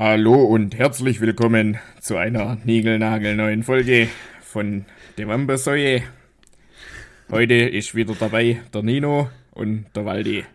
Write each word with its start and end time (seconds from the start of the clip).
Hallo 0.00 0.44
und 0.44 0.78
herzlich 0.78 1.20
willkommen 1.20 1.76
zu 2.00 2.16
einer 2.16 2.56
niegelnagelneuen 2.64 3.62
Folge 3.62 4.08
von 4.40 4.86
dem 5.18 5.28
Ambersäue. 5.28 6.00
Heute 7.30 7.52
ist 7.52 7.94
wieder 7.94 8.14
dabei 8.18 8.62
der 8.72 8.82
Nino 8.82 9.28
und 9.50 9.84
der 9.94 10.06
Waldi. 10.06 10.46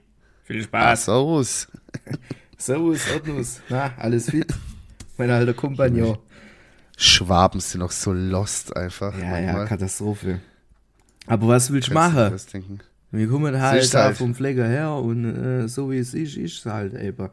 Viel 0.45 0.61
Ah, 0.61 0.95
Spaß. 0.95 1.05
servus. 1.05 1.67
Servus, 2.57 3.01
Ordnus. 3.13 3.61
Na, 3.69 3.93
alles 3.97 4.31
fit? 4.31 4.51
Mein 5.17 5.29
alter 5.29 5.53
Kompagnon. 5.53 6.17
Schwaben 6.97 7.59
sind 7.59 7.81
noch 7.81 7.91
so 7.91 8.13
lost 8.13 8.75
einfach. 8.75 9.15
Ja, 9.15 9.25
ja, 9.25 9.29
manchmal. 9.43 9.67
Katastrophe. 9.67 10.41
Aber 11.27 11.49
was 11.49 11.71
willst 11.71 11.89
du 11.89 11.93
machen? 11.93 12.35
Wir 13.11 13.27
kommen 13.27 13.61
halt 13.61 13.93
da 13.93 14.05
halt. 14.05 14.17
vom 14.17 14.33
Flecker 14.33 14.67
her 14.67 14.93
und 14.93 15.25
äh, 15.25 15.67
so 15.67 15.91
wie 15.91 15.99
es 15.99 16.15
ist, 16.15 16.35
ist 16.35 16.65
es 16.65 16.65
halt 16.65 16.95
eben. 16.95 17.29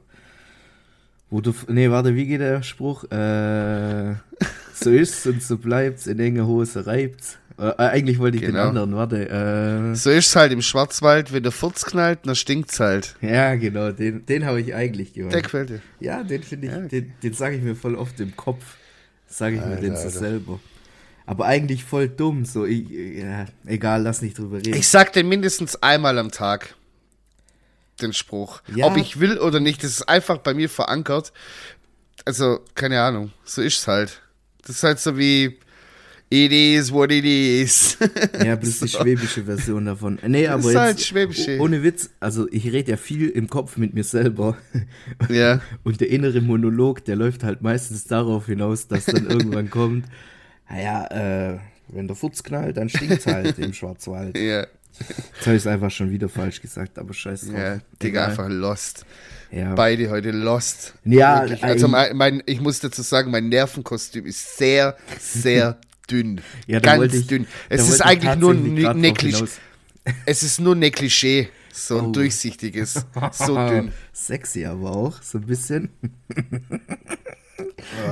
Wo 1.32 1.40
du, 1.40 1.54
nee, 1.68 1.88
warte, 1.90 2.14
wie 2.14 2.26
geht 2.26 2.42
der 2.42 2.62
Spruch? 2.62 3.04
Äh, 3.10 4.14
so 4.74 4.90
ist's 4.90 5.26
und 5.26 5.42
so 5.42 5.56
bleibt's, 5.56 6.06
in 6.06 6.18
enge 6.20 6.46
Hose 6.46 6.86
reibt's. 6.86 7.38
Äh, 7.58 7.72
eigentlich 7.78 8.18
wollte 8.18 8.36
ich 8.36 8.42
den 8.42 8.52
Genau. 8.52 8.68
anderen, 8.68 8.94
warte. 8.94 9.30
Äh, 9.30 9.94
So 9.94 10.10
ist 10.10 10.28
es 10.28 10.36
halt 10.36 10.52
im 10.52 10.60
Schwarzwald, 10.60 11.32
wenn 11.32 11.42
der 11.42 11.52
Furz 11.52 11.86
knallt, 11.86 12.20
dann 12.26 12.34
stinkt's 12.34 12.78
halt. 12.80 13.16
ja, 13.22 13.54
genau, 13.54 13.92
den, 13.92 14.26
den 14.26 14.44
habe 14.44 14.60
ich 14.60 14.74
eigentlich 14.74 15.14
gehört. 15.14 15.32
Der 15.32 15.40
gefällt 15.40 15.70
dir. 15.70 15.80
Ja, 16.00 16.22
den 16.22 16.42
finde 16.42 16.66
ich, 16.66 16.72
Ja, 16.74 16.80
den, 16.80 17.12
den 17.22 17.32
sage 17.32 17.56
ich 17.56 17.62
mir 17.62 17.76
voll 17.76 17.94
oft 17.94 18.20
im 18.20 18.36
Kopf. 18.36 18.76
Sage 19.26 19.56
ich 19.56 19.64
mir 19.64 19.76
den 19.76 19.96
so 19.96 20.02
Alter. 20.02 20.10
selber. 20.10 20.60
Aber 21.24 21.46
eigentlich 21.46 21.82
voll 21.84 22.08
dumm, 22.08 22.44
so, 22.44 22.66
ich, 22.66 22.90
ja, 22.90 23.46
egal, 23.64 24.02
lass 24.02 24.20
nicht 24.20 24.36
drüber 24.36 24.58
reden. 24.58 24.74
Ich 24.74 24.88
sag 24.88 25.14
den 25.14 25.28
mindestens 25.30 25.76
einmal 25.82 26.18
am 26.18 26.30
Tag. 26.30 26.74
Den 28.02 28.12
Spruch. 28.12 28.62
Ja. 28.74 28.86
Ob 28.86 28.96
ich 28.96 29.20
will 29.20 29.38
oder 29.38 29.60
nicht, 29.60 29.82
das 29.82 29.92
ist 29.92 30.08
einfach 30.08 30.38
bei 30.38 30.54
mir 30.54 30.68
verankert. 30.68 31.32
Also, 32.24 32.60
keine 32.74 33.00
Ahnung. 33.00 33.32
So 33.44 33.62
ist 33.62 33.78
es 33.78 33.88
halt. 33.88 34.20
Das 34.62 34.76
ist 34.76 34.82
halt 34.82 34.98
so 34.98 35.16
wie 35.16 35.58
It 36.32 36.50
is 36.50 36.90
what 36.90 37.12
it 37.12 37.26
is. 37.26 37.98
Ja, 38.42 38.56
bloß 38.56 38.80
die 38.80 38.88
schwäbische 38.88 39.44
Version 39.44 39.84
davon. 39.84 40.18
Nee, 40.26 40.46
aber 40.46 40.60
ist 40.60 40.66
jetzt, 40.68 40.78
halt 40.78 41.00
schwäbische. 41.02 41.58
oh- 41.58 41.64
ohne 41.64 41.82
Witz, 41.82 42.08
also 42.20 42.48
ich 42.50 42.64
rede 42.72 42.92
ja 42.92 42.96
viel 42.96 43.28
im 43.28 43.50
Kopf 43.50 43.76
mit 43.76 43.92
mir 43.92 44.02
selber. 44.04 44.56
ja. 45.28 45.60
Und 45.84 46.00
der 46.00 46.08
innere 46.08 46.40
Monolog, 46.40 47.04
der 47.04 47.16
läuft 47.16 47.44
halt 47.44 47.60
meistens 47.60 48.04
darauf 48.04 48.46
hinaus, 48.46 48.88
dass 48.88 49.04
dann 49.04 49.26
irgendwann 49.28 49.68
kommt, 49.70 50.06
naja, 50.70 51.04
äh, 51.54 51.58
wenn 51.88 52.06
der 52.06 52.16
Futz 52.16 52.42
knallt, 52.42 52.78
dann 52.78 52.88
stinkt's 52.88 53.26
halt 53.26 53.58
im 53.58 53.74
Schwarzwald. 53.74 54.38
Ja. 54.38 54.66
Jetzt 55.34 55.46
habe 55.46 55.56
ich 55.56 55.62
es 55.62 55.66
einfach 55.66 55.90
schon 55.90 56.10
wieder 56.10 56.28
falsch 56.28 56.60
gesagt, 56.60 56.98
aber 56.98 57.12
scheiß 57.14 57.46
drauf. 57.48 57.58
Ja, 57.58 57.78
Digga, 58.02 58.26
einfach 58.26 58.48
lost. 58.48 59.04
Ja. 59.50 59.74
Beide 59.74 60.08
heute 60.10 60.30
lost. 60.30 60.94
Ja, 61.04 61.42
Wirklich. 61.42 61.62
Also 61.64 61.86
ein- 61.86 61.90
mein, 61.92 62.16
mein, 62.16 62.42
ich 62.46 62.60
muss 62.60 62.80
dazu 62.80 63.02
sagen, 63.02 63.30
mein 63.30 63.48
Nervenkostüm 63.48 64.26
ist 64.26 64.56
sehr, 64.56 64.96
sehr 65.18 65.78
dünn. 66.10 66.40
Ja, 66.66 66.80
Ganz 66.80 67.12
ich- 67.14 67.26
dünn. 67.26 67.46
Es 67.68 67.88
ist 67.88 68.00
eigentlich 68.00 68.36
nur 68.36 68.54
ne, 68.54 69.12
Klischee. 69.12 69.46
Es 70.26 70.42
ist 70.42 70.60
nur 70.60 70.74
ne 70.74 70.90
Klischee. 70.90 71.48
So 71.72 71.98
ein 71.98 72.06
Oh. 72.06 72.12
durchsichtiges. 72.12 73.06
So 73.32 73.54
dünn. 73.68 73.92
Sexy 74.12 74.64
aber 74.66 74.90
auch, 74.90 75.22
so 75.22 75.38
ein 75.38 75.46
bisschen. 75.46 75.90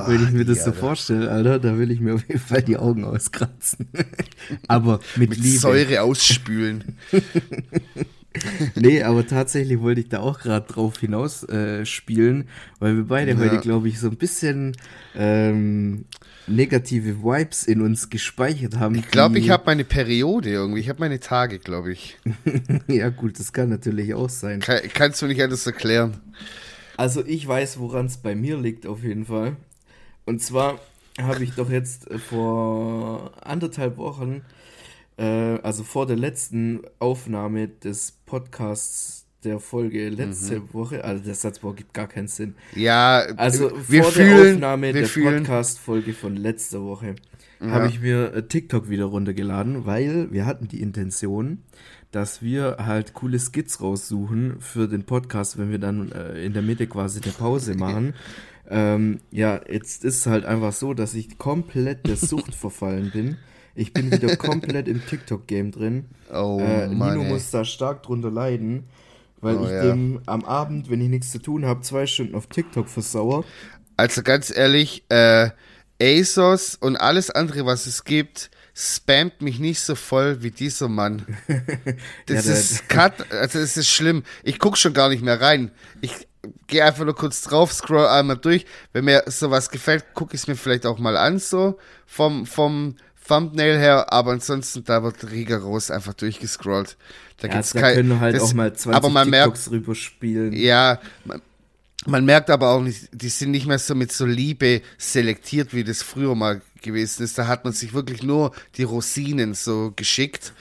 Wenn 0.07 0.23
ich 0.23 0.31
mir 0.31 0.45
das 0.45 0.63
so 0.63 0.71
vorstelle, 0.71 1.29
Alter, 1.29 1.59
da 1.59 1.77
will 1.77 1.91
ich 1.91 1.99
mir 1.99 2.15
auf 2.15 2.27
jeden 2.27 2.39
Fall 2.39 2.61
die 2.61 2.77
Augen 2.77 3.03
auskratzen. 3.05 3.87
aber 4.67 4.99
mit, 5.15 5.31
Mit 5.31 5.39
Liebe. 5.39 5.57
Säure 5.59 6.01
ausspülen. 6.01 6.97
Nee, 8.75 9.03
aber 9.03 9.27
tatsächlich 9.27 9.81
wollte 9.81 9.99
ich 9.99 10.07
da 10.07 10.21
auch 10.21 10.39
gerade 10.39 10.65
drauf 10.65 10.97
hinaus 10.99 11.43
äh, 11.49 11.85
spielen, 11.85 12.47
weil 12.79 12.95
wir 12.95 13.03
beide 13.03 13.31
Ja. 13.31 13.37
heute, 13.37 13.59
glaube 13.59 13.89
ich, 13.89 13.99
so 13.99 14.07
ein 14.07 14.15
bisschen 14.15 14.77
ähm, 15.15 16.05
negative 16.47 17.23
Vibes 17.23 17.65
in 17.65 17.81
uns 17.81 18.09
gespeichert 18.09 18.77
haben. 18.77 18.95
Ich 18.95 19.09
glaube, 19.11 19.37
ich 19.37 19.49
habe 19.49 19.63
meine 19.65 19.83
Periode 19.83 20.49
irgendwie. 20.49 20.79
Ich 20.79 20.87
habe 20.87 21.01
meine 21.01 21.19
Tage, 21.19 21.59
glaube 21.59 21.91
ich. 21.91 22.17
Ja, 22.87 23.09
gut, 23.09 23.37
das 23.37 23.51
kann 23.51 23.67
natürlich 23.69 24.13
auch 24.13 24.29
sein. 24.29 24.61
Kann, 24.61 24.79
kannst 24.93 25.21
du 25.21 25.27
nicht 25.27 25.41
alles 25.41 25.65
erklären? 25.65 26.15
Also 27.01 27.25
ich 27.25 27.47
weiß, 27.47 27.79
woran 27.79 28.05
es 28.05 28.17
bei 28.17 28.35
mir 28.35 28.57
liegt 28.59 28.85
auf 28.85 29.03
jeden 29.03 29.25
Fall. 29.25 29.55
Und 30.25 30.39
zwar 30.43 30.79
habe 31.19 31.43
ich 31.43 31.55
doch 31.55 31.71
jetzt 31.71 32.09
äh, 32.11 32.19
vor 32.19 33.31
anderthalb 33.41 33.97
Wochen, 33.97 34.41
äh, 35.17 35.23
also 35.63 35.83
vor 35.83 36.05
der 36.05 36.15
letzten 36.17 36.81
Aufnahme 36.99 37.69
des 37.69 38.11
Podcasts 38.27 39.25
der 39.43 39.59
Folge 39.59 40.09
letzte 40.09 40.59
Mhm. 40.59 40.73
Woche, 40.73 41.03
also 41.03 41.23
der 41.23 41.33
Satzbau 41.33 41.73
gibt 41.73 41.95
gar 41.95 42.07
keinen 42.07 42.27
Sinn. 42.27 42.53
Ja, 42.75 43.21
Also 43.35 43.71
wir 43.87 44.03
vor 44.03 44.11
fühlen, 44.11 44.37
der 44.43 44.53
Aufnahme 44.53 44.93
der. 44.93 45.07
Podcast-Folge 45.07 46.13
von 46.13 46.35
letzter 46.35 46.83
Woche 46.83 47.15
habe 47.59 47.87
ich 47.87 47.99
mir 47.99 48.33
äh, 48.33 48.43
TikTok 48.47 48.89
wieder 48.89 49.05
runtergeladen, 49.05 49.85
weil 49.87 50.31
wir 50.31 50.45
hatten 50.45 50.67
die 50.67 50.81
Intention, 50.81 51.63
dass 52.11 52.41
wir 52.41 52.77
halt 52.79 53.13
coole 53.13 53.39
Skits 53.39 53.81
raussuchen 53.81 54.59
für 54.59 54.87
den 54.87 55.03
Podcast, 55.05 55.57
wenn 55.57 55.71
wir 55.71 55.79
dann 55.79 56.11
äh, 56.11 56.43
in 56.43 56.53
der 56.53 56.61
Mitte 56.61 56.87
quasi 56.87 57.21
der 57.21 57.31
Pause 57.31 57.75
machen. 57.75 58.13
ähm, 58.69 59.19
ja, 59.31 59.61
jetzt 59.69 60.03
ist 60.03 60.17
es 60.19 60.25
halt 60.27 60.45
einfach 60.45 60.73
so, 60.73 60.93
dass 60.93 61.13
ich 61.13 61.37
komplett 61.37 62.07
der 62.07 62.17
Sucht 62.17 62.53
verfallen 62.55 63.11
bin. 63.11 63.37
Ich 63.75 63.93
bin 63.93 64.11
wieder 64.11 64.35
komplett 64.37 64.87
im 64.87 65.05
TikTok-Game 65.05 65.71
drin. 65.71 66.05
Oh, 66.31 66.59
Äh, 66.61 66.87
Mann, 66.89 67.17
Nino 67.17 67.23
ey. 67.23 67.29
muss 67.33 67.51
da 67.51 67.63
stark 67.63 68.03
drunter 68.03 68.29
leiden, 68.31 68.83
weil 69.39 69.55
Oh, 69.57 69.63
ich 69.65 69.71
ja. 69.71 69.83
dem 69.83 70.21
am 70.25 70.43
Abend, 70.43 70.89
wenn 70.89 71.01
ich 71.01 71.09
nichts 71.09 71.31
zu 71.31 71.39
tun 71.39 71.65
habe, 71.65 71.81
zwei 71.81 72.05
Stunden 72.05 72.35
auf 72.35 72.47
TikTok 72.47 72.89
versauer. 72.89 73.45
Also 73.97 74.21
ganz 74.23 74.55
ehrlich, 74.55 75.05
äh, 75.09 75.49
ASOS 76.01 76.75
und 76.75 76.95
alles 76.97 77.29
andere, 77.29 77.65
was 77.65 77.85
es 77.85 78.03
gibt, 78.03 78.51
spammt 78.73 79.41
mich 79.41 79.59
nicht 79.59 79.79
so 79.81 79.95
voll 79.95 80.41
wie 80.43 80.51
dieser 80.51 80.87
Mann. 80.87 81.25
Das 82.25 82.45
Ja, 82.45 82.53
ist 82.53 82.89
cut, 82.89 83.31
also 83.31 83.59
es 83.59 83.75
ist 83.77 83.89
schlimm. 83.89 84.23
Ich 84.43 84.59
guck 84.59 84.77
schon 84.77 84.93
gar 84.93 85.09
nicht 85.09 85.23
mehr 85.23 85.39
rein. 85.41 85.71
Ich 86.01 86.13
gehe 86.67 86.83
einfach 86.83 87.05
nur 87.05 87.15
kurz 87.15 87.41
drauf, 87.41 87.73
scroll 87.73 88.07
einmal 88.07 88.37
durch. 88.37 88.65
Wenn 88.93 89.05
mir 89.05 89.23
sowas 89.27 89.69
gefällt, 89.69 90.13
gucke 90.13 90.35
ich 90.35 90.41
es 90.41 90.47
mir 90.47 90.55
vielleicht 90.55 90.85
auch 90.85 90.97
mal 90.99 91.17
an, 91.17 91.39
so 91.39 91.77
vom, 92.07 92.45
vom 92.45 92.95
Thumbnail 93.27 93.77
her, 93.77 94.11
aber 94.11 94.31
ansonsten 94.31 94.83
da 94.83 95.03
wird 95.03 95.29
rigoros 95.29 95.91
einfach 95.91 96.13
durchgescrollt. 96.13 96.97
Da 97.37 97.47
Ja, 97.47 97.53
gibt's 97.55 97.71
da 97.73 97.81
kein, 97.81 97.95
können 97.95 98.19
halt 98.19 98.35
das- 98.35 98.43
auch 98.43 98.53
mal 98.53 98.73
20 98.73 98.95
aber 98.95 99.09
man 99.09 99.29
merkt, 99.29 99.55
TikToks 99.55 99.71
rüberspielen. 99.71 100.53
ja, 100.53 100.99
man, 101.25 101.41
man 102.07 102.25
merkt 102.25 102.49
aber 102.49 102.69
auch 102.71 102.81
nicht, 102.81 103.09
die 103.11 103.29
sind 103.29 103.51
nicht 103.51 103.67
mehr 103.67 103.77
so 103.79 103.93
mit 103.93 104.11
so 104.11 104.25
Liebe 104.25 104.81
selektiert, 104.97 105.73
wie 105.73 105.83
das 105.83 106.01
früher 106.01 106.33
mal 106.35 106.61
gewesen 106.81 107.23
ist. 107.23 107.37
Da 107.37 107.47
hat 107.47 107.63
man 107.63 107.73
sich 107.73 107.93
wirklich 107.93 108.23
nur 108.23 108.51
die 108.75 108.83
Rosinen 108.83 109.53
so 109.53 109.93
geschickt. 109.95 110.53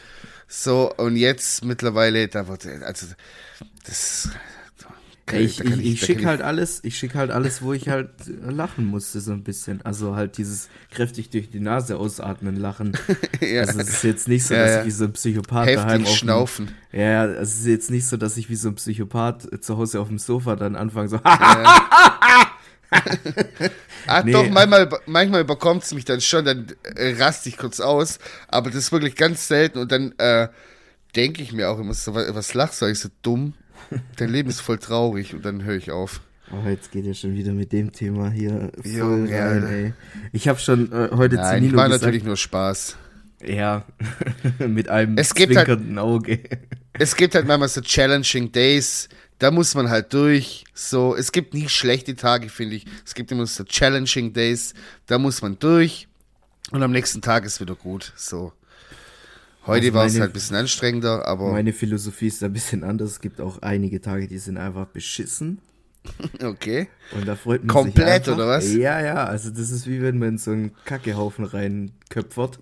So, 0.49 0.93
und 0.97 1.17
jetzt 1.17 1.65
mittlerweile, 1.65 2.27
da 2.29 2.49
wird, 2.49 2.67
also, 2.67 3.07
das. 3.85 4.31
da 5.27 5.37
ich 5.37 5.59
da 5.59 5.65
kann 5.65 5.79
ich, 5.79 5.87
ich 5.87 6.01
da 6.01 6.07
schicke 6.07 6.23
kann 6.23 6.31
halt 6.31 6.43
alles, 6.43 6.81
ich 6.83 6.99
schicke 6.99 7.19
halt 7.19 7.31
alles, 7.31 7.63
wo 7.63 7.73
ich 7.73 7.89
halt 7.89 8.11
lachen 8.27 8.85
musste, 8.85 9.21
so 9.21 9.31
ein 9.33 9.45
bisschen. 9.45 9.81
Also 9.83 10.17
halt 10.17 10.39
dieses 10.39 10.69
kräftig 10.91 11.31
durch 11.31 11.51
die 11.51 11.61
Nase 11.61 11.97
ausatmen, 11.97 12.57
lachen. 12.57 12.97
Ja. 13.41 13.63
Also 13.63 13.79
es 13.79 13.89
ist 13.89 14.05
jetzt 14.05 14.29
nicht 14.29 14.45
so, 14.45 14.55
Ja, 14.55 14.65
dass 14.65 14.71
ja. 14.73 14.81
ich 14.81 14.87
wie 14.87 14.91
so 14.91 15.05
ein 15.05 15.13
Psychopath 15.13 15.69
daheim 15.69 15.89
heftig 15.89 16.07
auf 16.07 16.13
dem, 16.13 16.17
schnaufen. 16.17 16.69
Ja, 16.93 17.01
ja, 17.01 17.27
es 17.27 17.61
ist 17.61 17.67
jetzt 17.67 17.91
nicht 17.91 18.07
so, 18.07 18.17
dass 18.17 18.37
ich 18.37 18.51
wie 18.51 18.57
so 18.57 18.69
ein 18.69 18.75
Psychopath 18.75 19.63
zu 19.65 19.79
Hause 19.79 20.01
auf 20.01 20.09
dem 20.09 20.19
Sofa 20.19 20.57
dann 20.57 20.75
anfange 20.75 21.09
so, 21.09 21.21
Ah, 24.07 24.23
Nee. 24.25 24.33
doch, 24.33 24.49
manchmal, 24.51 24.89
manchmal 25.07 25.41
überkommt 25.43 25.83
es 25.85 25.93
mich 25.95 26.05
dann 26.05 26.21
schon, 26.21 26.45
dann 26.45 26.67
äh, 26.97 27.15
raste 27.19 27.49
ich 27.49 27.57
kurz 27.57 27.81
aus, 27.81 28.19
aber 28.49 28.71
das 28.71 28.79
ist 28.79 28.93
wirklich 28.93 29.17
ganz 29.17 29.47
selten 29.49 29.79
und 29.79 29.91
dann 29.93 30.15
äh, 30.19 30.49
denke 31.17 31.43
ich 31.43 31.53
mir 31.53 31.69
auch 31.71 31.79
immer 31.79 31.95
so, 31.95 32.15
was, 32.15 32.55
lachst 32.55 32.81
du 32.81 32.87
eigentlich 32.87 33.01
so 33.01 33.09
dumm? 33.23 33.55
Dein 34.17 34.29
Leben 34.31 34.49
ist 34.51 34.61
voll 34.61 34.79
traurig 34.79 35.35
und 35.35 35.45
dann 35.45 35.65
höre 35.65 35.77
ich 35.77 35.91
auf. 35.91 36.21
Oh, 36.53 36.69
jetzt 36.69 36.91
geht 36.93 37.07
er 37.07 37.15
schon 37.15 37.35
wieder 37.35 37.53
mit 37.53 37.73
dem 37.73 37.93
Thema 37.93 38.31
hier 38.31 38.73
voll 38.83 38.91
Junge, 38.93 39.39
rein, 39.41 39.67
ey. 39.69 39.93
Ich 40.33 40.49
habe 40.49 40.59
schon 40.59 40.91
äh, 40.93 41.09
heute 41.13 41.37
zu 41.37 41.43
Nein, 41.43 41.63
Nino 41.63 41.77
war 41.77 41.87
gesagt, 41.87 42.03
natürlich 42.03 42.25
nur 42.25 42.37
Spaß. 42.37 42.97
ja, 43.45 43.85
mit 44.59 44.89
einem 44.89 45.17
Es 45.17 45.31
halt- 45.31 45.47
zwinkernden 45.53 45.99
Auge. 45.99 46.41
Es 46.93 47.15
gibt 47.17 47.35
halt 47.35 47.47
manchmal 47.47 47.69
so 47.69 47.81
challenging 47.81 48.51
Days, 48.53 49.09
da 49.41 49.51
muss 49.51 49.75
man 49.75 49.91
halt 49.91 50.13
durch. 50.15 50.65
So, 50.75 51.17
es 51.17 51.33
gibt 51.33 51.55
nie 51.55 51.69
schlechte 51.69 52.15
Tage, 52.15 52.49
finde 52.49 52.77
ich. 52.77 52.87
Es 53.05 53.15
gibt 53.15 53.33
immer 53.33 53.47
so 53.47 53.65
challenging 53.65 54.33
Days, 54.33 54.75
da 55.07 55.19
muss 55.19 55.43
man 55.43 55.59
durch. 55.59 56.07
Und 56.71 56.83
am 56.83 56.93
nächsten 56.93 57.21
Tag 57.21 57.45
ist 57.45 57.61
wieder 57.61 57.75
gut. 57.75 58.13
So. 58.17 58.53
Heute 59.67 59.87
Also 59.87 59.95
war 59.95 60.07
es 60.07 60.21
halt 60.21 60.31
ein 60.31 60.33
bisschen 60.33 60.57
anstrengender, 60.57 61.27
aber 61.27 61.53
Meine 61.53 61.73
Philosophie 61.73 62.29
ist 62.29 62.43
ein 62.45 62.53
bisschen 62.53 62.85
anders. 62.85 63.13
Es 63.13 63.21
gibt 63.21 63.41
auch 63.41 63.61
einige 63.63 64.01
Tage, 64.01 64.29
die 64.29 64.39
sind 64.39 64.57
einfach 64.57 64.87
beschissen. 64.87 65.59
okay. 66.43 66.89
Und 67.13 67.27
da 67.27 67.35
freut 67.37 67.65
man 67.65 67.69
Komplett, 67.69 68.25
sich 68.25 68.33
einfach. 68.33 68.35
oder 68.35 68.49
was? 68.49 68.73
Ja, 68.73 69.01
ja. 69.03 69.25
Also 69.25 69.51
das 69.51 69.71
ist 69.71 69.87
wie 69.87 70.01
wenn 70.03 70.19
man 70.19 70.31
in 70.31 70.39
so 70.39 70.51
einen 70.51 70.73
Kackehaufen 70.85 71.45
reinköpfert. 71.45 72.59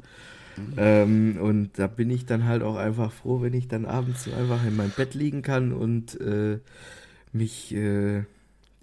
Ähm, 0.76 1.38
und 1.40 1.70
da 1.78 1.87
bin 1.87 2.10
ich 2.10 2.26
dann 2.26 2.44
halt 2.44 2.62
auch 2.62 2.76
einfach 2.76 3.12
froh, 3.12 3.43
wenn 3.43 3.55
ich 3.55 3.69
dann 3.69 3.84
abends 3.84 4.25
so 4.25 4.32
einfach 4.32 4.64
in 4.64 4.76
meinem 4.76 4.90
Bett 4.90 5.14
liegen 5.14 5.43
kann 5.43 5.72
und 5.72 6.20
äh, 6.20 6.58
mich 7.32 7.75
äh, 7.75 8.19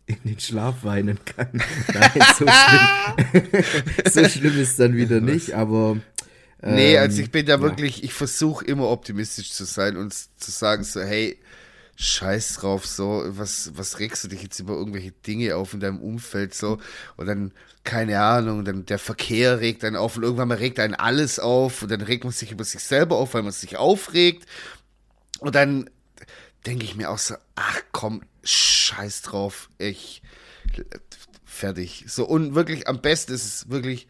in 0.07 0.17
den 0.23 0.39
Schlaf 0.39 0.83
weinen 0.83 1.19
kann. 1.25 1.49
Nein, 1.93 2.11
so 2.37 2.45
schlimm, 2.45 3.63
so 4.11 4.29
schlimm 4.29 4.59
ist 4.59 4.79
dann 4.79 4.95
wieder 4.95 5.21
nicht, 5.21 5.53
aber. 5.53 5.97
Ähm, 6.61 6.75
nee, 6.75 6.97
also 6.97 7.21
ich 7.21 7.31
bin 7.31 7.45
da 7.45 7.55
ja. 7.55 7.61
wirklich, 7.61 8.03
ich 8.03 8.13
versuche 8.13 8.65
immer 8.65 8.89
optimistisch 8.89 9.51
zu 9.51 9.65
sein 9.65 9.97
und 9.97 10.13
zu 10.13 10.51
sagen 10.51 10.83
so, 10.83 11.01
hey, 11.01 11.37
scheiß 11.95 12.55
drauf, 12.55 12.85
so, 12.85 13.23
was, 13.25 13.71
was 13.75 13.99
regst 13.99 14.23
du 14.23 14.27
dich 14.27 14.43
jetzt 14.43 14.59
über 14.59 14.73
irgendwelche 14.73 15.11
Dinge 15.11 15.55
auf 15.55 15.73
in 15.73 15.79
deinem 15.79 16.01
Umfeld, 16.01 16.53
so, 16.53 16.79
und 17.15 17.27
dann, 17.27 17.53
keine 17.83 18.19
Ahnung, 18.21 18.65
dann 18.65 18.85
der 18.85 18.99
Verkehr 18.99 19.59
regt 19.59 19.83
einen 19.83 19.95
auf 19.95 20.17
und 20.17 20.23
irgendwann 20.23 20.49
mal 20.49 20.57
regt 20.57 20.79
einen 20.79 20.95
alles 20.95 21.39
auf 21.39 21.83
und 21.83 21.91
dann 21.91 22.01
regt 22.01 22.23
man 22.23 22.33
sich 22.33 22.51
über 22.51 22.63
sich 22.63 22.83
selber 22.83 23.17
auf, 23.17 23.33
weil 23.33 23.43
man 23.43 23.53
sich 23.53 23.77
aufregt 23.77 24.45
und 25.39 25.55
dann 25.55 25.89
denke 26.65 26.83
ich 26.83 26.95
mir 26.95 27.09
auch 27.09 27.19
so, 27.19 27.35
ach 27.55 27.81
komm, 27.91 28.23
scheiß 28.43 29.21
drauf, 29.21 29.69
ich, 29.77 30.21
fertig. 31.45 32.05
So, 32.07 32.25
und 32.25 32.55
wirklich 32.55 32.87
am 32.87 33.01
besten 33.01 33.33
ist 33.33 33.45
es 33.45 33.69
wirklich 33.69 34.07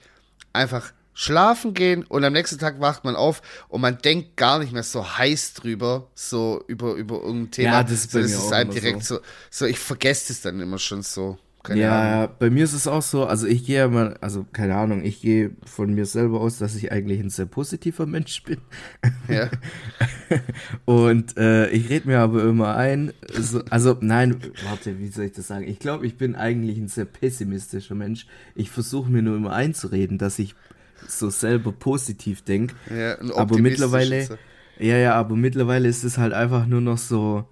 einfach 0.54 0.92
schlafen 1.16 1.74
gehen 1.74 2.04
und 2.04 2.24
am 2.24 2.34
nächsten 2.34 2.60
Tag 2.60 2.80
wacht 2.82 3.06
man 3.06 3.16
auf 3.16 3.42
und 3.70 3.82
man 3.82 3.98
denkt 3.98 4.38
gar 4.38 4.60
nicht 4.60 4.74
mehr 4.74 4.84
so 4.84 5.18
heiß 5.18 5.56
drüber, 5.56 6.10
so 6.14 6.64
über, 6.68 6.94
über 6.94 7.16
irgendein 7.16 7.52
Thema. 7.52 7.72
Ja, 7.72 7.84
das 7.84 7.94
ist, 7.94 8.14
bei 8.14 8.22
so, 8.24 8.38
mir 8.38 8.46
ist 8.46 8.54
einem 8.54 8.72
direkt 8.72 9.04
so. 9.04 9.16
so. 9.16 9.22
so, 9.50 9.66
ich 9.66 9.80
vergesse 9.80 10.34
es 10.34 10.42
dann 10.42 10.60
immer 10.60 10.78
schon 10.78 11.02
so. 11.02 11.40
Keine 11.64 11.82
ja, 11.82 12.24
Ahnung. 12.24 12.36
bei 12.38 12.50
mir 12.52 12.64
ist 12.64 12.74
es 12.74 12.86
auch 12.86 13.02
so, 13.02 13.26
also 13.26 13.48
ich 13.48 13.66
gehe 13.66 13.86
immer, 13.86 14.14
also 14.22 14.46
keine 14.54 14.76
Ahnung, 14.76 15.04
ich 15.04 15.20
gehe 15.20 15.56
von 15.66 15.96
mir 15.96 16.06
selber 16.06 16.40
aus, 16.40 16.60
dass 16.60 16.76
ich 16.76 16.92
eigentlich 16.92 17.20
ein 17.20 17.32
sehr 17.32 17.48
positiver 17.48 18.06
Mensch 18.06 18.44
bin. 18.44 18.60
Ja. 19.28 19.50
Und 20.86 21.36
äh, 21.38 21.70
ich 21.70 21.90
rede 21.90 22.08
mir 22.08 22.20
aber 22.20 22.44
immer 22.44 22.76
ein, 22.76 23.14
so, 23.34 23.64
also 23.72 23.98
nein, 24.00 24.36
warte, 24.66 25.00
wie 25.00 25.08
soll 25.08 25.26
ich 25.26 25.32
das 25.32 25.48
sagen? 25.48 25.68
Ich 25.68 25.80
glaube, 25.80 26.06
ich 26.06 26.18
bin 26.18 26.36
eigentlich 26.36 26.78
ein 26.78 26.88
sehr 26.88 27.06
pessimistischer 27.06 27.96
Mensch. 27.96 28.28
Ich 28.54 28.70
versuche 28.70 29.10
mir 29.10 29.24
nur 29.24 29.36
immer 29.36 29.54
einzureden, 29.54 30.20
dass 30.20 30.38
ich 30.38 30.54
so 31.08 31.30
selber 31.30 31.72
positiv 31.72 32.42
denke. 32.42 32.76
Ja, 32.90 33.18
aber 33.36 33.58
mittlerweile, 33.58 34.28
ja, 34.80 34.98
ja, 34.98 35.16
aber 35.16 35.36
mittlerweile 35.36 35.88
ist 35.88 36.04
es 36.04 36.18
halt 36.18 36.34
einfach 36.34 36.66
nur 36.66 36.82
noch 36.82 36.98
so, 36.98 37.46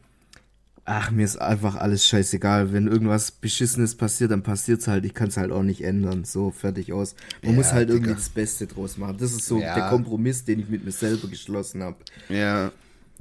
ach, 0.86 1.12
mir 1.12 1.24
ist 1.24 1.38
einfach 1.38 1.76
alles 1.76 2.06
scheißegal. 2.06 2.74
Wenn 2.74 2.88
irgendwas 2.88 3.32
Beschissenes 3.32 3.96
passiert, 3.96 4.32
dann 4.32 4.44
passiert's 4.44 4.88
halt. 4.88 5.06
Ich 5.06 5.14
kann 5.14 5.30
es 5.30 5.38
halt 5.38 5.52
auch 5.52 5.64
nicht 5.64 5.84
ändern. 5.84 6.26
So, 6.26 6.52
fertig 6.52 6.94
aus. 6.94 7.16
Man 7.42 7.52
ja, 7.52 7.58
muss 7.58 7.72
halt 7.72 7.90
Digga. 7.90 7.96
irgendwie 7.96 8.16
das 8.16 8.30
Beste 8.30 8.68
draus 8.68 8.98
machen. 8.98 9.18
Das 9.20 9.32
ist 9.32 9.46
so 9.46 9.60
ja. 9.60 9.76
der 9.76 9.90
Kompromiss, 9.90 10.44
den 10.44 10.60
ich 10.60 10.70
mit 10.70 10.84
mir 10.84 10.92
selber 10.92 11.28
geschlossen 11.28 11.84
habe. 11.84 11.98
Ja. 12.30 12.72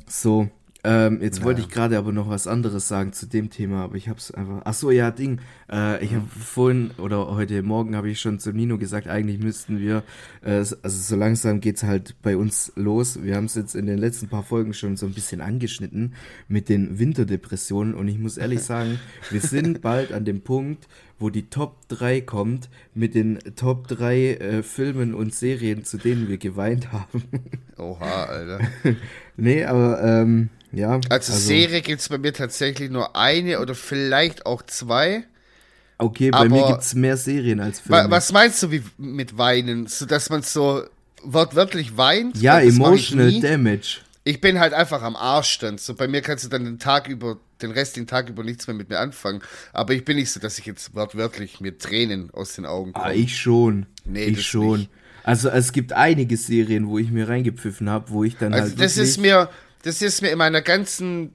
So, 0.09 0.51
ähm, 0.85 1.21
jetzt 1.23 1.39
ja. 1.39 1.45
wollte 1.45 1.61
ich 1.61 1.69
gerade 1.69 1.97
aber 1.97 2.11
noch 2.11 2.29
was 2.29 2.49
anderes 2.49 2.89
sagen 2.89 3.13
zu 3.13 3.27
dem 3.27 3.51
Thema, 3.51 3.85
aber 3.85 3.95
ich 3.95 4.09
habe 4.09 4.19
es 4.19 4.33
einfach. 4.33 4.63
Ach 4.65 4.75
so, 4.75 4.91
ja, 4.91 5.13
Ding. 5.13 5.41
Äh, 5.71 6.05
ich 6.05 6.13
habe 6.13 6.27
vorhin 6.27 6.91
oder 6.99 7.29
heute 7.29 7.63
Morgen 7.63 7.95
habe 7.95 8.11
ich 8.11 8.21
schon 8.21 8.41
zu 8.41 8.53
Nino 8.53 8.79
gesagt, 8.79 9.07
eigentlich 9.07 9.39
müssten 9.39 9.79
wir, 9.79 10.03
äh, 10.43 10.57
also 10.57 10.79
so 10.83 11.15
langsam 11.15 11.61
geht's 11.61 11.85
halt 11.85 12.17
bei 12.23 12.37
uns 12.37 12.73
los. 12.75 13.23
Wir 13.23 13.37
haben 13.37 13.45
es 13.45 13.55
jetzt 13.55 13.77
in 13.77 13.87
den 13.87 13.99
letzten 13.99 14.29
paar 14.29 14.43
Folgen 14.43 14.75
schon 14.75 14.97
so 14.97 15.07
ein 15.07 15.13
bisschen 15.13 15.41
angeschnitten 15.41 16.15
mit 16.49 16.69
den 16.69 16.99
Winterdepressionen 16.99 17.95
und 17.95 18.09
ich 18.09 18.19
muss 18.19 18.37
ehrlich 18.37 18.63
sagen, 18.65 18.99
wir 19.31 19.41
sind 19.41 19.83
bald 19.83 20.13
an 20.13 20.25
dem 20.25 20.41
Punkt, 20.41 20.89
wo 21.21 21.31
die 21.31 21.49
Top 21.49 21.87
3 21.89 22.23
kommt 22.23 22.69
mit 22.93 23.15
den 23.15 23.39
Top 23.55 23.87
3 23.87 24.17
äh, 24.17 24.63
Filmen 24.65 25.15
und 25.15 25.33
Serien, 25.33 25.85
zu 25.85 25.97
denen 25.97 26.29
wir 26.29 26.39
geweint 26.39 26.91
haben. 26.91 27.23
Oha, 27.79 28.25
Alter. 28.25 28.61
nee, 29.37 29.65
aber 29.65 30.03
ähm, 30.03 30.51
ja. 30.73 31.01
Also, 31.09 31.33
also 31.33 31.33
Serie 31.33 31.83
gibt 31.83 32.01
es 32.01 32.09
bei 32.09 32.19
mir 32.19 32.33
tatsächlich 32.33 32.91
nur 32.91 33.15
eine 33.17 33.61
oder 33.61 33.75
vielleicht 33.75 34.47
auch 34.47 34.63
zwei. 34.63 35.25
Okay, 35.99 36.31
bei 36.31 36.49
mir 36.49 36.67
gibt 36.67 36.83
es 36.83 36.95
mehr 36.95 37.17
Serien 37.17 37.61
als 37.61 37.81
Filme. 37.81 38.11
Was 38.11 38.33
meinst 38.33 38.63
du 38.63 38.71
wie 38.71 38.83
mit 38.99 39.39
Weinen? 39.39 39.87
So, 39.87 40.05
dass 40.07 40.31
man 40.31 40.43
so 40.43 40.83
wortwörtlich 41.23 41.97
weint? 41.97 42.37
Ja, 42.39 42.61
emotional 42.61 43.41
damage. 43.41 44.01
Ich 44.25 44.41
bin 44.41 44.59
halt 44.61 44.73
einfach 44.73 45.03
am 45.03 45.17
Arsch 45.17 45.59
dann. 45.59 45.79
So, 45.79 45.95
bei 45.95 46.09
mir 46.09 46.21
kannst 46.21 46.45
du 46.45 46.49
dann 46.49 46.65
den 46.65 46.79
Tag 46.79 47.09
über, 47.09 47.39
den 47.61 47.71
restlichen 47.71 48.07
Tag 48.07 48.29
über 48.29 48.43
nichts 48.45 48.67
mehr 48.67 48.75
mit 48.75 48.89
mir 48.89 48.99
anfangen. 48.99 49.43
Aber 49.73 49.95
ich 49.95 50.05
bin 50.05 50.17
nicht 50.17 50.31
so, 50.31 50.41
dass 50.41 50.59
ich 50.59 50.67
jetzt 50.67 50.95
wortwörtlich 50.95 51.61
mit 51.61 51.81
Tränen 51.81 52.31
aus 52.33 52.55
den 52.55 52.67
Augen 52.67 52.93
komme. 52.93 53.07
Ah, 53.07 53.13
ich 53.13 53.37
schon. 53.37 53.87
Nee, 54.05 54.25
ich 54.25 54.47
schon. 54.47 54.81
Nicht. 54.81 54.91
Also 55.25 55.51
es 55.51 55.73
gibt 55.73 55.93
einige 55.93 56.37
Serien, 56.37 56.89
wo 56.89 56.99
ich 56.99 57.11
mir 57.11 57.29
reingepfiffen 57.29 57.89
habe, 57.89 58.11
wo 58.11 58.25
ich 58.25 58.37
dann 58.37 58.53
also 58.53 58.71
halt. 58.71 58.81
Das 58.81 58.97
ist 58.97 59.19
mir, 59.19 59.49
das 59.83 60.03
ist 60.03 60.23
mir 60.23 60.31
in 60.31 60.39
meiner 60.39 60.63
ganzen 60.63 61.33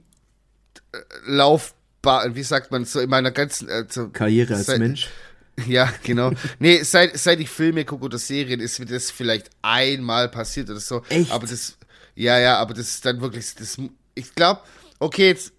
äh, 0.92 0.98
Laufbahn, 1.26 2.34
wie 2.34 2.42
sagt 2.42 2.70
man 2.70 2.84
so, 2.84 3.00
in 3.00 3.10
meiner 3.10 3.30
ganzen 3.30 3.68
äh, 3.68 3.84
so, 3.88 4.08
Karriere 4.08 4.56
als 4.56 4.66
seit, 4.66 4.78
Mensch. 4.78 5.08
Ja, 5.66 5.92
genau. 6.04 6.30
nee, 6.60 6.84
seit, 6.84 7.18
seit 7.18 7.40
ich 7.40 7.50
Filme 7.50 7.84
gucke 7.84 8.04
oder 8.04 8.18
Serien, 8.18 8.60
ist 8.60 8.78
mir 8.78 8.86
das 8.86 9.10
vielleicht 9.10 9.50
einmal 9.60 10.28
passiert 10.28 10.70
oder 10.70 10.78
so. 10.78 11.02
Echt? 11.08 11.32
Aber 11.32 11.48
das, 11.48 11.76
ja, 12.14 12.38
ja, 12.38 12.58
aber 12.58 12.74
das 12.74 12.88
ist 12.90 13.04
dann 13.04 13.20
wirklich, 13.20 13.56
das, 13.56 13.76
ich 14.14 14.34
glaube, 14.36 14.60
okay, 15.00 15.28
jetzt, 15.28 15.52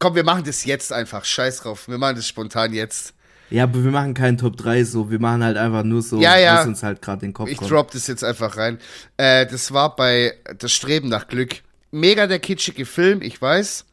komm, 0.00 0.16
wir 0.16 0.24
machen 0.24 0.42
das 0.44 0.64
jetzt 0.64 0.92
einfach. 0.92 1.24
Scheiß 1.24 1.58
drauf. 1.58 1.88
Wir 1.88 1.98
machen 1.98 2.16
das 2.16 2.26
spontan 2.26 2.72
jetzt. 2.72 3.14
Ja, 3.50 3.64
aber 3.64 3.84
wir 3.84 3.92
machen 3.92 4.14
keinen 4.14 4.38
Top 4.38 4.56
3 4.56 4.82
so, 4.84 5.10
wir 5.10 5.20
machen 5.20 5.44
halt 5.44 5.56
einfach 5.56 5.84
nur 5.84 6.02
so, 6.02 6.20
ja, 6.20 6.36
ja. 6.36 6.56
was 6.56 6.66
uns 6.66 6.82
halt 6.82 7.00
gerade 7.00 7.20
den 7.20 7.32
Kopf 7.32 7.48
Ich 7.48 7.58
kommt. 7.58 7.70
drop 7.70 7.90
das 7.92 8.08
jetzt 8.08 8.24
einfach 8.24 8.56
rein. 8.56 8.78
Äh, 9.16 9.46
das 9.46 9.72
war 9.72 9.94
bei 9.94 10.34
Das 10.58 10.72
Streben 10.72 11.08
nach 11.08 11.28
Glück 11.28 11.62
mega 11.96 12.26
der 12.26 12.38
kitschige 12.38 12.86
Film, 12.86 13.22
ich 13.22 13.40
weiß. 13.40 13.84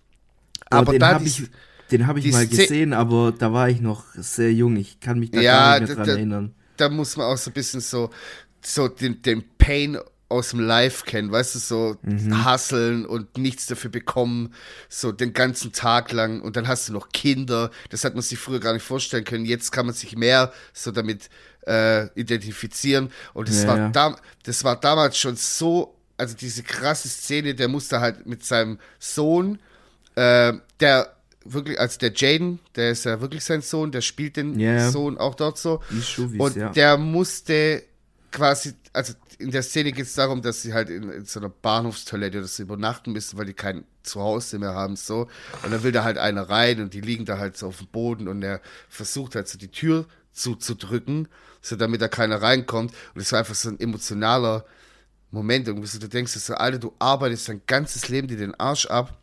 Oh, 0.66 0.76
aber 0.76 1.00
da 1.00 1.16
hab 1.16 1.26
ich, 1.26 1.44
den 1.92 2.08
habe 2.08 2.20
ich 2.20 2.32
mal 2.32 2.48
gesehen, 2.48 2.94
aber 2.94 3.32
da 3.32 3.54
war 3.54 3.70
ich 3.70 3.82
noch 3.82 4.06
sehr 4.16 4.54
jung. 4.54 4.76
Ich 4.76 5.00
kann 5.00 5.20
mich 5.20 5.32
da 5.32 5.42
ja, 5.42 5.52
gar 5.54 5.80
nicht 5.80 5.88
mehr 5.88 5.96
dran 5.96 6.08
da, 6.08 6.14
erinnern. 6.14 6.56
Da 6.78 6.90
muss 6.90 7.18
man 7.18 7.28
auch 7.28 7.38
so 7.38 7.50
ein 7.50 7.54
bisschen 7.54 7.82
so, 7.82 8.10
so 8.62 8.88
den, 8.88 9.22
den 9.22 9.44
Pain 9.58 9.98
aus 10.30 10.50
dem 10.50 10.62
Live 10.62 11.06
kennen, 11.06 11.32
weißt 11.32 11.56
du, 11.56 11.60
so 11.60 11.98
mhm. 12.02 12.44
hasseln 12.44 13.06
und 13.06 13.38
nichts 13.38 13.68
dafür 13.68 13.92
bekommen, 13.92 14.54
so 14.90 15.12
den 15.12 15.34
ganzen 15.34 15.74
Tag 15.74 16.12
lang 16.12 16.42
und 16.42 16.56
dann 16.56 16.68
hast 16.68 16.90
du 16.90 16.94
noch 16.94 17.10
Kinder, 17.10 17.70
das 17.92 18.04
hat 18.04 18.16
man 18.16 18.24
sich 18.24 18.40
früher 18.40 18.60
gar 18.60 18.74
nicht 18.74 18.82
vorstellen 18.82 19.26
können, 19.26 19.46
jetzt 19.46 19.72
kann 19.72 19.86
man 19.86 19.94
sich 19.94 20.16
mehr 20.16 20.52
so 20.74 20.90
damit 20.90 21.30
äh, 21.68 22.08
identifizieren 22.20 23.12
und 23.36 23.48
das, 23.48 23.62
ja, 23.62 23.68
war 23.68 23.78
ja. 23.78 23.90
Da, 23.90 24.16
das 24.44 24.64
war 24.64 24.80
damals 24.80 25.20
schon 25.20 25.36
so 25.36 25.96
also 26.24 26.36
diese 26.36 26.64
krasse 26.64 27.10
Szene, 27.10 27.54
der 27.54 27.68
musste 27.68 28.00
halt 28.00 28.26
mit 28.26 28.46
seinem 28.46 28.80
Sohn, 28.98 29.60
äh, 30.16 30.54
der 30.80 31.14
wirklich, 31.44 31.78
also 31.78 32.00
der 32.00 32.14
Jaden, 32.16 32.60
der 32.76 32.92
ist 32.92 33.04
ja 33.04 33.20
wirklich 33.20 33.44
sein 33.44 33.62
Sohn, 33.62 33.92
der 33.92 34.02
spielt 34.02 34.38
den 34.38 34.58
yeah. 34.58 34.90
Sohn 34.90 35.18
auch 35.18 35.36
dort 35.36 35.58
so. 35.58 35.82
Schuvis, 36.02 36.40
und 36.40 36.56
ja. 36.56 36.70
der 36.70 36.98
musste 36.98 37.84
quasi, 38.32 38.74
also 38.94 39.14
in 39.38 39.52
der 39.52 39.64
Szene 39.64 39.92
geht 39.92 40.06
es 40.06 40.14
darum, 40.14 40.42
dass 40.42 40.62
sie 40.62 40.74
halt 40.74 40.90
in, 40.90 41.10
in, 41.10 41.26
so 41.26 41.42
einer 41.42 41.50
Bahnhofstoilette 41.50 42.38
oder 42.38 42.48
so 42.48 42.64
übernachten 42.64 43.12
müssen, 43.12 43.38
weil 43.38 43.46
die 43.46 43.54
kein 43.54 43.84
Zuhause 44.04 44.60
mehr 44.60 44.74
haben, 44.74 44.96
so. 44.96 45.28
Und 45.64 45.74
dann 45.74 45.84
will 45.84 45.92
da 45.92 46.06
halt 46.06 46.18
einer 46.18 46.50
rein 46.50 46.82
und 46.82 46.94
die 46.94 47.02
liegen 47.02 47.26
da 47.26 47.38
halt 47.38 47.58
so 47.58 47.68
auf 47.68 47.80
dem 47.80 47.88
Boden 47.88 48.30
und 48.30 48.42
er 48.42 48.62
versucht 48.88 49.36
halt 49.36 49.50
so 49.50 49.58
die 49.58 49.70
Tür 49.72 50.06
zuzudrücken, 50.32 51.28
so 51.62 51.76
damit 51.76 52.02
da 52.02 52.08
keiner 52.08 52.42
reinkommt. 52.42 52.94
Und 53.14 53.22
es 53.22 53.34
war 53.34 53.40
einfach 53.40 53.56
so 53.56 53.68
ein 53.68 53.80
emotionaler 53.80 54.66
Moment, 55.34 55.68
du 55.68 55.74
denkst, 55.74 56.32
so, 56.34 56.54
Alter, 56.54 56.78
du 56.78 56.94
arbeitest 57.00 57.50
dein 57.50 57.62
ganzes 57.66 58.08
Leben 58.08 58.28
dir 58.28 58.38
den 58.38 58.54
Arsch 58.56 58.86
ab, 58.86 59.18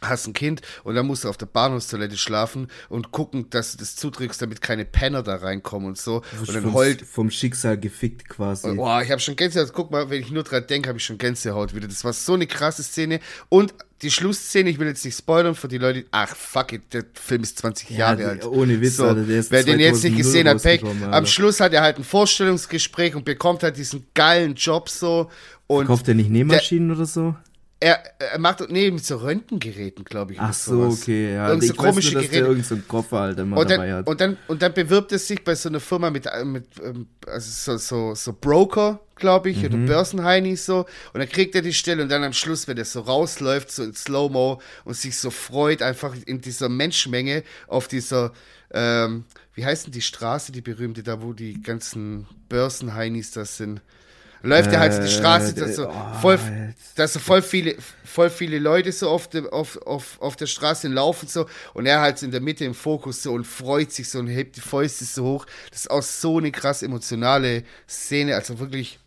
hast 0.00 0.26
ein 0.26 0.32
Kind 0.32 0.62
und 0.82 0.94
dann 0.94 1.06
musst 1.06 1.24
du 1.24 1.28
auf 1.28 1.36
der 1.36 1.46
Bahnhofstoilette 1.46 2.16
schlafen 2.16 2.68
und 2.88 3.12
gucken, 3.12 3.50
dass 3.50 3.72
du 3.72 3.78
das 3.78 3.94
zudrückst, 3.96 4.40
damit 4.40 4.62
keine 4.62 4.86
Penner 4.86 5.22
da 5.22 5.36
reinkommen 5.36 5.88
und 5.88 5.98
so. 5.98 6.22
Und 6.38 6.54
dann 6.54 6.62
vom, 6.62 6.74
heult. 6.74 7.02
Vom 7.02 7.30
Schicksal 7.30 7.78
gefickt 7.78 8.28
quasi. 8.30 8.74
Boah, 8.74 9.02
ich 9.02 9.10
habe 9.10 9.20
schon 9.20 9.36
Gänsehaut. 9.36 9.72
Guck 9.74 9.90
mal, 9.90 10.08
wenn 10.08 10.22
ich 10.22 10.30
nur 10.30 10.42
dran 10.42 10.66
denke, 10.66 10.88
habe 10.88 10.98
ich 10.98 11.04
schon 11.04 11.18
Gänsehaut 11.18 11.74
wieder. 11.74 11.86
Das 11.86 12.02
war 12.02 12.14
so 12.14 12.32
eine 12.32 12.46
krasse 12.46 12.82
Szene. 12.82 13.20
Und 13.50 13.74
die 14.02 14.10
Schlussszene, 14.10 14.70
ich 14.70 14.78
will 14.78 14.88
jetzt 14.88 15.04
nicht 15.04 15.16
spoilern 15.16 15.54
für 15.54 15.68
die 15.68 15.78
Leute. 15.78 16.04
Ach, 16.10 16.34
fuck 16.34 16.72
it, 16.72 16.92
der 16.92 17.04
Film 17.14 17.42
ist 17.42 17.58
20 17.58 17.90
ja, 17.90 17.98
Jahre 17.98 18.28
alt. 18.28 18.44
Ohne 18.44 18.80
Witz, 18.80 18.96
so, 18.96 19.06
Alter, 19.06 19.22
der 19.22 19.38
ist 19.38 19.50
Wer 19.50 19.62
den 19.62 19.78
jetzt 19.78 20.02
nicht 20.02 20.16
gesehen 20.16 20.48
hat, 20.48 20.62
Pech. 20.62 20.82
Am 21.10 21.26
Schluss 21.26 21.60
hat 21.60 21.72
er 21.72 21.82
halt 21.82 21.98
ein 21.98 22.04
Vorstellungsgespräch 22.04 23.14
und 23.14 23.24
bekommt 23.24 23.62
halt 23.62 23.76
diesen 23.76 24.06
geilen 24.14 24.54
Job 24.54 24.88
so. 24.88 25.30
Und 25.68 25.86
Kauft 25.86 26.08
er 26.08 26.14
nicht 26.14 26.30
Nähmaschinen 26.30 26.90
oder 26.90 27.06
so? 27.06 27.34
Er, 27.82 28.00
er 28.20 28.38
macht, 28.38 28.60
nee, 28.70 28.92
mit 28.92 29.04
so 29.04 29.16
Röntgengeräten, 29.16 30.04
glaube 30.04 30.34
ich. 30.34 30.40
Ach 30.40 30.52
so, 30.52 30.84
sowas. 30.84 31.02
okay, 31.02 31.34
ja. 31.34 31.48
Irgend 31.48 31.64
so 31.64 31.74
komische 31.74 32.12
nur, 32.12 32.22
dass 32.22 32.30
Geräte. 32.30 32.46
irgend 32.46 32.66
so 32.66 32.74
einen 32.76 32.86
Koffer 32.86 33.18
halt 33.18 33.38
immer 33.40 33.56
und 33.56 33.68
dann, 33.68 33.78
dabei 33.78 33.92
hat. 33.94 34.06
Und 34.06 34.20
dann, 34.20 34.36
und 34.46 34.62
dann 34.62 34.72
bewirbt 34.72 35.10
er 35.10 35.18
sich 35.18 35.42
bei 35.42 35.56
so 35.56 35.68
einer 35.68 35.80
Firma 35.80 36.10
mit, 36.10 36.26
äh, 36.26 36.44
mit 36.44 36.66
ähm, 36.80 37.08
also 37.26 37.76
so, 37.76 37.78
so, 37.78 38.14
so 38.14 38.32
Broker, 38.40 39.00
glaube 39.16 39.50
ich, 39.50 39.58
mhm. 39.58 39.64
oder 39.64 39.76
Börsenheinis 39.78 40.64
so. 40.64 40.86
Und 41.12 41.18
dann 41.18 41.28
kriegt 41.28 41.56
er 41.56 41.62
die 41.62 41.72
Stelle 41.72 42.04
und 42.04 42.08
dann 42.08 42.22
am 42.22 42.32
Schluss, 42.32 42.68
wenn 42.68 42.78
er 42.78 42.84
so 42.84 43.00
rausläuft, 43.00 43.72
so 43.72 43.82
in 43.82 43.94
Slow-Mo 43.94 44.60
und 44.84 44.96
sich 44.96 45.16
so 45.16 45.30
freut, 45.30 45.82
einfach 45.82 46.14
in 46.24 46.40
dieser 46.40 46.68
Menschenmenge 46.68 47.42
auf 47.66 47.88
dieser, 47.88 48.32
ähm, 48.72 49.24
wie 49.54 49.64
heißt 49.64 49.86
denn 49.86 49.92
die 49.92 50.02
Straße, 50.02 50.52
die 50.52 50.60
berühmte, 50.60 51.02
da 51.02 51.20
wo 51.20 51.32
die 51.32 51.60
ganzen 51.60 52.28
Börsenheinis 52.48 53.32
das 53.32 53.56
sind? 53.56 53.80
Läuft 54.42 54.72
er 54.72 54.80
halt 54.80 55.02
die 55.02 55.08
Straße, 55.08 55.52
Äh, 55.56 55.60
da 55.60 55.68
so 55.68 55.88
oh, 55.88 56.14
voll, 56.20 56.38
jetzt. 56.68 56.98
da 56.98 57.06
so 57.08 57.18
voll 57.18 57.42
viele, 57.42 57.76
voll 58.04 58.28
viele 58.30 58.58
Leute 58.58 58.92
so 58.92 59.08
auf, 59.08 59.28
der 59.28 59.52
auf, 59.52 59.76
auf, 59.86 60.20
auf 60.20 60.36
der 60.36 60.46
Straße 60.46 60.88
laufen 60.88 61.28
so 61.28 61.46
und 61.74 61.86
er 61.86 62.00
halt 62.00 62.18
so 62.18 62.26
in 62.26 62.32
der 62.32 62.40
Mitte 62.40 62.64
im 62.64 62.74
Fokus 62.74 63.22
so 63.22 63.32
und 63.32 63.46
freut 63.46 63.92
sich 63.92 64.08
so 64.10 64.18
und 64.18 64.26
hebt 64.28 64.56
die 64.56 64.60
Fäuste 64.60 65.04
so 65.04 65.24
hoch. 65.24 65.46
Das 65.70 65.80
ist 65.82 65.90
auch 65.90 66.02
so 66.02 66.38
eine 66.38 66.50
krass 66.52 66.82
emotionale 66.82 67.64
Szene, 67.88 68.34
also 68.34 68.58
wirklich, 68.58 68.98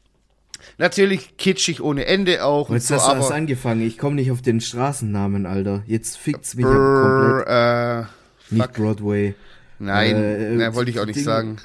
natürlich 0.78 1.38
kitschig 1.38 1.82
ohne 1.82 2.06
Ende 2.06 2.44
auch 2.44 2.70
und 2.70 2.76
Jetzt 2.76 2.88
so, 2.88 2.96
hast 2.96 3.12
du 3.14 3.20
was 3.20 3.32
angefangen. 3.32 3.82
Ich 3.86 3.98
komme 3.98 4.16
nicht 4.16 4.32
auf 4.32 4.42
den 4.42 4.62
Straßennamen, 4.62 5.46
Alter. 5.46 5.84
Jetzt 5.86 6.18
fickt's 6.18 6.56
mich 6.56 6.66
komplett. 6.66 7.46
brr, 7.46 8.08
äh, 8.50 8.54
Nicht. 8.56 8.74
Broadway. 8.74 9.36
Nein, 9.78 10.16
Äh, 10.62 10.74
wollte 10.74 10.90
ich 10.92 11.00
auch 11.00 11.06
nicht 11.06 11.18
Ding- 11.18 11.24
sagen. 11.26 11.58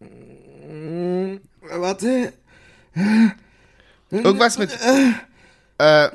Äh, 0.00 1.38
Warte. 1.78 2.32
Irgendwas 4.10 4.58
mit 4.58 4.70
äh, 5.78 6.08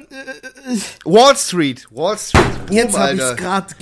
Wall 1.06 1.36
Street. 1.38 1.88
Wall 1.92 2.18
Street. 2.18 2.66
Boom, 2.68 2.76
Jetzt 2.78 2.98
habe 2.98 3.14
ich's 3.16 3.36
gerade. 3.36 3.76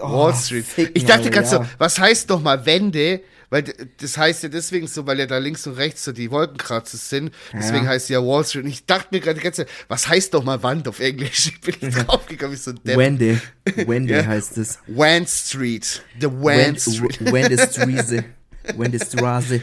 Oh, 0.00 0.12
Wall 0.12 0.34
Street. 0.34 0.64
Ich 0.94 1.04
dachte 1.04 1.30
ganz 1.30 1.52
ja. 1.52 1.58
so, 1.64 1.66
was 1.78 1.98
heißt 1.98 2.28
noch 2.30 2.40
mal 2.40 2.64
Wende? 2.66 3.20
Weil 3.50 3.64
das 3.98 4.18
heißt 4.18 4.42
ja 4.42 4.50
deswegen 4.50 4.86
so, 4.86 5.06
weil 5.06 5.18
ja 5.18 5.26
da 5.26 5.38
links 5.38 5.66
und 5.66 5.72
rechts 5.74 6.04
so 6.04 6.12
die 6.12 6.30
Wolkenkratzer 6.30 6.98
sind. 6.98 7.32
Deswegen 7.54 7.84
Ja. 7.84 7.90
heißt 7.92 8.10
ja 8.10 8.20
Wall 8.22 8.44
Street. 8.44 8.64
Und 8.64 8.70
ich 8.70 8.84
dachte 8.84 9.08
mir 9.10 9.20
gerade 9.20 9.38
die 9.38 9.44
ganze 9.44 9.64
Zeit, 9.64 9.74
was 9.88 10.06
heißt 10.06 10.34
doch 10.34 10.44
mal 10.44 10.62
Wand 10.62 10.86
auf 10.86 11.00
Englisch? 11.00 11.46
Ich 11.54 11.60
bin 11.62 11.88
nicht 11.88 12.06
draufgekommen, 12.06 12.52
wie 12.52 12.60
so 12.60 12.72
Depp. 12.72 12.98
Wendy. 12.98 13.38
Wendy 13.86 14.12
Ja. 14.14 14.26
heißt 14.26 14.58
es. 14.58 14.78
Wan 14.86 15.26
Street. 15.26 16.02
The 16.20 16.26
Wan 16.26 16.78
Street. 16.78 17.18
Wendy 17.32 17.56
Straße. 18.68 18.78
Wendy 18.78 18.98
Straße. 18.98 19.60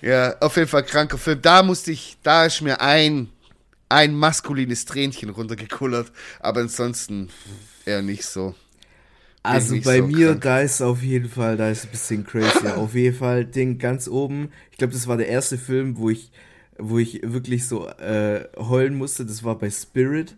Ja, 0.00 0.36
auf 0.40 0.56
jeden 0.56 0.68
Fall 0.68 0.82
kranker 0.84 1.18
Film. 1.18 1.40
Da 1.42 1.62
musste 1.62 1.92
ich, 1.92 2.16
da 2.22 2.46
ist 2.46 2.60
mir 2.60 2.80
ein, 2.80 3.28
ein 3.88 4.14
maskulines 4.14 4.84
Tränchen 4.84 5.30
runtergekullert. 5.30 6.10
Aber 6.40 6.60
ansonsten 6.60 7.28
eher 7.84 8.02
nicht 8.02 8.24
so. 8.24 8.54
Also 9.44 9.74
nicht 9.74 9.84
bei 9.84 9.98
so 9.98 10.06
mir, 10.06 10.26
krank. 10.28 10.40
da 10.42 10.60
ist 10.60 10.80
auf 10.82 11.02
jeden 11.02 11.28
Fall, 11.28 11.56
da 11.56 11.68
ist 11.68 11.84
ein 11.84 11.90
bisschen 11.90 12.24
crazy. 12.24 12.66
auf 12.76 12.94
jeden 12.94 13.16
Fall 13.16 13.44
Ding 13.44 13.78
ganz 13.78 14.06
oben. 14.08 14.50
Ich 14.70 14.78
glaube, 14.78 14.92
das 14.92 15.06
war 15.08 15.16
der 15.16 15.28
erste 15.28 15.58
Film, 15.58 15.96
wo 15.96 16.10
ich, 16.10 16.30
wo 16.78 16.98
ich 16.98 17.20
wirklich 17.24 17.66
so 17.66 17.88
äh, 17.88 18.46
heulen 18.56 18.94
musste. 18.94 19.26
Das 19.26 19.42
war 19.42 19.58
bei 19.58 19.70
Spirit, 19.70 20.36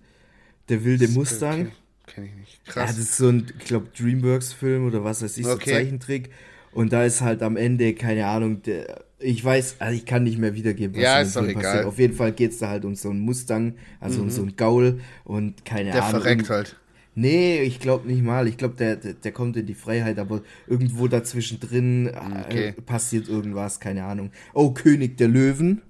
der 0.68 0.85
wilde 0.85 1.09
Mustang. 1.09 1.73
Kenn 2.06 2.25
ich 2.25 2.35
nicht. 2.35 2.61
Ja, 2.66 2.73
Krass. 2.73 2.90
das 2.90 2.99
ist 2.99 3.16
so 3.16 3.28
ein, 3.28 3.47
ich 3.59 3.66
glaube, 3.66 3.88
Dreamworks-Film 3.97 4.87
oder 4.87 5.04
was 5.04 5.23
weiß 5.23 5.37
ich, 5.37 5.44
so 5.44 5.52
Okay. 5.52 5.73
Zeichentrick. 5.73 6.30
Und 6.75 6.93
da 6.93 7.04
ist 7.04 7.21
halt 7.21 7.43
am 7.43 7.57
Ende, 7.57 7.95
keine 7.95 8.26
Ahnung, 8.26 8.62
der, 8.62 9.04
ich 9.21 9.43
weiß, 9.45 9.76
also 9.78 9.97
ich 9.97 10.04
kann 10.04 10.25
nicht 10.25 10.38
mehr 10.38 10.54
wiedergeben, 10.54 10.97
was 10.97 11.02
Ja, 11.02 11.21
ist 11.21 11.37
doch 11.37 11.47
egal. 11.47 11.85
Auf 11.85 11.99
jeden 11.99 12.14
Fall 12.14 12.33
geht's 12.33 12.59
da 12.59 12.69
halt 12.69 12.85
um 12.85 12.95
so 12.97 13.11
einen 13.11 13.21
Mustang, 13.21 13.75
also 14.00 14.21
um 14.21 14.28
so 14.31 14.43
einen 14.43 14.57
Gaul 14.57 15.00
und 15.25 15.64
keine 15.64 15.93
Der 15.93 16.04
Ahnung. 16.04 16.21
verreckt 16.21 16.50
halt. 16.50 16.76
Nee, 17.14 17.62
ich 17.62 17.78
glaube 17.78 18.09
nicht 18.09 18.25
mal. 18.25 18.49
Ich 18.49 18.57
glaube, 18.57 18.75
der, 18.75 18.97
der, 18.97 19.12
der 19.14 19.31
kommt 19.31 19.57
in 19.57 19.66
die 19.66 19.75
Freiheit, 19.75 20.19
aber 20.19 20.43
irgendwo 20.66 21.07
dazwischen 21.07 21.61
drin 21.61 22.11
Okay. 22.49 22.69
äh, 22.71 22.73
passiert 22.73 23.28
irgendwas, 23.28 23.78
keine 23.78 24.02
Ahnung. 24.02 24.33
Oh, 24.52 24.73
König 24.73 25.16
der 25.16 25.28
Löwen. 25.28 25.81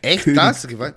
Echt? 0.00 0.22
König- 0.24 0.36
Da 0.36 0.46
hast 0.48 0.62
du 0.62 0.68
geweint? 0.68 0.94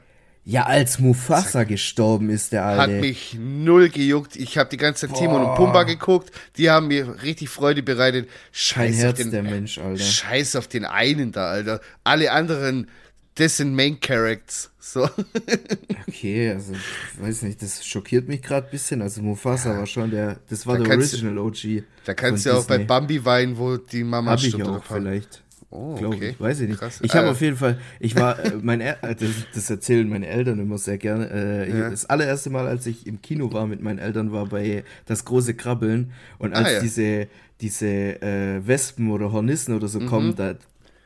Ja, 0.49 0.63
als 0.63 0.97
Mufasa 0.97 1.65
gestorben 1.65 2.29
ist, 2.29 2.53
der 2.53 2.63
Hat 2.63 2.79
Alte. 2.79 3.01
mich 3.01 3.37
null 3.37 3.89
gejuckt. 3.89 4.37
Ich 4.37 4.57
habe 4.57 4.69
die 4.69 4.77
ganze 4.77 5.05
Zeit 5.05 5.17
Timon 5.17 5.43
und 5.43 5.55
Pumba 5.55 5.83
geguckt. 5.83 6.31
Die 6.55 6.69
haben 6.69 6.87
mir 6.87 7.21
richtig 7.21 7.49
Freude 7.49 7.83
bereitet. 7.83 8.29
Kein 8.29 8.93
Scheiß 8.93 8.95
auf 8.95 9.01
Herz, 9.01 9.17
den, 9.17 9.31
der 9.31 9.43
Mensch, 9.43 9.77
Alter. 9.77 10.01
Scheiß 10.01 10.55
auf 10.55 10.69
den 10.69 10.85
einen 10.85 11.33
da, 11.33 11.49
Alter. 11.49 11.81
Alle 12.05 12.31
anderen, 12.31 12.87
das 13.35 13.57
sind 13.57 13.75
Main 13.75 13.99
Characters. 13.99 14.71
So. 14.79 15.09
Okay, 16.07 16.51
also, 16.51 16.71
ich 16.71 17.21
weiß 17.21 17.41
nicht, 17.41 17.61
das 17.61 17.85
schockiert 17.85 18.29
mich 18.29 18.41
gerade 18.41 18.67
ein 18.67 18.71
bisschen. 18.71 19.01
Also, 19.01 19.21
Mufasa 19.21 19.77
war 19.77 19.85
schon 19.85 20.11
der, 20.11 20.39
das 20.49 20.65
war 20.65 20.77
Da 20.77 20.85
der 20.85 20.97
Original 20.97 21.37
OG. 21.39 21.83
Da 22.05 22.13
kannst 22.13 22.45
du 22.45 22.51
ja 22.51 22.55
auch 22.55 22.65
bei. 22.65 22.77
Bambi 22.77 23.25
weinen, 23.25 23.57
wo 23.57 23.75
die 23.75 24.05
Mama 24.05 24.31
Hab 24.31 24.39
ich 24.39 24.47
stirbt 24.47 24.65
oder 24.65 24.77
auch 24.77 24.83
vielleicht. 24.85 25.43
Oh, 25.69 25.95
Glaub 25.95 26.13
okay. 26.15 26.29
ich, 26.29 26.39
weiß 26.39 26.61
ich 26.61 26.69
nicht. 26.69 26.79
Krass. 26.79 26.99
Ich 27.01 27.13
habe 27.13 27.27
Äh, 27.27 27.31
auf 27.31 27.41
jeden 27.41 27.57
Fall, 27.57 27.77
ich 27.99 28.15
war, 28.15 28.39
äh, 28.39 28.53
mein, 28.61 28.79
äh, 28.79 28.95
das, 29.01 29.29
das 29.53 29.69
erzählen 29.69 30.07
meine 30.07 30.27
Eltern 30.27 30.59
immer 30.59 30.77
sehr 30.77 30.97
gerne. 30.97 31.29
Äh, 31.29 31.69
Ja. 31.77 31.89
Das 31.89 32.05
allererste 32.05 32.49
Mal, 32.49 32.67
als 32.67 32.85
ich 32.85 33.05
im 33.05 33.21
Kino 33.21 33.51
war 33.51 33.67
mit 33.67 33.81
meinen 33.81 33.99
Eltern, 33.99 34.31
war 34.31 34.45
bei 34.45 34.83
Das 35.05 35.25
große 35.25 35.55
Krabbeln. 35.55 36.11
Und 36.39 36.53
als 36.53 36.67
Ah, 36.67 36.71
ja. 36.71 36.79
diese, 36.79 37.27
diese 37.59 37.87
äh, 37.87 38.65
Wespen 38.65 39.11
oder 39.11 39.31
Hornissen 39.33 39.75
oder 39.75 39.87
Mhm. 39.87 39.91
so 39.91 39.99
kommen, 40.01 40.35
da 40.37 40.55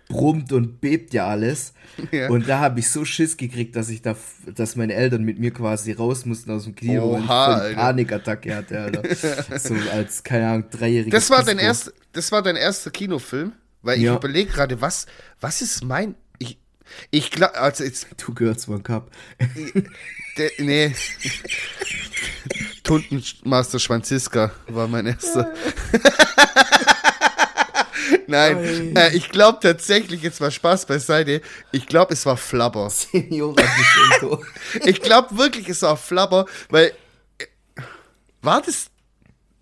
brummt 0.09 0.51
und 0.53 0.79
bebt 0.81 1.13
ja 1.13 1.25
alles. 1.27 1.73
Ja. 2.11 2.29
Und 2.29 2.47
da 2.47 2.59
habe 2.59 2.79
ich 2.79 2.89
so 2.89 3.03
Schiss 3.03 3.35
gekriegt, 3.37 3.75
dass 3.75 3.89
ich 3.89 4.01
da, 4.01 4.15
dass 4.55 4.75
meine 4.77 4.93
Eltern 4.93 5.23
mit 5.23 5.39
mir 5.39 5.51
quasi 5.51 5.91
raus 5.91 6.25
mussten 6.25 6.49
aus 6.51 6.63
dem 6.63 6.73
weil 6.75 6.85
ich 6.89 6.97
voll 6.99 7.19
die 7.21 7.29
Alter. 7.29 7.75
Panikattacke 7.75 8.55
hatte, 8.55 8.79
Alter. 8.79 9.03
so 9.59 9.75
als, 9.91 10.23
keine 10.23 10.47
Ahnung, 10.47 10.63
dreijähriges 10.71 11.11
Das 11.11 11.29
war 11.29 11.43
dein 11.43 11.57
Pisco. 11.57 11.67
erst, 11.67 11.93
das 12.13 12.31
war 12.31 12.41
dein 12.41 12.55
erster 12.55 12.89
Kinofilm, 12.91 13.51
weil 13.81 13.97
ich 13.97 14.03
Ja. 14.03 14.15
überlege 14.15 14.51
gerade, 14.51 14.81
was, 14.81 15.05
was 15.39 15.61
ist 15.61 15.83
mein, 15.83 16.15
ich, 16.39 16.57
ich 17.09 17.31
glaube, 17.31 17.55
also 17.59 17.83
jetzt, 17.83 18.07
Two 18.17 18.33
Girls, 18.33 18.67
One 18.67 18.81
Cup. 18.83 19.11
der, 20.37 20.51
nee, 20.59 20.93
Tuntenmaster 22.83 23.79
Schwanziska 23.79 24.51
war 24.67 24.87
mein 24.87 25.05
erster. 25.07 25.51
Nein, 28.27 28.95
äh, 28.95 29.13
ich 29.15 29.29
glaube 29.29 29.59
tatsächlich, 29.61 30.21
jetzt 30.23 30.39
mal 30.41 30.51
Spaß 30.51 30.85
beiseite, 30.85 31.41
ich 31.71 31.85
glaube, 31.85 32.13
es 32.13 32.25
war 32.25 32.37
Flabber. 32.37 32.89
Senora. 32.89 33.61
Ich 34.85 35.01
glaube 35.01 35.37
wirklich, 35.37 35.67
es 35.69 35.81
war 35.81 35.97
Flabber, 35.97 36.45
weil, 36.69 36.93
äh, 37.37 37.45
war 38.41 38.61
das, 38.61 38.87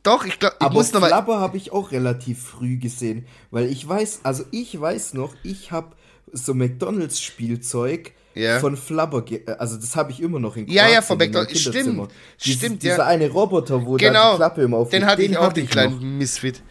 doch, 0.04 0.26
ich 0.26 0.40
glaube, 0.40 0.56
ich 0.60 0.66
Aber 0.66 0.74
muss 0.76 0.92
nochmal, 0.94 1.10
Flabber 1.10 1.40
habe 1.40 1.58
ich 1.58 1.72
auch 1.72 1.92
relativ 1.92 2.42
früh 2.42 2.78
gesehen, 2.78 3.26
weil 3.52 3.66
ich 3.68 3.88
weiß, 3.88 4.22
also 4.24 4.44
ich 4.52 4.80
weiß 4.80 5.14
noch, 5.14 5.34
ich 5.44 5.72
habe 5.72 5.96
so 6.32 6.54
McDonalds 6.54 7.20
Spielzeug 7.22 8.12
Ja. 8.36 8.60
von 8.60 8.78
Flabber, 8.78 9.24
ge- 9.24 9.42
äh, 9.48 9.52
also 9.54 9.76
das 9.78 9.96
habe 9.96 10.12
ich 10.12 10.22
immer 10.22 10.40
noch 10.40 10.56
in 10.56 10.68
Ja, 10.68 10.84
ja, 10.84 11.02
Kroatien 11.02 11.04
von 11.04 11.18
McDonald's, 11.18 11.60
stimmt, 11.60 12.12
Dies- 12.46 12.56
stimmt, 12.58 12.84
Dieser 12.84 12.98
ja. 13.00 13.06
eine 13.08 13.30
Roboter, 13.30 13.86
wo 13.86 13.98
da 13.98 14.08
genau, 14.08 14.32
die 14.34 14.38
Klappe 14.38 14.62
immer 14.62 14.78
auf 14.78 14.90
den 14.90 15.06
hatte 15.06 15.24
ich 15.24 15.36
auch, 15.38 15.52
den 15.52 15.66
noch. 15.66 15.72
kleinen 15.72 16.18
Misfit. 16.20 16.62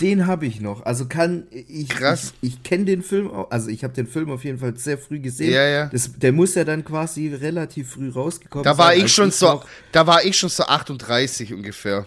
Den 0.00 0.26
habe 0.26 0.46
ich 0.46 0.60
noch. 0.60 0.84
Also 0.86 1.06
kann 1.06 1.46
ich 1.50 1.88
Krass. 1.90 2.32
ich, 2.40 2.54
ich 2.54 2.62
kenne 2.62 2.86
den 2.86 3.02
Film 3.02 3.30
also 3.50 3.68
ich 3.68 3.84
habe 3.84 3.92
den 3.92 4.06
Film 4.06 4.30
auf 4.30 4.42
jeden 4.44 4.58
Fall 4.58 4.74
sehr 4.76 4.96
früh 4.96 5.20
gesehen. 5.20 5.52
Ja, 5.52 5.66
ja. 5.68 5.86
Das, 5.86 6.10
der 6.16 6.32
muss 6.32 6.54
ja 6.54 6.64
dann 6.64 6.82
quasi 6.84 7.28
relativ 7.28 7.90
früh 7.90 8.10
rausgekommen 8.10 8.64
Da 8.64 8.78
war 8.78 8.88
sein, 8.92 9.04
ich 9.04 9.12
schon 9.12 9.30
so, 9.30 9.46
noch- 9.46 9.66
da 9.92 10.06
war 10.06 10.24
ich 10.24 10.36
schon 10.38 10.48
so 10.48 10.64
38 10.64 11.52
ungefähr. 11.52 12.06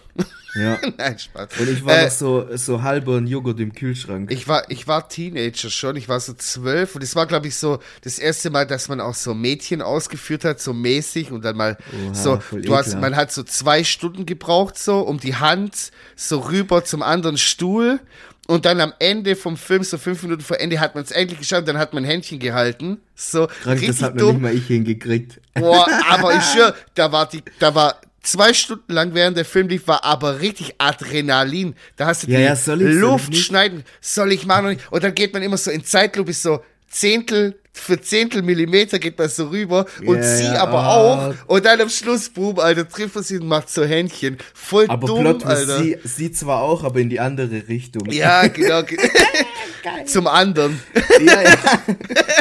Ja. 0.56 0.78
Nein, 0.98 1.18
Spaß. 1.18 1.48
Und 1.58 1.68
ich 1.70 1.84
war 1.84 1.98
Äh, 1.98 2.04
noch 2.04 2.10
so 2.10 2.48
so 2.56 2.82
halber 2.82 3.16
ein 3.18 3.26
Joghurt 3.26 3.60
im 3.60 3.72
Kühlschrank. 3.72 4.30
Ich 4.32 4.48
war, 4.48 4.70
ich 4.70 4.86
war 4.88 5.08
Teenager 5.08 5.70
schon, 5.70 5.96
ich 5.96 6.08
war 6.08 6.20
so 6.20 6.32
zwölf 6.34 6.94
und 6.94 7.02
es 7.04 7.14
war, 7.16 7.26
glaube 7.26 7.48
ich, 7.48 7.56
so 7.56 7.78
das 8.02 8.18
erste 8.18 8.50
Mal, 8.50 8.66
dass 8.66 8.88
man 8.88 9.00
auch 9.00 9.14
so 9.14 9.34
Mädchen 9.34 9.82
ausgeführt 9.82 10.44
hat, 10.44 10.60
so 10.60 10.72
mäßig 10.72 11.30
und 11.32 11.44
dann 11.44 11.56
mal 11.56 11.76
Oha, 12.08 12.14
so, 12.14 12.40
du 12.52 12.76
hast, 12.76 12.98
man 13.00 13.16
hat 13.16 13.32
so 13.32 13.42
zwei 13.42 13.84
Stunden 13.84 14.26
gebraucht, 14.26 14.78
so, 14.78 15.00
um 15.00 15.18
die 15.20 15.36
Hand 15.36 15.90
so 16.16 16.40
rüber 16.40 16.84
zum 16.84 17.02
anderen 17.02 17.38
Stuhl 17.38 18.00
und 18.48 18.64
dann 18.64 18.80
am 18.80 18.92
Ende 19.00 19.34
vom 19.34 19.56
Film, 19.56 19.82
so 19.82 19.98
fünf 19.98 20.22
Minuten 20.22 20.42
vor 20.42 20.60
Ende, 20.60 20.78
hat 20.78 20.94
man 20.94 21.02
es 21.04 21.10
endlich 21.10 21.40
geschafft, 21.40 21.66
dann 21.66 21.78
hat 21.78 21.92
man 21.94 22.04
ein 22.04 22.08
Händchen 22.08 22.38
gehalten, 22.38 22.98
so, 23.14 23.48
Krank, 23.62 23.80
richtig 23.80 23.88
das 23.88 24.02
hat 24.02 24.14
noch 24.14 24.26
dumm. 24.26 24.34
nicht 24.36 24.42
mal 24.42 24.54
ich 24.54 24.66
hingekriegt. 24.66 25.40
Boah, 25.54 25.86
aber 26.08 26.34
ich 26.36 26.44
schwör, 26.44 26.74
da 26.94 27.10
war 27.10 27.28
die, 27.28 27.42
da 27.58 27.74
war 27.74 28.00
zwei 28.26 28.52
Stunden 28.52 28.92
lang 28.92 29.14
während 29.14 29.36
der 29.36 29.44
Film 29.44 29.68
lief, 29.68 29.86
war 29.88 30.04
aber 30.04 30.40
richtig 30.40 30.74
Adrenalin. 30.78 31.74
Da 31.96 32.06
hast 32.06 32.24
du 32.24 32.30
Ja, 32.30 32.38
die 32.38 32.44
ja, 32.44 32.56
soll 32.56 32.82
ich, 32.82 32.86
soll 32.88 32.94
ich 32.94 33.00
Luft 33.00 33.28
nicht? 33.30 33.46
schneiden. 33.46 33.84
Soll 34.00 34.32
ich 34.32 34.46
machen? 34.46 34.78
Und 34.90 35.04
dann 35.04 35.14
geht 35.14 35.32
man 35.32 35.42
immer 35.42 35.56
so 35.56 35.70
in 35.70 35.84
Zeitlupe 35.84 36.32
so 36.32 36.60
Zehntel 36.88 37.58
für 37.76 38.00
Zehntel 38.00 38.42
Millimeter 38.42 38.98
geht 38.98 39.18
man 39.18 39.28
so 39.28 39.48
rüber 39.48 39.84
und 40.06 40.16
Ja, 40.16 40.22
sie 40.22 40.46
aber 40.46 40.78
ah. 40.78 40.96
auch. 40.96 41.34
Und 41.46 41.64
dann 41.66 41.80
am 41.80 41.90
Schluss, 41.90 42.30
boom, 42.30 42.58
Alter, 42.58 42.88
trifft 42.88 43.14
man 43.14 43.22
sie 43.22 43.38
und 43.38 43.46
macht 43.46 43.68
so 43.68 43.84
Händchen. 43.84 44.38
Voll 44.54 44.86
Aber 44.88 45.06
dumm, 45.06 45.20
Plot 45.20 45.44
Alter. 45.44 45.78
sie, 45.82 45.98
sie 46.02 46.32
zwar 46.32 46.62
auch, 46.62 46.84
aber 46.84 47.00
in 47.00 47.10
die 47.10 47.20
andere 47.20 47.68
Richtung. 47.68 48.10
Ja, 48.10 48.46
genau. 48.48 48.82
Zum 50.06 50.26
anderen. 50.26 50.80
ja, 51.24 51.42
ja. 51.42 51.56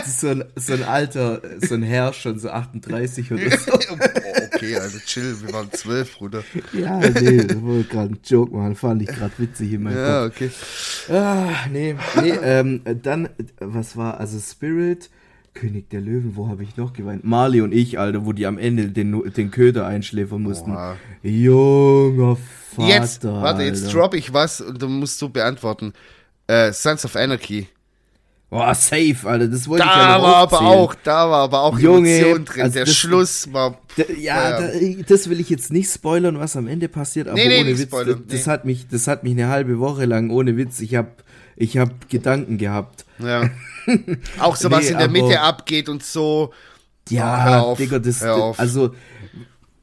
So 0.07 0.29
ein, 0.29 0.45
so 0.55 0.73
ein 0.73 0.83
alter, 0.83 1.41
so 1.67 1.73
ein 1.73 1.81
Herr, 1.83 2.13
schon 2.13 2.39
so 2.39 2.49
38 2.49 3.31
oder 3.31 3.57
so. 3.57 3.71
Okay, 4.65 4.77
also 4.77 4.99
chill, 5.05 5.35
wir 5.43 5.53
waren 5.53 5.71
zwölf, 5.71 6.17
Bruder. 6.17 6.43
Ja, 6.73 6.99
nee, 6.99 7.43
das 7.45 7.61
wollte 7.61 7.89
gerade 7.89 8.13
ein 8.13 8.19
Joke 8.25 8.55
machen, 8.55 8.75
fand 8.75 9.01
ich 9.03 9.07
gerade 9.09 9.33
witzig 9.37 9.73
in 9.73 9.83
meinem 9.83 9.97
Ja, 9.97 10.23
Kopf. 10.27 10.35
okay. 10.35 10.51
Ah, 11.15 11.49
nee, 11.71 11.95
nee, 12.21 12.33
ähm, 12.43 12.81
dann, 13.03 13.29
was 13.59 13.95
war, 13.97 14.19
also 14.19 14.39
Spirit, 14.39 15.09
König 15.53 15.89
der 15.89 16.01
Löwen, 16.01 16.35
wo 16.35 16.49
habe 16.49 16.63
ich 16.63 16.75
noch 16.77 16.91
geweint? 16.93 17.23
Marley 17.23 17.61
und 17.61 17.73
ich, 17.73 17.97
Alter, 17.97 18.25
wo 18.25 18.33
die 18.33 18.45
am 18.45 18.57
Ende 18.57 18.87
den, 18.89 19.31
den 19.33 19.51
Köder 19.51 19.87
einschläfern 19.87 20.41
mussten. 20.41 20.71
Oha. 20.71 20.97
Junger 21.23 22.37
Vater, 22.75 22.87
Jetzt, 22.89 23.23
warte, 23.23 23.63
jetzt 23.63 23.85
Alter. 23.85 23.99
drop 23.99 24.13
ich 24.15 24.33
was 24.33 24.59
und 24.59 24.81
dann 24.81 24.91
musst 24.99 25.21
du 25.21 25.29
beantworten. 25.29 25.93
Äh, 26.47 26.73
Sons 26.73 27.05
of 27.05 27.15
Anarchy. 27.15 27.67
Boah, 28.49 28.73
safe, 28.75 29.15
Alter, 29.25 29.47
das 29.47 29.67
wollte 29.67 29.85
da 29.85 29.91
ich 29.91 29.97
ja 29.97 30.17
noch 30.17 30.23
war 30.23 30.35
aber 30.35 30.61
auch, 30.61 30.95
da 31.03 31.29
war 31.29 31.39
aber 31.43 31.61
auch 31.63 31.79
Junge, 31.79 32.09
Emotion 32.15 32.45
drin. 32.45 32.61
also 32.63 32.73
der 32.75 32.85
das- 32.85 32.95
Schluss 32.95 33.51
war. 33.53 33.79
Ja, 33.97 34.51
Ja. 34.51 34.59
Da, 34.61 34.67
das 35.07 35.29
will 35.29 35.39
ich 35.39 35.49
jetzt 35.49 35.71
nicht 35.73 35.91
spoilern, 35.91 36.39
was 36.39 36.55
am 36.55 36.67
Ende 36.67 36.87
passiert, 36.87 37.27
aber 37.27 37.35
Nee, 37.35 37.47
nee, 37.47 37.61
ohne 37.61 37.77
Witz, 37.77 37.87
spoilern, 37.87 38.23
das, 38.27 38.45
nee. 38.45 38.51
hat 38.51 38.65
mich, 38.65 38.87
das 38.87 39.07
hat 39.07 39.23
mich 39.23 39.33
eine 39.33 39.47
halbe 39.49 39.79
Woche 39.79 40.05
lang 40.05 40.29
ohne 40.29 40.55
Witz. 40.57 40.79
Ich 40.79 40.95
hab, 40.95 41.23
ich 41.55 41.77
hab 41.77 42.07
Gedanken 42.09 42.57
gehabt. 42.57 43.05
Ja. 43.19 43.49
auch 44.39 44.55
so 44.57 44.69
was 44.71 44.89
in 44.89 44.97
der 44.99 45.09
Mitte 45.09 45.41
abgeht 45.41 45.89
und 45.89 46.03
so. 46.03 46.53
Ja, 47.09 47.43
hör 47.43 47.63
auf, 47.63 47.77
Digga, 47.77 47.99
das, 47.99 48.21
also 48.23 48.93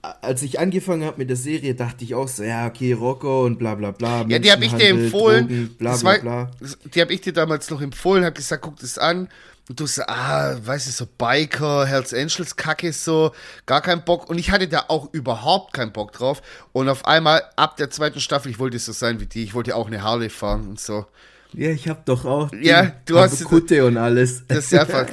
als 0.02 0.42
ich 0.42 0.58
angefangen 0.58 1.04
habe 1.04 1.18
mit 1.18 1.28
der 1.30 1.36
Serie, 1.36 1.74
dachte 1.76 2.04
ich 2.04 2.14
auch 2.14 2.26
so, 2.26 2.42
ja, 2.42 2.66
okay, 2.66 2.92
Rocco 2.92 3.44
und 3.44 3.58
bla 3.58 3.76
bla 3.76 3.92
bla. 3.92 4.24
Ja, 4.28 4.38
die 4.40 4.50
habe 4.50 4.64
ich 4.64 4.72
dir 4.72 4.88
empfohlen. 4.88 5.46
Drogen, 5.48 5.74
bla 5.78 5.96
bla 5.96 6.04
war, 6.04 6.18
bla. 6.18 6.50
Die 6.94 7.00
habe 7.00 7.12
ich 7.14 7.20
dir 7.20 7.32
damals 7.32 7.70
noch 7.70 7.80
empfohlen, 7.80 8.24
habe 8.24 8.34
gesagt, 8.34 8.62
guck 8.62 8.76
das 8.80 8.98
an. 8.98 9.28
Und 9.68 9.78
du 9.78 9.86
so, 9.86 10.02
ah, 10.08 10.56
weißt 10.64 10.88
du, 10.88 10.90
so 10.90 11.06
Biker, 11.06 11.86
Hells 11.86 12.12
Angels, 12.12 12.56
Kacke, 12.56 12.92
so, 12.92 13.30
gar 13.64 13.80
keinen 13.80 14.02
Bock. 14.04 14.28
Und 14.28 14.38
ich 14.38 14.50
hatte 14.50 14.66
da 14.66 14.86
auch 14.88 15.12
überhaupt 15.14 15.72
keinen 15.72 15.92
Bock 15.92 16.10
drauf. 16.12 16.42
Und 16.72 16.88
auf 16.88 17.04
einmal, 17.06 17.44
ab 17.54 17.76
der 17.76 17.88
zweiten 17.88 18.18
Staffel, 18.18 18.50
ich 18.50 18.58
wollte 18.58 18.80
so 18.80 18.90
sein 18.90 19.20
wie 19.20 19.26
die, 19.26 19.44
ich 19.44 19.54
wollte 19.54 19.76
auch 19.76 19.86
eine 19.86 20.02
Harley 20.02 20.30
fahren 20.30 20.68
und 20.68 20.80
so. 20.80 21.06
Ja, 21.54 21.70
ich 21.70 21.86
hab 21.88 22.06
doch 22.06 22.24
auch 22.24 22.50
Ja, 22.60 22.92
du 23.04 23.18
hast- 23.18 23.44
Kutte 23.44 23.84
und 23.86 23.98
alles. 23.98 24.42
Das 24.48 24.64
ist 24.72 24.74
einfach 24.74 25.06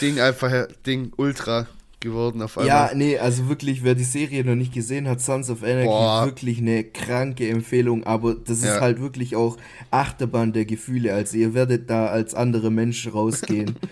Ding, 0.00 0.20
einfach 0.20 0.68
Ding 0.86 1.12
Ultra 1.16 1.66
geworden 2.06 2.40
auf 2.40 2.56
einmal. 2.56 2.68
Ja, 2.68 2.90
nee, 2.94 3.18
also 3.18 3.48
wirklich, 3.48 3.84
wer 3.84 3.94
die 3.94 4.04
Serie 4.04 4.44
noch 4.44 4.54
nicht 4.54 4.72
gesehen 4.72 5.06
hat, 5.08 5.20
Sons 5.20 5.50
of 5.50 5.62
Anarchy, 5.62 5.84
Boah. 5.86 6.24
wirklich 6.24 6.58
eine 6.58 6.84
kranke 6.84 7.48
Empfehlung, 7.48 8.04
aber 8.04 8.34
das 8.34 8.58
ist 8.58 8.64
Ja. 8.64 8.80
halt 8.80 9.00
wirklich 9.00 9.36
auch 9.36 9.58
Achterbahn 9.90 10.52
der 10.52 10.64
Gefühle, 10.64 11.12
also 11.12 11.36
ihr 11.36 11.52
werdet 11.52 11.90
da 11.90 12.06
als 12.06 12.34
andere 12.34 12.70
Menschen 12.70 13.12
rausgehen. 13.12 13.76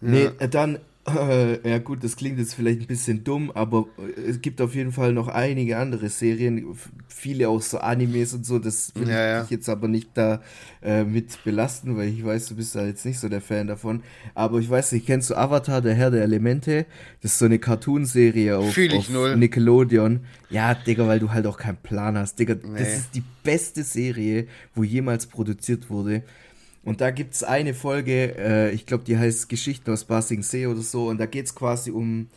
Nee, 0.00 0.28
äh, 0.40 0.48
dann, 0.48 0.78
äh, 1.06 1.68
ja 1.70 1.78
gut, 1.78 2.02
das 2.04 2.16
klingt 2.16 2.38
jetzt 2.38 2.54
vielleicht 2.54 2.80
ein 2.82 2.86
bisschen 2.86 3.24
dumm, 3.24 3.50
aber 3.52 3.86
äh, 3.98 4.20
es 4.28 4.40
gibt 4.40 4.60
auf 4.60 4.74
jeden 4.74 4.92
Fall 4.92 5.12
noch 5.12 5.28
einige 5.28 5.78
andere 5.78 6.08
Serien, 6.08 6.64
viele 7.08 7.48
auch 7.48 7.62
so 7.62 7.78
Animes 7.78 8.34
und 8.34 8.44
so, 8.44 8.58
das 8.58 8.92
will 8.94 9.08
Ja, 9.08 9.14
ich 9.14 9.30
ja. 9.32 9.40
dich 9.42 9.50
jetzt 9.50 9.68
aber 9.68 9.88
nicht 9.88 10.10
da 10.14 10.42
äh, 10.82 11.04
mit 11.04 11.42
belasten, 11.44 11.96
weil 11.96 12.08
ich 12.08 12.24
weiß, 12.24 12.46
du 12.48 12.56
bist 12.56 12.74
da 12.74 12.84
jetzt 12.86 13.04
nicht 13.06 13.18
so 13.18 13.28
der 13.28 13.40
Fan 13.40 13.66
davon. 13.66 14.02
Aber 14.34 14.58
ich 14.58 14.68
weiß 14.68 14.92
nicht, 14.92 15.06
kennst 15.06 15.30
du 15.30 15.34
Avatar, 15.36 15.80
der 15.80 15.94
Herr 15.94 16.10
der 16.10 16.22
Elemente? 16.22 16.86
Das 17.22 17.32
ist 17.32 17.38
so 17.38 17.44
eine 17.46 17.58
Cartoon-Serie 17.58 18.58
auf, 18.58 18.76
ich 18.76 19.16
auf. 19.16 19.36
Nickelodeon. 19.36 20.20
Ja, 20.50 20.74
Digga, 20.74 21.06
weil 21.08 21.18
du 21.18 21.32
halt 21.32 21.46
auch 21.46 21.56
keinen 21.58 21.78
Plan 21.78 22.16
hast. 22.18 22.38
Digga, 22.38 22.54
Nee. 22.62 22.78
das 22.78 22.88
ist 22.98 23.14
die 23.14 23.22
beste 23.42 23.82
Serie, 23.82 24.46
wo 24.74 24.84
jemals 24.84 25.26
produziert 25.26 25.88
wurde. 25.90 26.22
Und 26.86 27.00
da 27.02 27.10
gibt's 27.10 27.42
eine 27.44 27.74
Folge, 27.74 28.34
äh, 28.38 28.70
ich 28.70 28.86
glaube, 28.86 29.04
die 29.04 29.18
heißt 29.18 29.48
Geschichten 29.50 29.90
aus 29.92 30.04
Basing 30.04 30.42
See 30.42 30.66
oder 30.66 30.80
so. 30.80 31.08
Und 31.08 31.18
da 31.18 31.26
geht's 31.26 31.54
quasi 31.54 31.90
um. 31.90 32.28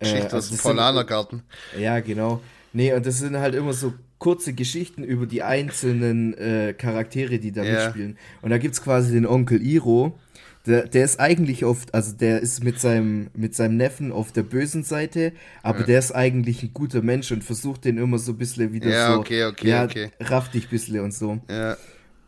Äh, 0.00 0.04
Geschichte 0.04 0.26
aus 0.28 0.32
also 0.34 0.48
dem 0.48 0.56
das 0.56 0.62
sind- 0.64 0.76
Paulanergarten. 0.76 1.42
ja, 1.78 2.00
genau. 2.00 2.40
Nee, 2.72 2.92
und 2.92 3.04
das 3.06 3.18
sind 3.18 3.36
halt 3.36 3.54
immer 3.54 3.72
so 3.72 3.92
kurze 4.18 4.52
Geschichten 4.52 5.02
über 5.04 5.26
die 5.26 5.42
einzelnen 5.42 6.34
äh, 6.34 6.74
Charaktere, 6.76 7.38
die 7.38 7.52
da 7.52 7.62
Ja. 7.62 7.84
mitspielen. 7.84 8.16
Und 8.42 8.50
da 8.50 8.58
gibt's 8.58 8.82
quasi 8.82 9.12
den 9.12 9.26
Onkel 9.26 9.60
Iro. 9.62 10.18
Der, 10.66 10.86
der 10.86 11.04
ist 11.04 11.18
eigentlich 11.18 11.64
oft, 11.64 11.94
also 11.94 12.12
der 12.14 12.40
ist 12.40 12.62
mit 12.62 12.78
seinem, 12.78 13.28
mit 13.34 13.54
seinem 13.54 13.76
Neffen 13.76 14.12
auf 14.12 14.32
der 14.32 14.42
bösen 14.42 14.82
Seite, 14.84 15.32
aber 15.62 15.82
der 15.84 15.98
ist 15.98 16.12
eigentlich 16.12 16.62
ein 16.62 16.72
guter 16.74 17.00
Mensch 17.00 17.30
und 17.32 17.42
versucht 17.42 17.84
den 17.86 17.96
immer 17.96 18.18
so 18.18 18.32
ein 18.32 18.38
bisschen 18.38 18.72
wieder 18.72 18.90
Ja, 18.90 19.12
so, 19.14 19.20
okay, 19.20 19.44
okay, 19.44 19.68
ja, 19.68 19.84
okay. 19.84 20.10
raff 20.20 20.50
dich 20.50 20.64
ein 20.66 20.70
bisschen 20.70 21.00
und 21.00 21.14
so. 21.14 21.38
Ja. 21.48 21.76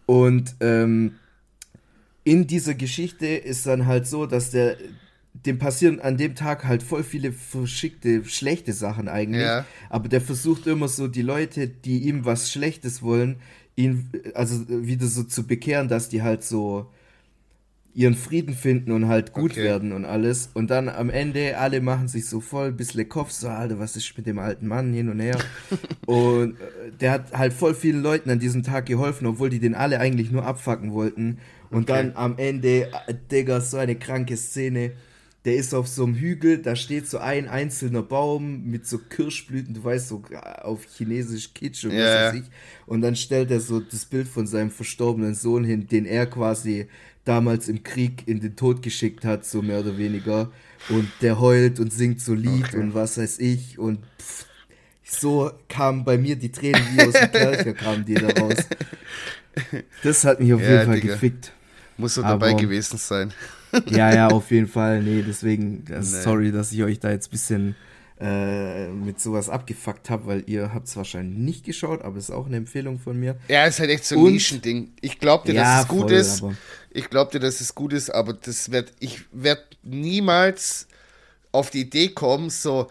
Und 0.07 0.55
ähm, 0.61 1.17
in 2.31 2.47
dieser 2.47 2.75
Geschichte 2.75 3.27
ist 3.27 3.67
dann 3.67 3.87
halt 3.87 4.07
so, 4.07 4.25
dass 4.25 4.53
der 4.53 4.77
dem 5.33 5.59
passieren 5.59 5.99
an 6.01 6.17
dem 6.17 6.37
Tag 6.37 6.65
halt 6.65 6.83
voll 6.85 7.03
viele 7.03 7.33
verschickte, 7.33 8.25
schlechte 8.25 8.73
Sachen 8.73 9.09
eigentlich. 9.09 9.43
Ja. 9.43 9.65
Aber 9.89 10.09
der 10.09 10.21
versucht 10.21 10.69
immer 10.69 10.87
so 10.87 11.09
die 11.09 11.23
Leute, 11.23 11.67
die 11.67 12.05
ihm 12.05 12.25
was 12.25 12.53
Schlechtes 12.53 13.03
wollen, 13.03 13.37
ihn 13.75 14.11
also 14.35 14.65
wieder 14.69 15.07
so 15.07 15.25
zu 15.25 15.45
bekehren, 15.45 15.89
dass 15.89 16.09
die 16.09 16.23
halt 16.23 16.45
so 16.45 16.89
ihren 17.95 18.15
Frieden 18.15 18.55
finden 18.55 18.93
und 18.93 19.09
halt 19.09 19.33
gut 19.33 19.53
Okay. 19.53 19.65
werden 19.65 19.91
und 19.91 20.05
alles. 20.05 20.51
Und 20.55 20.71
dann 20.71 20.89
am 20.89 21.11
Ende, 21.11 21.59
alle 21.59 21.81
machen 21.81 22.07
sich 22.07 22.29
so 22.29 22.40
voll 22.40 22.71
bisschen 22.71 23.09
Kopf, 23.09 23.33
so, 23.33 23.49
Alter, 23.49 23.81
was 23.81 23.97
ist 23.97 24.16
mit 24.16 24.27
dem 24.27 24.38
alten 24.38 24.69
Mann 24.69 24.93
hin 24.93 25.09
und 25.09 25.19
her? 25.19 25.38
und 26.07 26.53
äh, 26.61 26.93
der 27.01 27.11
hat 27.12 27.33
halt 27.33 27.53
voll 27.53 27.75
vielen 27.75 28.03
Leuten 28.03 28.31
an 28.31 28.38
diesem 28.38 28.62
Tag 28.62 28.87
geholfen, 28.87 29.27
obwohl 29.27 29.51
die 29.51 29.59
den 29.59 29.75
alle 29.75 29.99
eigentlich 29.99 30.31
nur 30.31 30.45
abfacken 30.45 30.93
wollten. 30.93 31.38
Und 31.70 31.88
Okay. 31.88 31.90
dann 31.90 32.16
am 32.16 32.37
Ende, 32.38 32.90
äh, 32.92 33.14
Digga, 33.30 33.61
so 33.61 33.76
eine 33.78 33.96
kranke 33.96 34.37
Szene. 34.37 34.92
Der 35.46 35.56
ist 35.56 35.72
auf 35.74 35.88
so 35.88 36.04
einem 36.04 36.16
Hügel, 36.16 36.59
da 36.61 36.76
steht 36.76 37.09
so 37.09 37.16
ein 37.18 37.48
einzelner 37.48 38.02
Baum 38.02 38.64
mit 38.66 38.87
so 38.87 38.98
Kirschblüten, 38.98 39.72
du 39.72 39.83
weißt, 39.83 40.09
so 40.09 40.22
äh, 40.30 40.37
auf 40.62 40.85
Chinesisch 40.85 41.54
Kitsch 41.54 41.85
und 41.87 41.96
Ja, 41.96 41.98
was 41.98 42.14
weiß 42.18 42.33
ich. 42.33 42.50
Und 42.87 43.00
dann 43.00 43.16
stellt 43.16 43.50
er 43.50 43.61
so 43.61 43.80
das 43.80 44.04
Bild 44.04 44.28
von 44.28 44.46
seinem 44.46 44.70
verstorbenen 44.70 45.35
Sohn 45.35 45.64
hin, 45.64 45.87
den 45.87 46.04
er 46.04 46.26
quasi 46.26 46.88
damals 47.24 47.68
im 47.68 47.83
Krieg 47.83 48.24
in 48.28 48.40
den 48.40 48.54
Tod 48.56 48.83
geschickt 48.83 49.24
hat, 49.24 49.46
so 49.46 49.62
mehr 49.62 49.80
oder 49.80 49.96
weniger. 49.96 50.52
Und 50.87 51.22
der 51.22 51.40
heult 51.40 51.80
und 51.80 51.92
singt 51.92 52.20
so 52.20 52.35
Lied 52.35 52.74
Okay. 52.74 52.74
und 52.74 52.92
was 52.94 53.16
weiß 53.16 53.38
ich. 53.38 53.78
Und 53.78 54.00
pff, 54.20 54.46
so 55.04 55.50
kamen 55.68 56.04
bei 56.04 56.18
mir 56.18 56.37
die 56.37 56.52
Tränen 56.52 56.88
wie 56.88 57.02
aus 57.02 57.18
dem 57.18 57.30
Kercher 57.33 57.74
kamen 57.74 58.04
die 58.04 58.18
da 58.18 58.30
raus. 58.30 58.70
Das 60.02 60.24
hat 60.24 60.40
mich 60.40 60.52
auf 60.52 60.66
Ja, 60.66 60.68
jeden 60.68 60.85
Fall 60.85 60.98
Digga. 61.00 61.00
gefickt. 61.00 61.52
Muss 62.01 62.15
so 62.15 62.23
dabei 62.23 62.55
gewesen 62.55 62.99
sein. 62.99 63.33
Ja, 63.89 64.13
ja, 64.13 64.27
auf 64.27 64.51
jeden 64.51 64.67
Fall. 64.67 65.01
Nee, 65.01 65.23
deswegen, 65.25 65.85
äh, 65.89 65.99
Nee. 65.99 66.03
sorry, 66.03 66.51
dass 66.51 66.73
ich 66.73 66.83
euch 66.83 66.99
da 66.99 67.11
jetzt 67.13 67.29
ein 67.29 67.31
bisschen 67.31 67.77
äh, 68.21 68.89
mit 68.89 69.21
sowas 69.21 69.49
abgefuckt 69.49 70.11
habe, 70.11 70.27
weil 70.27 70.43
ihr 70.47 70.75
habt 70.75 70.89
es 70.89 70.97
wahrscheinlich 70.97 71.39
nicht 71.39 71.65
geschaut, 71.65 72.03
aber 72.03 72.17
es 72.19 72.25
ist 72.25 72.31
auch 72.35 72.47
eine 72.47 72.57
Empfehlung 72.57 72.99
von 72.99 73.17
mir. 73.19 73.37
Ja, 73.49 73.65
ist 73.67 73.79
halt 73.79 73.91
echt 73.91 74.05
so 74.05 74.17
ein 74.17 74.23
Und- 74.25 74.33
Nischending. 74.33 74.91
Ich 75.01 75.21
glaub 75.21 75.45
dir, 75.45 75.55
Ja, 75.55 75.63
dass 75.77 75.83
es 75.83 75.89
gut 75.89 76.01
voll, 76.11 76.13
ist. 76.13 76.43
Ich 76.91 77.09
glaub 77.09 77.31
dir, 77.31 77.39
dass 77.39 77.61
es 77.61 77.75
gut 77.77 77.93
ist, 77.93 78.11
aber 78.11 78.33
das 78.33 78.73
wird, 78.73 78.93
ich 78.99 79.21
werde 79.33 79.63
niemals 79.85 80.89
auf 81.53 81.71
die 81.71 81.83
Idee 81.83 82.09
kommen, 82.09 82.51
so, 82.51 82.91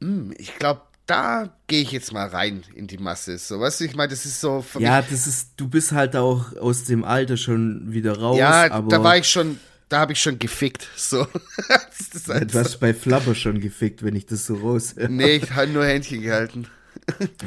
hm, 0.00 0.32
ich 0.38 0.56
glaube, 0.58 0.80
da 1.06 1.54
gehe 1.66 1.82
ich 1.82 1.92
jetzt 1.92 2.12
mal 2.12 2.28
rein 2.28 2.62
in 2.74 2.86
die 2.86 2.98
Masse. 2.98 3.36
So, 3.38 3.60
weißt 3.60 3.80
du, 3.80 3.84
ich 3.84 3.94
meine, 3.94 4.08
das 4.08 4.24
ist 4.24 4.40
so 4.40 4.64
Ja, 4.78 5.02
das 5.02 5.26
ist, 5.26 5.50
du 5.56 5.68
bist 5.68 5.92
halt 5.92 6.16
auch 6.16 6.56
aus 6.56 6.84
dem 6.84 7.04
Alter 7.04 7.36
schon 7.36 7.92
wieder 7.92 8.18
raus, 8.18 8.38
Ja, 8.38 8.70
aber 8.70 8.88
da 8.88 9.02
war 9.02 9.16
ich 9.18 9.28
schon, 9.28 9.58
da 9.88 10.00
habe 10.00 10.12
ich 10.12 10.20
schon 10.20 10.38
gefickt. 10.38 10.88
So. 10.96 11.26
das 12.12 12.28
halt 12.28 12.54
du 12.54 12.58
hast 12.58 12.78
bei 12.78 12.94
Flubber 12.94 13.34
schon 13.34 13.60
gefickt, 13.60 14.02
wenn 14.02 14.16
ich 14.16 14.26
das 14.26 14.46
so 14.46 14.56
raus. 14.56 14.94
nee, 15.08 15.36
ich 15.36 15.50
habe 15.52 15.68
nur 15.68 15.84
Händchen 15.84 16.22
gehalten. 16.22 16.68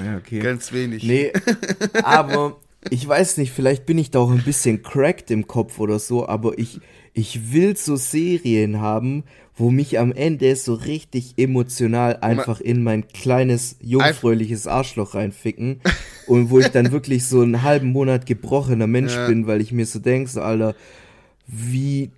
Ja, 0.04 0.17
okay. 0.17 0.39
Ganz 0.39 0.72
wenig. 0.72 1.04
Nee, 1.04 1.34
aber 2.04 2.60
ich 2.91 3.08
weiß 3.08 3.38
nicht, 3.38 3.52
vielleicht 3.52 3.86
bin 3.86 3.97
ich 3.97 4.12
da 4.12 4.19
auch 4.19 4.32
ein 4.32 4.43
bisschen 4.43 4.84
cracked 4.84 5.32
im 5.32 5.47
Kopf 5.47 5.80
oder 5.80 6.00
so, 6.00 6.28
aber 6.28 6.58
ich, 6.58 6.80
ich 7.13 7.52
will 7.54 7.76
so 7.78 7.95
Serien 7.95 8.80
haben, 8.82 9.23
wo 9.56 9.71
mich 9.71 9.97
am 10.00 10.12
Ende 10.12 10.56
so 10.56 10.73
richtig 10.76 11.34
emotional 11.38 12.17
einfach 12.17 12.60
in 12.62 12.84
mein 12.84 13.08
kleines, 13.08 13.76
jungfräuliches 13.82 14.67
Arschloch 14.67 15.15
reinficken 15.15 15.82
und 16.28 16.50
wo 16.52 16.60
ich 16.60 16.67
dann 16.67 16.91
wirklich 16.91 17.26
so 17.26 17.41
einen 17.41 17.63
halben 17.63 17.91
Monat 17.91 18.26
gebrochener 18.28 18.88
Mensch 18.88 19.13
Ja. 19.15 19.28
bin, 19.28 19.47
weil 19.47 19.62
ich 19.62 19.71
mir 19.71 19.86
so 19.88 19.97
denke, 20.00 20.30
so, 20.30 20.41
Alter, 20.41 20.76
wie, 21.47 22.12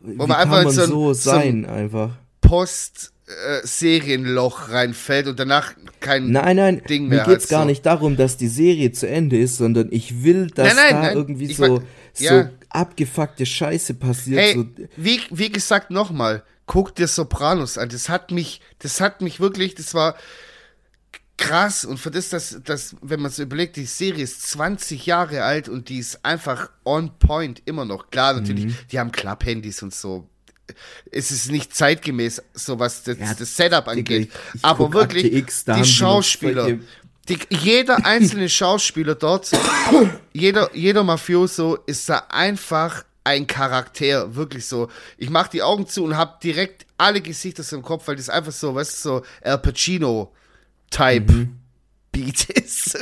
wie 0.00 0.16
kann 0.18 0.30
einfach 0.32 0.64
man 0.64 0.66
in 0.66 0.70
so 0.72 0.82
ein- 0.82 0.88
so 0.88 1.12
so 1.14 1.30
ein- 1.30 1.64
einfach. 3.32 3.60
Post-Serienloch 3.62 4.70
reinfällt 4.70 5.26
und 5.26 5.38
danach 5.38 5.74
kein 6.00 6.30
Nein, 6.30 6.56
nein, 6.56 6.82
Ding 6.88 7.04
mir 7.08 7.16
mehr 7.16 7.24
geht's 7.24 7.44
hat, 7.44 7.50
gar 7.50 7.60
so. 7.62 7.66
nicht 7.68 7.84
darum, 7.86 8.16
dass 8.16 8.36
die 8.36 8.48
Serie 8.48 8.92
zu 8.92 9.08
Ende 9.08 9.38
ist, 9.38 9.56
sondern 9.56 9.88
ich 9.90 10.22
will, 10.24 10.48
dass 10.48 10.68
Nein, 10.68 10.76
nein, 10.76 10.90
da 10.94 11.00
nein, 11.02 11.16
irgendwie 11.16 11.52
so, 11.52 11.62
mein- 11.78 11.86
ja. 12.18 12.42
so 12.44 12.48
abgefuckte 12.70 13.46
Scheiße 13.46 13.94
passiert. 13.94 14.40
Hey, 14.40 14.54
so, 14.54 14.66
wie, 14.96 15.20
wie 15.30 15.50
gesagt, 15.50 15.90
nochmal, 15.90 16.42
guck 16.66 16.94
dir 16.94 17.06
Sopranos 17.08 17.78
an. 17.78 17.88
Das 17.88 18.08
hat 18.08 18.30
mich, 18.30 18.60
das 18.78 19.00
hat 19.00 19.20
mich 19.20 19.40
wirklich, 19.40 19.74
das 19.74 19.94
war 19.94 20.16
krass. 21.36 21.84
Und 21.84 21.98
für 21.98 22.10
das, 22.10 22.28
dass, 22.30 22.58
dass, 22.64 22.96
wenn 23.02 23.20
man 23.20 23.30
so 23.30 23.42
überlegt, 23.42 23.76
die 23.76 23.84
Serie 23.84 24.24
ist 24.24 24.42
20 24.50 25.06
Jahre 25.06 25.42
alt 25.44 25.68
und 25.68 25.88
die 25.88 25.98
ist 25.98 26.24
einfach 26.24 26.70
on 26.84 27.18
point 27.18 27.62
immer 27.64 27.84
noch. 27.84 28.10
Klar, 28.10 28.34
natürlich, 28.34 28.66
Mhm. 28.66 28.76
die 28.90 28.98
haben 28.98 29.12
Klapphandys 29.12 29.82
und 29.82 29.94
so. 29.94 30.28
Es 31.10 31.30
ist 31.30 31.50
nicht 31.50 31.74
zeitgemäß, 31.74 32.42
so 32.54 32.78
was 32.78 33.02
das, 33.04 33.18
Ja, 33.18 33.34
das 33.34 33.56
Setup 33.56 33.88
angeht. 33.88 34.28
ich- 34.28 34.54
ich 34.54 34.64
Aber 34.64 34.92
wirklich, 34.92 35.32
X, 35.32 35.64
die 35.64 35.84
Schauspieler, 35.84 36.78
die, 37.28 37.38
jeder 37.50 38.04
einzelne 38.04 38.48
Schauspieler 38.50 39.14
dort, 39.14 39.50
jeder, 40.32 40.74
jeder 40.74 41.04
Mafioso 41.04 41.76
ist 41.86 42.08
da 42.08 42.24
einfach 42.28 43.04
ein 43.24 43.46
Charakter, 43.46 44.34
wirklich 44.34 44.66
so. 44.66 44.88
Ich 45.16 45.30
mach 45.30 45.46
die 45.46 45.62
Augen 45.62 45.86
zu 45.86 46.02
und 46.02 46.16
hab 46.16 46.40
direkt 46.40 46.86
alle 46.98 47.20
Gesichter 47.20 47.62
so 47.62 47.76
im 47.76 47.82
Kopf, 47.82 48.08
weil 48.08 48.16
das 48.16 48.28
einfach 48.28 48.50
so, 48.50 48.74
weißt 48.74 49.04
du, 49.04 49.08
so 49.08 49.22
Al 49.42 49.58
Pacino-Type. 49.58 51.48
Beat 52.10 52.44
ist. 52.50 52.94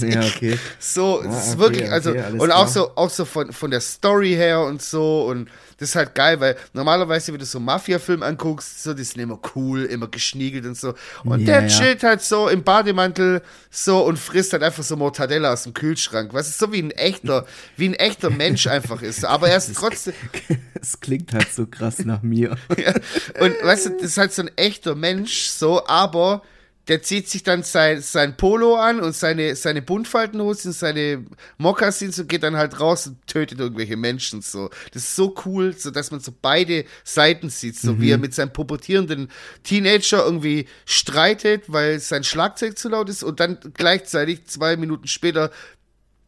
Ja, 0.00 0.24
okay. 0.24 0.58
So, 0.78 1.20
Ah, 1.20 1.36
es 1.38 1.48
ist 1.48 1.58
wirklich, 1.58 1.90
also, 1.90 2.10
okay, 2.12 2.30
und 2.32 2.38
klar. 2.46 2.56
auch 2.56 2.68
so, 2.68 2.96
auch 2.96 3.10
so 3.10 3.26
von, 3.26 3.52
von 3.52 3.70
der 3.70 3.80
Story 3.82 4.30
her 4.30 4.60
und 4.62 4.80
so, 4.80 5.26
und 5.26 5.50
das 5.78 5.90
ist 5.90 5.96
halt 5.96 6.14
geil, 6.14 6.40
weil 6.40 6.56
normalerweise, 6.72 7.32
wenn 7.32 7.38
du 7.38 7.44
so 7.44 7.60
Mafia-Film 7.60 8.22
anguckst, 8.22 8.82
so, 8.82 8.94
die 8.94 9.04
sind 9.04 9.20
immer 9.20 9.38
cool, 9.54 9.84
immer 9.84 10.08
geschniegelt 10.08 10.64
und 10.66 10.76
so, 10.76 10.94
und 11.24 11.40
Ja, 11.40 11.60
der 11.60 11.62
ja. 11.62 11.68
chillt 11.68 12.02
halt 12.02 12.22
so 12.22 12.48
im 12.48 12.62
Bademantel, 12.62 13.42
so, 13.70 14.04
und 14.04 14.18
frisst 14.18 14.52
halt 14.52 14.62
einfach 14.62 14.82
so 14.82 14.96
Mortadella 14.96 15.52
aus 15.52 15.64
dem 15.64 15.74
Kühlschrank, 15.74 16.32
was 16.32 16.48
ist 16.48 16.58
so 16.58 16.72
wie 16.72 16.82
ein 16.82 16.90
echter, 16.90 17.46
wie 17.76 17.88
ein 17.88 17.94
echter 17.94 18.30
Mensch 18.30 18.66
einfach 18.66 19.02
ist, 19.02 19.24
aber 19.24 19.48
er 19.48 19.56
ist 19.58 19.74
trotzdem, 19.74 20.14
Es 20.80 21.00
klingt 21.00 21.32
halt 21.32 21.50
so 21.52 21.66
krass 21.66 22.00
nach 22.04 22.22
mir. 22.22 22.56
ja. 22.76 22.92
Und 23.40 23.54
weißt 23.62 23.86
du, 23.86 23.90
das 23.90 24.02
ist 24.02 24.18
halt 24.18 24.32
so 24.34 24.42
ein 24.42 24.50
echter 24.56 24.94
Mensch, 24.94 25.46
so, 25.46 25.86
aber 25.86 26.42
der 26.88 27.02
zieht 27.02 27.28
sich 27.28 27.42
dann 27.42 27.62
sein, 27.62 28.00
sein 28.02 28.36
Polo 28.36 28.76
an 28.76 29.00
und 29.00 29.14
seine, 29.14 29.56
seine 29.56 29.82
Buntfaltenhose 29.82 30.68
und 30.68 30.74
seine 30.74 31.24
Mokassins 31.56 32.18
und 32.18 32.28
geht 32.28 32.42
dann 32.42 32.56
halt 32.56 32.78
raus 32.80 33.06
und 33.06 33.26
tötet 33.26 33.58
irgendwelche 33.58 33.96
Menschen, 33.96 34.42
so. 34.42 34.70
Das 34.92 35.02
ist 35.02 35.16
so 35.16 35.34
cool, 35.46 35.74
so 35.76 35.90
dass 35.90 36.10
man 36.10 36.20
so 36.20 36.32
beide 36.40 36.84
Seiten 37.02 37.48
sieht, 37.48 37.76
so 37.76 38.00
wie 38.00 38.10
er 38.10 38.18
mit 38.18 38.34
seinem 38.34 38.52
pubertierenden 38.52 39.30
Teenager 39.62 40.24
irgendwie 40.24 40.66
streitet, 40.84 41.72
weil 41.72 42.00
sein 42.00 42.24
Schlagzeug 42.24 42.78
zu 42.78 42.88
laut 42.88 43.08
ist 43.08 43.22
und 43.22 43.40
dann 43.40 43.58
gleichzeitig 43.74 44.46
zwei 44.46 44.76
Minuten 44.76 45.08
später 45.08 45.50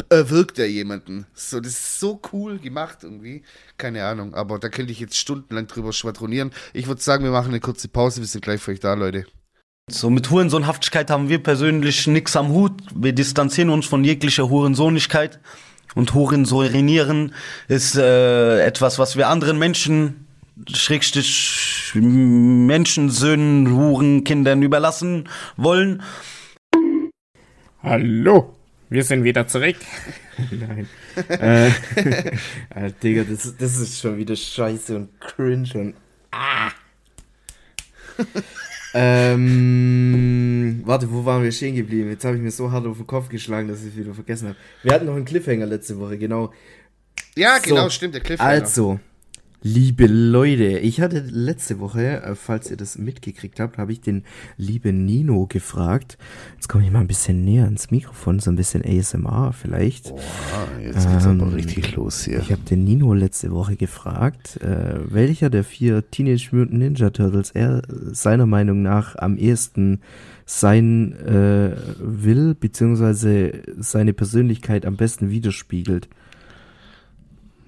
erwirkt 0.08 0.58
er 0.58 0.68
jemanden. 0.68 1.26
So, 1.34 1.60
das 1.60 1.72
ist 1.72 2.00
so 2.00 2.20
cool 2.32 2.58
gemacht 2.58 2.98
irgendwie. 3.02 3.42
Keine 3.76 4.04
Ahnung, 4.04 4.34
aber 4.34 4.58
da 4.58 4.68
könnte 4.68 4.92
ich 4.92 5.00
jetzt 5.00 5.16
stundenlang 5.16 5.66
drüber 5.66 5.92
schwadronieren. 5.92 6.52
Ich 6.72 6.86
würde 6.86 7.02
sagen, 7.02 7.24
wir 7.24 7.30
machen 7.30 7.48
eine 7.48 7.60
kurze 7.60 7.88
Pause. 7.88 8.20
Wir 8.20 8.28
sind 8.28 8.42
gleich 8.42 8.60
für 8.60 8.72
euch 8.72 8.80
da, 8.80 8.94
Leute. 8.94 9.26
So, 9.88 10.10
mit 10.10 10.30
Hurensohnhaftigkeit 10.30 11.10
haben 11.10 11.28
wir 11.28 11.40
persönlich 11.40 12.08
nix 12.08 12.34
am 12.34 12.48
Hut. 12.48 12.72
Wir 12.92 13.12
distanzieren 13.12 13.70
uns 13.70 13.86
von 13.86 14.02
jeglicher 14.02 14.48
Hurensohnigkeit. 14.50 15.38
Und 15.94 16.12
Hurensohnieren 16.12 17.32
ist 17.68 17.94
äh, 17.94 18.64
etwas, 18.66 18.98
was 18.98 19.16
wir 19.16 19.28
anderen 19.28 19.60
Menschen, 19.60 20.26
Schrägstrich 20.68 21.92
Menschensöhnen, 21.94 23.70
Hurenkindern 23.76 24.60
überlassen 24.62 25.28
wollen. 25.56 26.02
Hallo, 27.80 28.56
wir 28.90 29.04
sind 29.04 29.22
wieder 29.22 29.46
zurück. 29.46 29.76
Nein. 30.50 30.88
äh, 31.28 31.70
Alter, 32.74 32.96
Digga, 33.04 33.22
das, 33.22 33.44
ist- 33.46 33.62
das 33.62 33.76
ist 33.76 34.00
schon 34.00 34.16
wieder 34.16 34.34
scheiße 34.34 34.96
und 34.96 35.20
cringe 35.20 35.70
und. 35.74 35.94
Ah! 36.32 36.70
Ähm, 38.96 40.82
warte, 40.84 41.10
wo 41.12 41.24
waren 41.24 41.42
wir 41.42 41.52
stehen 41.52 41.74
geblieben? 41.76 42.08
Jetzt 42.10 42.24
habe 42.24 42.36
ich 42.36 42.42
mir 42.42 42.50
so 42.50 42.70
hart 42.70 42.86
auf 42.86 42.96
den 42.96 43.06
Kopf 43.06 43.28
geschlagen, 43.28 43.68
dass 43.68 43.82
ich 43.82 43.88
es 43.88 43.96
wieder 43.96 44.14
vergessen 44.14 44.48
habe. 44.48 44.56
Wir 44.82 44.92
hatten 44.94 45.06
noch 45.06 45.14
einen 45.16 45.24
Cliffhanger 45.24 45.66
letzte 45.66 45.98
Woche, 45.98 46.16
genau. 46.16 46.52
Ja, 47.36 47.56
So, 47.62 47.74
genau, 47.74 47.88
stimmt, 47.90 48.14
der 48.14 48.22
Cliffhanger. 48.22 48.48
Also, 48.50 48.98
liebe 49.62 50.06
Leute, 50.06 50.78
ich 50.78 51.00
hatte 51.00 51.20
letzte 51.20 51.78
Woche, 51.80 52.22
äh, 52.22 52.34
falls 52.34 52.70
ihr 52.70 52.76
das 52.76 52.98
mitgekriegt 52.98 53.60
habt, 53.60 53.78
habe 53.78 53.92
ich 53.92 54.00
den 54.00 54.24
lieben 54.56 55.04
Nino 55.04 55.46
gefragt. 55.46 56.18
Jetzt 56.54 56.68
komme 56.68 56.84
ich 56.84 56.90
mal 56.90 57.00
ein 57.00 57.06
bisschen 57.06 57.44
näher 57.44 57.64
ans 57.64 57.90
Mikrofon, 57.90 58.38
so 58.38 58.50
ein 58.50 58.56
bisschen 58.56 58.84
ASMR 58.84 59.52
vielleicht. 59.52 60.12
Ah, 60.12 60.80
jetzt 60.80 61.08
geht's 61.08 61.26
Ähm, 61.26 61.40
aber 61.40 61.54
richtig 61.54 61.94
los 61.96 62.24
hier. 62.24 62.38
Ich 62.40 62.52
habe 62.52 62.62
den 62.62 62.84
Nino 62.84 63.12
letzte 63.14 63.50
Woche 63.50 63.76
gefragt, 63.76 64.60
äh, 64.62 65.00
welcher 65.08 65.50
der 65.50 65.64
vier 65.64 66.10
Teenage 66.10 66.48
Mutant 66.52 66.78
Ninja 66.78 67.10
Turtles 67.10 67.50
er 67.50 67.82
seiner 67.88 68.46
Meinung 68.46 68.82
nach 68.82 69.16
am 69.16 69.36
ehesten 69.36 70.00
sein 70.44 71.12
äh, 71.26 71.76
will, 71.98 72.54
beziehungsweise 72.54 73.52
seine 73.78 74.12
Persönlichkeit 74.12 74.86
am 74.86 74.96
besten 74.96 75.30
widerspiegelt. 75.30 76.08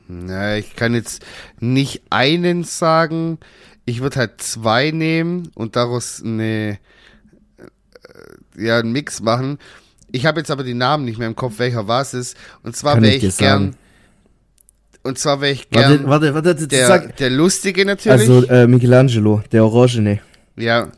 Na, 0.08 0.56
ich 0.56 0.74
kann 0.74 0.94
jetzt 0.94 1.22
nicht 1.60 2.02
einen 2.08 2.64
sagen. 2.64 3.38
Ich 3.84 4.00
würde 4.00 4.16
halt 4.16 4.40
zwei 4.40 4.90
nehmen 4.90 5.50
und 5.54 5.76
daraus 5.76 6.22
eine, 6.24 6.78
äh, 8.56 8.64
ja, 8.64 8.78
einen 8.78 8.92
Mix 8.92 9.20
machen. 9.20 9.58
Ich 10.10 10.24
habe 10.24 10.40
jetzt 10.40 10.50
aber 10.50 10.64
die 10.64 10.74
Namen 10.74 11.04
nicht 11.04 11.18
mehr 11.18 11.28
im 11.28 11.36
Kopf, 11.36 11.58
welcher 11.58 11.88
was 11.88 12.14
ist. 12.14 12.36
Und 12.62 12.74
zwar 12.74 13.02
wäre 13.02 13.14
ich 13.14 13.24
ich 13.24 13.36
gern, 13.36 13.72
sagen. 13.72 13.76
und 15.02 15.18
zwar 15.18 15.42
wäre 15.42 15.52
ich 15.52 15.68
gern 15.68 16.06
Warte, 16.06 16.32
warte, 16.32 16.46
warte, 16.46 16.66
der, 16.68 16.86
sag, 16.86 17.16
der 17.18 17.28
Lustige 17.28 17.84
natürlich. 17.84 18.28
also 18.28 18.46
äh, 18.46 18.66
Michelangelo, 18.66 19.42
der 19.52 19.64
Orangene. 19.66 20.20
Ja, 20.56 20.90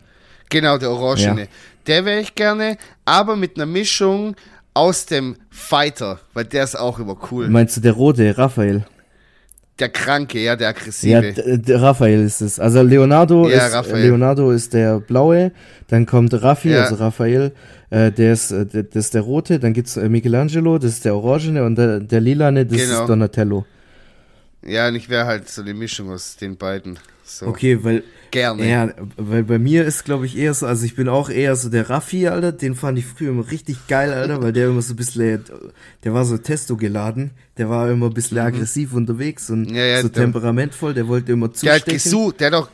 genau, 0.48 0.78
der 0.78 0.90
Orangene. 0.90 1.42
Ja. 1.42 1.48
Der 1.88 2.04
wäre 2.04 2.20
ich 2.20 2.36
gerne, 2.36 2.76
aber 3.04 3.34
mit 3.34 3.56
einer 3.56 3.66
Mischung 3.66 4.36
aus 4.72 5.06
dem 5.06 5.36
Fighter, 5.50 6.20
weil 6.32 6.44
der 6.44 6.62
ist 6.62 6.78
auch 6.78 7.00
immer 7.00 7.16
cool. 7.32 7.48
Meinst 7.48 7.76
du 7.76 7.80
der 7.80 7.92
rote, 7.92 8.38
Raphael? 8.38 8.86
Der 9.80 9.88
Kranke, 9.88 10.38
ja, 10.38 10.56
der 10.56 10.66
Ja, 10.70 10.76
Aggressive. 10.76 11.58
der 11.58 11.82
Raphael 11.82 12.22
ist 12.24 12.40
es. 12.42 12.60
Also 12.60 12.82
Leonardo 12.82 13.48
Ja, 13.48 13.66
ist 13.66 13.74
Raphael. 13.74 14.02
Leonardo 14.08 14.50
ist 14.50 14.74
der 14.74 15.00
blaue, 15.00 15.52
dann 15.88 16.04
kommt 16.06 16.34
Raffi, 16.42 16.70
Ja. 16.70 16.82
also 16.82 16.96
Raphael, 16.96 17.52
äh, 17.90 18.12
der 18.12 18.34
ist 18.34 18.50
äh, 18.52 18.66
der, 18.66 18.82
das 18.84 19.06
ist 19.06 19.14
der 19.14 19.22
rote, 19.22 19.58
dann 19.58 19.72
gibt's 19.72 19.96
äh, 19.96 20.08
Michelangelo, 20.08 20.78
das 20.78 20.92
ist 20.92 21.04
der 21.06 21.16
orangene 21.16 21.64
und 21.64 21.76
der, 21.76 22.00
der 22.00 22.20
lilane, 22.20 22.66
das 22.66 22.78
Genau. 22.78 23.00
ist 23.00 23.08
Donatello. 23.08 23.64
ja, 24.64 24.86
und 24.88 24.94
ich 24.96 25.08
wäre 25.08 25.24
halt 25.26 25.48
so 25.48 25.62
eine 25.62 25.72
Mischung 25.74 26.10
aus 26.10 26.36
den 26.36 26.56
beiden. 26.58 26.98
So, 27.38 27.46
Okay, 27.46 27.78
weil 27.84 28.02
gerne. 28.32 28.68
ja, 28.68 28.88
weil 29.16 29.44
bei 29.44 29.58
mir 29.58 29.84
ist 29.84 30.04
glaube 30.04 30.26
ich 30.26 30.36
eher 30.36 30.52
so, 30.52 30.66
also 30.66 30.84
ich 30.84 30.96
bin 30.96 31.08
auch 31.08 31.30
eher 31.30 31.54
so 31.54 31.68
der 31.68 31.88
Raffi, 31.88 32.26
Alter, 32.26 32.50
den 32.50 32.74
fand 32.74 32.98
ich 32.98 33.06
früher 33.06 33.30
immer 33.30 33.48
richtig 33.50 33.86
geil, 33.86 34.12
Alter, 34.12 34.42
weil 34.42 34.52
der 34.52 34.66
immer 34.68 34.82
so 34.82 34.94
ein 34.94 34.96
bisschen 34.96 35.44
der 36.04 36.12
war 36.12 36.24
so 36.24 36.36
Testo 36.38 36.76
geladen, 36.76 37.30
der 37.56 37.70
war 37.70 37.88
immer 37.88 38.06
ein 38.06 38.14
bisschen 38.14 38.38
aggressiv 38.38 38.94
unterwegs 38.94 39.48
und 39.48 39.70
Mhm. 39.70 39.74
Ja, 39.76 39.84
ja, 39.84 40.02
so 40.02 40.08
der- 40.08 40.22
temperamentvoll, 40.24 40.92
der 40.94 41.06
wollte 41.06 41.32
immer 41.32 41.48
Der 41.48 41.74
hat 41.74 41.86
gesucht, 41.86 42.40
der 42.40 42.48
hat 42.48 42.54
auch, 42.54 42.68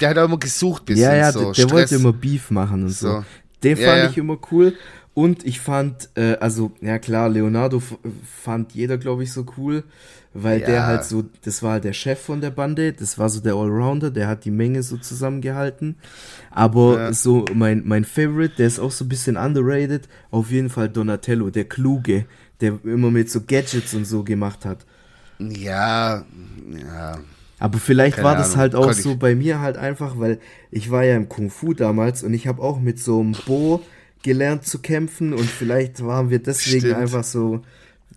der 0.00 0.10
hat 0.10 0.18
auch 0.18 0.24
immer 0.26 0.38
gesucht 0.38 0.84
bisschen 0.86 1.02
Ja, 1.04 1.16
ja, 1.16 1.32
so. 1.32 1.46
der, 1.46 1.52
der 1.64 1.70
wollte 1.70 1.94
immer 1.96 2.12
Beef 2.12 2.50
machen 2.52 2.84
und 2.84 2.90
so. 2.90 3.08
So. 3.08 3.24
Den 3.64 3.76
Ja, 3.76 3.84
fand 3.86 4.10
ich 4.12 4.16
immer 4.18 4.38
cool. 4.52 4.74
Und 5.18 5.44
ich 5.44 5.58
fand, 5.58 6.10
äh, 6.14 6.36
also, 6.38 6.70
ja 6.80 7.00
klar, 7.00 7.28
Leonardo 7.28 7.82
fand 8.44 8.72
jeder, 8.72 8.98
glaube 8.98 9.24
ich, 9.24 9.32
so 9.32 9.44
cool, 9.56 9.82
weil 10.32 10.60
der 10.60 10.74
Ja. 10.76 10.86
halt 10.86 11.02
so, 11.02 11.24
das 11.42 11.60
war 11.64 11.72
halt 11.72 11.82
der 11.82 11.92
Chef 11.92 12.20
von 12.20 12.40
der 12.40 12.52
Bande, 12.52 12.92
das 12.92 13.18
war 13.18 13.28
so 13.28 13.40
der 13.40 13.54
Allrounder, 13.54 14.12
der 14.12 14.28
hat 14.28 14.44
die 14.44 14.52
Menge 14.52 14.84
so 14.84 14.96
zusammengehalten. 14.96 15.96
Aber 16.52 16.98
Ja. 16.98 17.12
so 17.12 17.44
mein, 17.52 17.82
mein 17.84 18.04
Favorite, 18.04 18.54
der 18.58 18.68
ist 18.68 18.78
auch 18.78 18.92
so 18.92 19.04
ein 19.04 19.08
bisschen 19.08 19.36
underrated, 19.36 20.08
auf 20.30 20.52
jeden 20.52 20.68
Fall 20.70 20.88
Donatello, 20.88 21.50
der 21.50 21.64
Kluge, 21.64 22.26
der 22.60 22.78
immer 22.84 23.10
mit 23.10 23.28
so 23.28 23.40
Gadgets 23.40 23.94
und 23.94 24.04
so 24.04 24.22
gemacht 24.22 24.64
hat. 24.64 24.86
Ja, 25.40 26.24
ja. 26.70 27.18
Aber 27.58 27.78
vielleicht 27.78 28.18
Keine 28.18 28.28
war 28.28 28.36
das 28.36 28.50
Ahnung, 28.50 28.58
halt 28.60 28.74
auch 28.76 28.84
konnte 28.84 28.98
ich- 29.00 29.04
so 29.04 29.16
bei 29.16 29.34
mir 29.34 29.58
halt 29.60 29.78
einfach, 29.78 30.16
weil 30.20 30.38
ich 30.70 30.92
war 30.92 31.02
ja 31.02 31.16
im 31.16 31.28
Kung 31.28 31.50
Fu 31.50 31.74
damals 31.74 32.22
und 32.22 32.34
ich 32.34 32.46
habe 32.46 32.62
auch 32.62 32.78
mit 32.78 33.00
so 33.00 33.18
einem 33.18 33.32
Bo 33.46 33.82
gelernt 34.22 34.66
zu 34.66 34.80
kämpfen 34.80 35.32
und 35.32 35.44
vielleicht 35.48 36.04
waren 36.04 36.30
wir 36.30 36.38
deswegen 36.42 36.80
Stimmt. 36.80 36.96
einfach 36.96 37.24
so, 37.24 37.62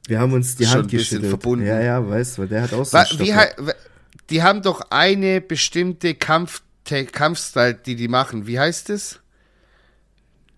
wir 0.08 0.20
haben 0.20 0.34
uns 0.34 0.56
die 0.56 0.66
Schon 0.66 0.74
Hand 0.74 0.84
ein 0.86 0.88
bisschen 0.88 1.22
geschüttelt. 1.22 1.30
verbunden. 1.30 1.66
Ja, 1.68 1.82
ja, 1.82 2.08
weißt 2.10 2.38
du, 2.38 2.42
weil 2.42 2.48
der 2.50 2.62
hat 2.64 2.74
auch 2.74 2.86
so 2.86 2.94
Wa- 2.94 3.02
einen 3.02 3.20
wie, 3.20 3.72
die 4.30 4.42
haben 4.44 4.62
doch 4.62 4.82
eine 4.90 5.42
bestimmte 5.42 6.16
Kampf 6.16 6.62
Kampfstyle, 7.12 7.76
die 7.76 7.96
die 7.96 8.08
machen. 8.08 8.48
Wie 8.48 8.60
heißt 8.60 8.90
es? 8.90 9.20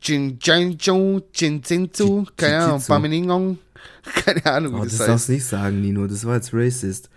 Jin 0.01 0.37
Janjo, 0.41 1.21
Jin 1.33 1.63
Zinzu, 1.63 2.25
keine 2.35 2.59
Ahnung. 2.63 2.83
Baminingong, 2.87 3.57
keine 4.25 4.45
Ahnung, 4.45 4.73
Oh, 4.75 4.79
wie 4.79 4.83
das 4.89 4.97
das 4.97 5.07
darfst 5.07 5.11
heißt. 5.23 5.27
du 5.29 5.31
nicht 5.33 5.45
sagen, 5.45 5.81
Nino, 5.81 6.07
das 6.07 6.25
war 6.25 6.35
jetzt 6.35 6.53
racist. 6.53 7.09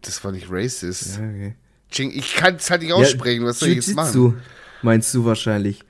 Das 0.00 0.22
war 0.24 0.32
nicht 0.32 0.46
racist. 0.50 1.18
Ja, 1.18 1.24
okay. 1.24 1.54
Jin, 1.90 2.10
ich 2.12 2.34
kann 2.34 2.56
es 2.56 2.70
halt 2.70 2.82
nicht 2.82 2.92
aussprechen, 2.92 3.44
was 3.44 3.58
soll 3.58 3.70
ich 3.70 3.76
jetzt 3.76 3.94
machen? 3.94 4.40
Meinst 4.82 5.12
du 5.14 5.24
wahrscheinlich. 5.24 5.84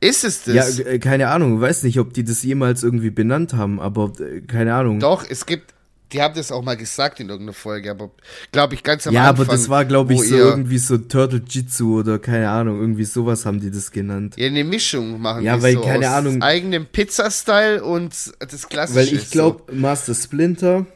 Ist 0.00 0.24
es 0.24 0.44
das? 0.44 0.78
Ja, 0.78 0.84
äh, 0.86 0.98
keine 0.98 1.28
Ahnung, 1.28 1.60
weiß 1.60 1.82
nicht, 1.82 1.98
ob 1.98 2.12
die 2.14 2.24
das 2.24 2.42
jemals 2.42 2.82
irgendwie 2.82 3.10
benannt 3.10 3.54
haben, 3.54 3.80
aber 3.80 4.12
äh, 4.20 4.40
keine 4.42 4.74
Ahnung. 4.74 5.00
Doch, 5.00 5.24
es 5.28 5.44
gibt, 5.44 5.74
die 6.12 6.22
haben 6.22 6.34
das 6.36 6.52
auch 6.52 6.62
mal 6.62 6.76
gesagt 6.76 7.18
in 7.20 7.28
irgendeiner 7.28 7.52
Folge, 7.54 7.90
aber 7.90 8.10
glaube 8.52 8.74
ich 8.74 8.82
ganz 8.84 9.06
am 9.08 9.14
ja, 9.14 9.28
Anfang. 9.28 9.46
aber 9.46 9.52
das 9.56 9.68
war, 9.68 9.84
glaube 9.84 10.14
ich, 10.14 10.22
so 10.22 10.36
irgendwie 10.36 10.78
so 10.78 10.98
Turtle 10.98 11.42
Jitsu 11.46 11.98
oder 11.98 12.18
keine 12.20 12.48
Ahnung, 12.48 12.80
irgendwie 12.80 13.04
sowas 13.04 13.44
haben 13.44 13.60
die 13.60 13.70
das 13.72 13.90
genannt. 13.90 14.34
Ja, 14.36 14.46
eine 14.46 14.62
Mischung 14.64 15.20
machen 15.20 15.42
Ja, 15.42 15.56
die 15.56 15.62
weil, 15.62 15.74
so 15.74 15.80
keine 15.80 16.08
aus 16.08 16.14
Ahnung- 16.14 16.42
eigenem 16.42 16.86
Pizza-Style 16.86 17.82
und 17.82 18.12
das 18.38 18.68
klassische. 18.68 18.98
Weil 19.00 19.12
ich 19.18 19.30
glaube, 19.30 19.72
Master 19.74 20.14
Splinter, 20.14 20.86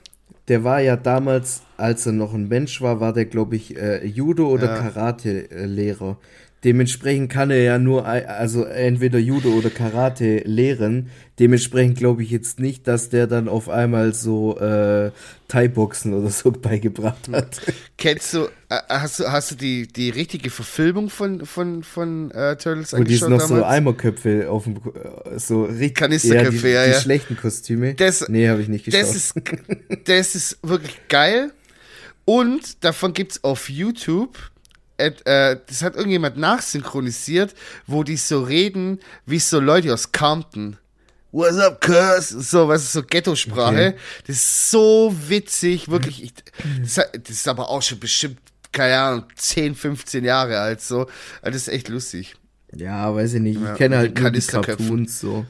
der 0.49 0.63
war 0.65 0.81
ja 0.81 0.97
damals, 0.97 1.63
als 1.77 2.07
er 2.07 2.13
noch 2.13 2.33
ein 2.35 2.47
Mensch 2.49 2.81
war, 2.81 3.01
war 3.01 3.13
der, 3.13 3.25
glaube 3.27 3.57
ich, 3.57 3.77
äh, 3.77 4.07
Judo- 4.07 4.49
oder 4.49 4.67
Ja. 4.67 4.77
Karate-Lehrer. 4.91 6.17
Dementsprechend 6.65 7.29
kann 7.31 7.51
er 7.51 7.61
ja 7.63 7.79
nur, 7.79 8.07
also 8.07 8.65
entweder 8.65 9.19
Judo 9.19 9.49
oder 9.51 9.69
Karate 9.69 10.43
lehren. 10.45 11.11
Dementsprechend 11.41 11.99
glaube 11.99 12.23
ich 12.23 12.31
jetzt 12.31 12.61
nicht, 12.61 12.87
dass 12.87 13.09
der 13.09 13.27
dann 13.27 13.49
auf 13.49 13.69
einmal 13.69 14.15
so 14.15 14.57
äh, 14.61 15.11
Thai-Boxen 15.49 16.15
oder 16.15 16.31
so 16.31 16.53
beigebracht 16.53 17.29
hat. 17.33 17.61
Kennst 17.99 18.35
du, 18.35 18.45
äh, 18.69 18.79
hast 18.89 19.19
du, 19.19 19.33
hast 19.33 19.51
du 19.51 19.55
die, 19.57 19.89
die 19.89 20.11
richtige 20.11 20.51
Verfilmung 20.51 21.11
von, 21.11 21.45
von, 21.47 21.83
von 21.83 22.31
äh, 22.31 22.55
Turtles 22.57 22.93
Und 22.93 23.09
die 23.09 23.15
ist 23.15 23.29
noch 23.29 23.41
so 23.41 23.57
damals? 23.57 23.73
Eimerköpfe 23.73 24.49
auf 24.49 24.63
dem, 24.63 24.77
äh, 24.77 25.39
so 25.41 25.65
richtig. 25.65 25.97
Kanisterköpfe, 25.97 26.69
ja, 26.69 26.85
die, 26.85 26.91
ja. 26.93 26.97
Die 26.97 27.03
schlechten 27.03 27.37
Kostüme. 27.37 27.95
Das- 27.95 28.29
nee, 28.29 28.49
habe 28.49 28.63
ich 28.63 28.69
nicht 28.69 28.85
geschaut. 28.85 29.01
Das 29.03 29.17
ist, 29.17 29.35
das 30.05 30.35
ist 30.37 30.59
wirklich 30.63 30.97
geil. 31.09 31.51
Und 32.25 32.85
davon 32.85 33.15
gibt's 33.15 33.43
auf 33.43 33.69
YouTube, 33.69 34.52
äh, 35.07 35.57
das 35.67 35.83
hat 35.83 35.97
irgendjemand 35.97 36.37
nachsynchronisiert, 36.37 37.55
wo 37.87 38.03
die 38.03 38.17
so 38.17 38.43
reden, 38.43 39.01
wie 39.27 39.39
so 39.39 39.61
Leute 39.61 39.93
aus 39.93 40.13
Compton. 40.13 40.77
What's 41.33 41.59
up, 41.59 41.81
cuz? 41.81 42.29
So, 42.29 42.69
was 42.69 42.83
ist 42.83 42.93
so 42.93 43.03
Ghetto-Sprache. 43.03 43.73
Okay. 43.73 43.95
Das 44.27 44.37
ist 44.37 44.71
so 44.71 45.15
witzig, 45.29 45.89
wirklich. 45.89 46.23
Ich, 46.25 46.35
das, 46.83 46.95
das 46.95 47.31
ist 47.31 47.49
aber 47.49 47.71
auch 47.71 47.81
schon 47.81 47.99
bestimmt, 47.99 48.39
keine 48.71 48.99
Ahnung, 48.99 49.25
10, 49.37 49.75
15 49.75 50.25
Jahre 50.25 50.59
alt, 50.59 50.83
so. 50.83 51.07
Das 51.43 51.57
ist 51.57 51.69
echt 51.69 51.89
lustig. 51.89 52.35
ja, 52.75 53.15
weiß 53.15 53.35
ich 53.35 53.41
nicht. 53.41 53.61
Ja, 53.61 53.73
ich 53.73 53.79
kenne 53.79 53.97
mit 53.97 54.21
halt 54.21 54.21
nur 54.21 54.31
die. 54.31 54.41
Cartoons 54.41 55.21
so. 55.21 55.47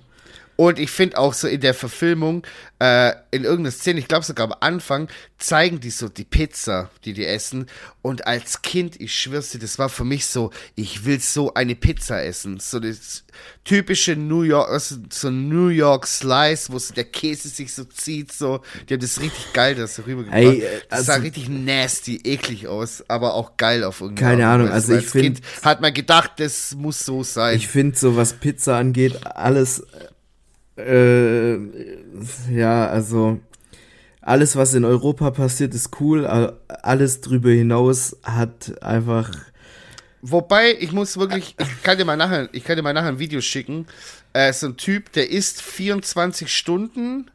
Und 0.56 0.78
ich 0.78 0.90
finde 0.90 1.18
auch 1.18 1.32
so 1.34 1.48
in 1.48 1.60
der 1.60 1.74
Verfilmung, 1.74 2.46
äh, 2.78 3.12
in 3.30 3.44
irgendeiner 3.44 3.70
Szene, 3.72 4.00
ich 4.00 4.08
glaube 4.08 4.24
sogar 4.24 4.46
am 4.46 4.54
Anfang, 4.60 5.08
zeigen 5.38 5.80
die 5.80 5.90
so 5.90 6.08
die 6.08 6.24
Pizza, 6.24 6.90
die 7.04 7.14
die 7.14 7.26
essen. 7.26 7.66
Und 8.02 8.26
als 8.26 8.62
Kind, 8.62 9.00
ich 9.00 9.14
schwör's 9.18 9.50
dir, 9.50 9.58
das 9.58 9.78
war 9.78 9.88
für 9.88 10.04
mich 10.04 10.26
so, 10.26 10.50
ich 10.74 11.04
will 11.04 11.20
so 11.20 11.54
eine 11.54 11.74
Pizza 11.74 12.22
essen. 12.22 12.60
So 12.60 12.80
das 12.80 13.24
typische 13.64 14.14
New 14.14 14.42
York, 14.42 14.68
also 14.70 14.96
so 15.10 15.30
New 15.30 15.68
York 15.68 16.06
Slice, 16.06 16.72
wo 16.72 16.78
so 16.78 16.92
der 16.94 17.04
Käse 17.04 17.48
sich 17.48 17.72
so 17.72 17.84
zieht, 17.84 18.30
so. 18.32 18.60
Die 18.88 18.94
haben 18.94 19.00
das 19.00 19.20
richtig 19.20 19.52
geil 19.52 19.74
das 19.74 19.94
so 19.96 20.02
rübergebracht. 20.02 20.38
Ey, 20.42 20.60
äh, 20.62 20.80
das 20.90 21.06
sah 21.06 21.12
also- 21.14 21.24
richtig 21.24 21.48
nasty, 21.48 22.16
eklig 22.24 22.68
aus, 22.68 23.02
aber 23.08 23.34
auch 23.34 23.56
geil 23.56 23.84
auf 23.84 24.00
irgendeine 24.00 24.28
Keine 24.30 24.48
Ahnung, 24.48 24.66
Weise. 24.68 24.74
also 24.74 24.92
ich 24.92 24.98
als 25.04 25.12
find- 25.12 25.24
Kind 25.42 25.64
hat 25.64 25.80
man 25.80 25.94
gedacht, 25.94 26.32
das 26.36 26.74
muss 26.74 27.04
so 27.04 27.22
sein. 27.24 27.56
Ich 27.56 27.68
finde, 27.68 27.96
so 27.98 28.16
was 28.16 28.34
Pizza 28.34 28.76
angeht, 28.76 29.26
alles, 29.26 29.82
äh, 30.86 31.58
ja, 32.50 32.86
also, 32.88 33.38
alles, 34.20 34.56
was 34.56 34.74
in 34.74 34.84
Europa 34.84 35.30
passiert, 35.30 35.74
ist 35.74 36.00
cool, 36.00 36.26
alles 36.26 37.20
drüber 37.20 37.50
hinaus 37.50 38.16
hat 38.22 38.82
einfach, 38.82 39.30
Wobei, 40.24 40.76
ich 40.78 40.92
muss 40.92 41.16
wirklich, 41.16 41.56
ich 41.58 41.82
kann 41.82 41.98
dir 41.98 42.04
mal 42.04 42.16
nachher, 42.16 42.48
ich 42.52 42.62
kann 42.62 42.76
dir 42.76 42.82
mal 42.82 42.92
nachher 42.92 43.08
ein 43.08 43.18
Video 43.18 43.40
schicken. 43.40 43.88
Äh, 44.32 44.52
so 44.52 44.68
ein 44.68 44.76
Typ, 44.76 45.10
der 45.12 45.28
isst 45.30 45.60
24 45.60 46.54
Stunden 46.54 47.28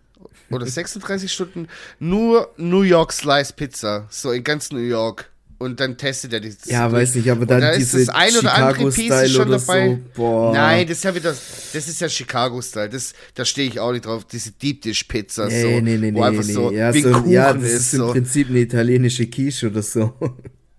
oder 0.50 0.66
36 0.66 1.32
Stunden 1.32 1.68
nur 2.00 2.54
New 2.56 2.84
York 2.84 3.12
Slice 3.12 3.52
Pizza, 3.52 4.08
so 4.10 4.32
in 4.32 4.46
ganz 4.46 4.72
New 4.72 4.80
York. 4.80 5.30
Und 5.60 5.80
dann 5.80 5.98
testet 5.98 6.34
er 6.34 6.40
die. 6.40 6.56
ja, 6.66 6.92
weiß 6.92 7.16
nicht, 7.16 7.32
aber 7.32 7.42
Und 7.42 7.50
dann 7.52 7.62
da 7.62 7.70
ist 7.72 7.94
diese 7.94 8.06
das 8.06 8.16
ein 8.16 8.36
oder 8.38 8.54
andere 8.54 8.92
Piece 8.92 9.32
schon 9.32 9.50
dabei. 9.50 10.00
so. 10.16 10.52
Nein, 10.54 10.88
das 10.88 10.98
ist 10.98 11.04
ja 11.04 11.16
wieder, 11.16 11.32
das 11.32 11.88
ist 11.88 12.00
ja 12.00 12.08
Chicago-Style. 12.08 12.90
Das, 12.90 13.14
da 13.34 13.44
stehe 13.44 13.68
ich 13.68 13.80
auch 13.80 13.92
nicht 13.92 14.06
drauf. 14.06 14.26
Diese 14.26 14.52
Deep 14.52 14.84
Dish 14.84 15.04
Pizza, 15.06 15.48
Nee, 15.48 15.62
so, 15.62 15.68
nee, 15.82 15.98
nee, 15.98 16.14
wo 16.14 16.20
nee, 16.20 16.26
einfach 16.26 16.44
so 16.44 16.72
ja, 16.72 16.94
wie 16.94 17.02
so, 17.02 17.12
Kuchen 17.12 17.32
ja, 17.32 17.54
das 17.54 17.64
ist, 17.64 17.74
ist 17.74 17.94
im 17.94 18.00
so. 18.00 18.12
Prinzip 18.12 18.50
eine 18.50 18.60
italienische 18.60 19.26
Quiche 19.28 19.68
oder 19.68 19.82
so. 19.82 20.14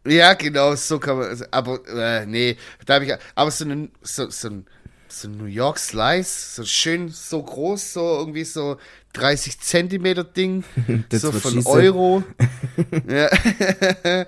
Ja, 0.07 0.35
genau, 0.35 0.75
so 0.77 0.99
kann 0.99 1.19
man. 1.19 1.45
Aber 1.51 1.81
äh, 1.89 2.25
nee, 2.25 2.57
da 2.87 2.95
habe 2.95 3.05
ich. 3.05 3.13
Aber 3.35 3.51
so, 3.51 3.65
einen, 3.65 3.91
so, 4.03 4.31
so 4.31 4.49
ein 4.49 4.67
so 5.09 5.29
ein 5.29 5.37
New 5.37 5.47
York 5.47 5.79
Slice, 5.79 6.55
so 6.57 6.65
schön, 6.65 7.09
so 7.09 7.43
groß, 7.43 7.95
so 7.95 8.19
irgendwie 8.19 8.45
so 8.45 8.77
30 9.15 9.61
Zentimeter 9.61 10.23
Ding, 10.25 10.65
so 11.13 11.33
von. 11.33 11.67
Euro. 11.67 12.23
ja. 13.09 13.29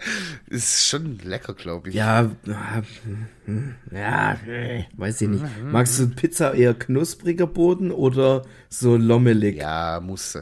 ist 0.49 0.87
schon 0.89 1.19
lecker, 1.23 1.55
glaube 1.55 1.91
ich. 1.91 1.95
Ja, 1.95 2.31
hm, 3.47 3.75
ja, 3.93 4.33
äh, 4.49 4.85
weiß 4.97 5.21
ich 5.23 5.29
nicht. 5.29 5.45
Magst 5.65 5.99
du 5.99 6.09
Pizza 6.09 6.55
eher 6.55 6.75
knuspriger 6.75 7.47
Boden 7.47 7.91
oder 7.93 8.45
so 8.69 8.97
lommelig? 8.97 9.57
Ja, 9.57 10.01
muss, 10.01 10.39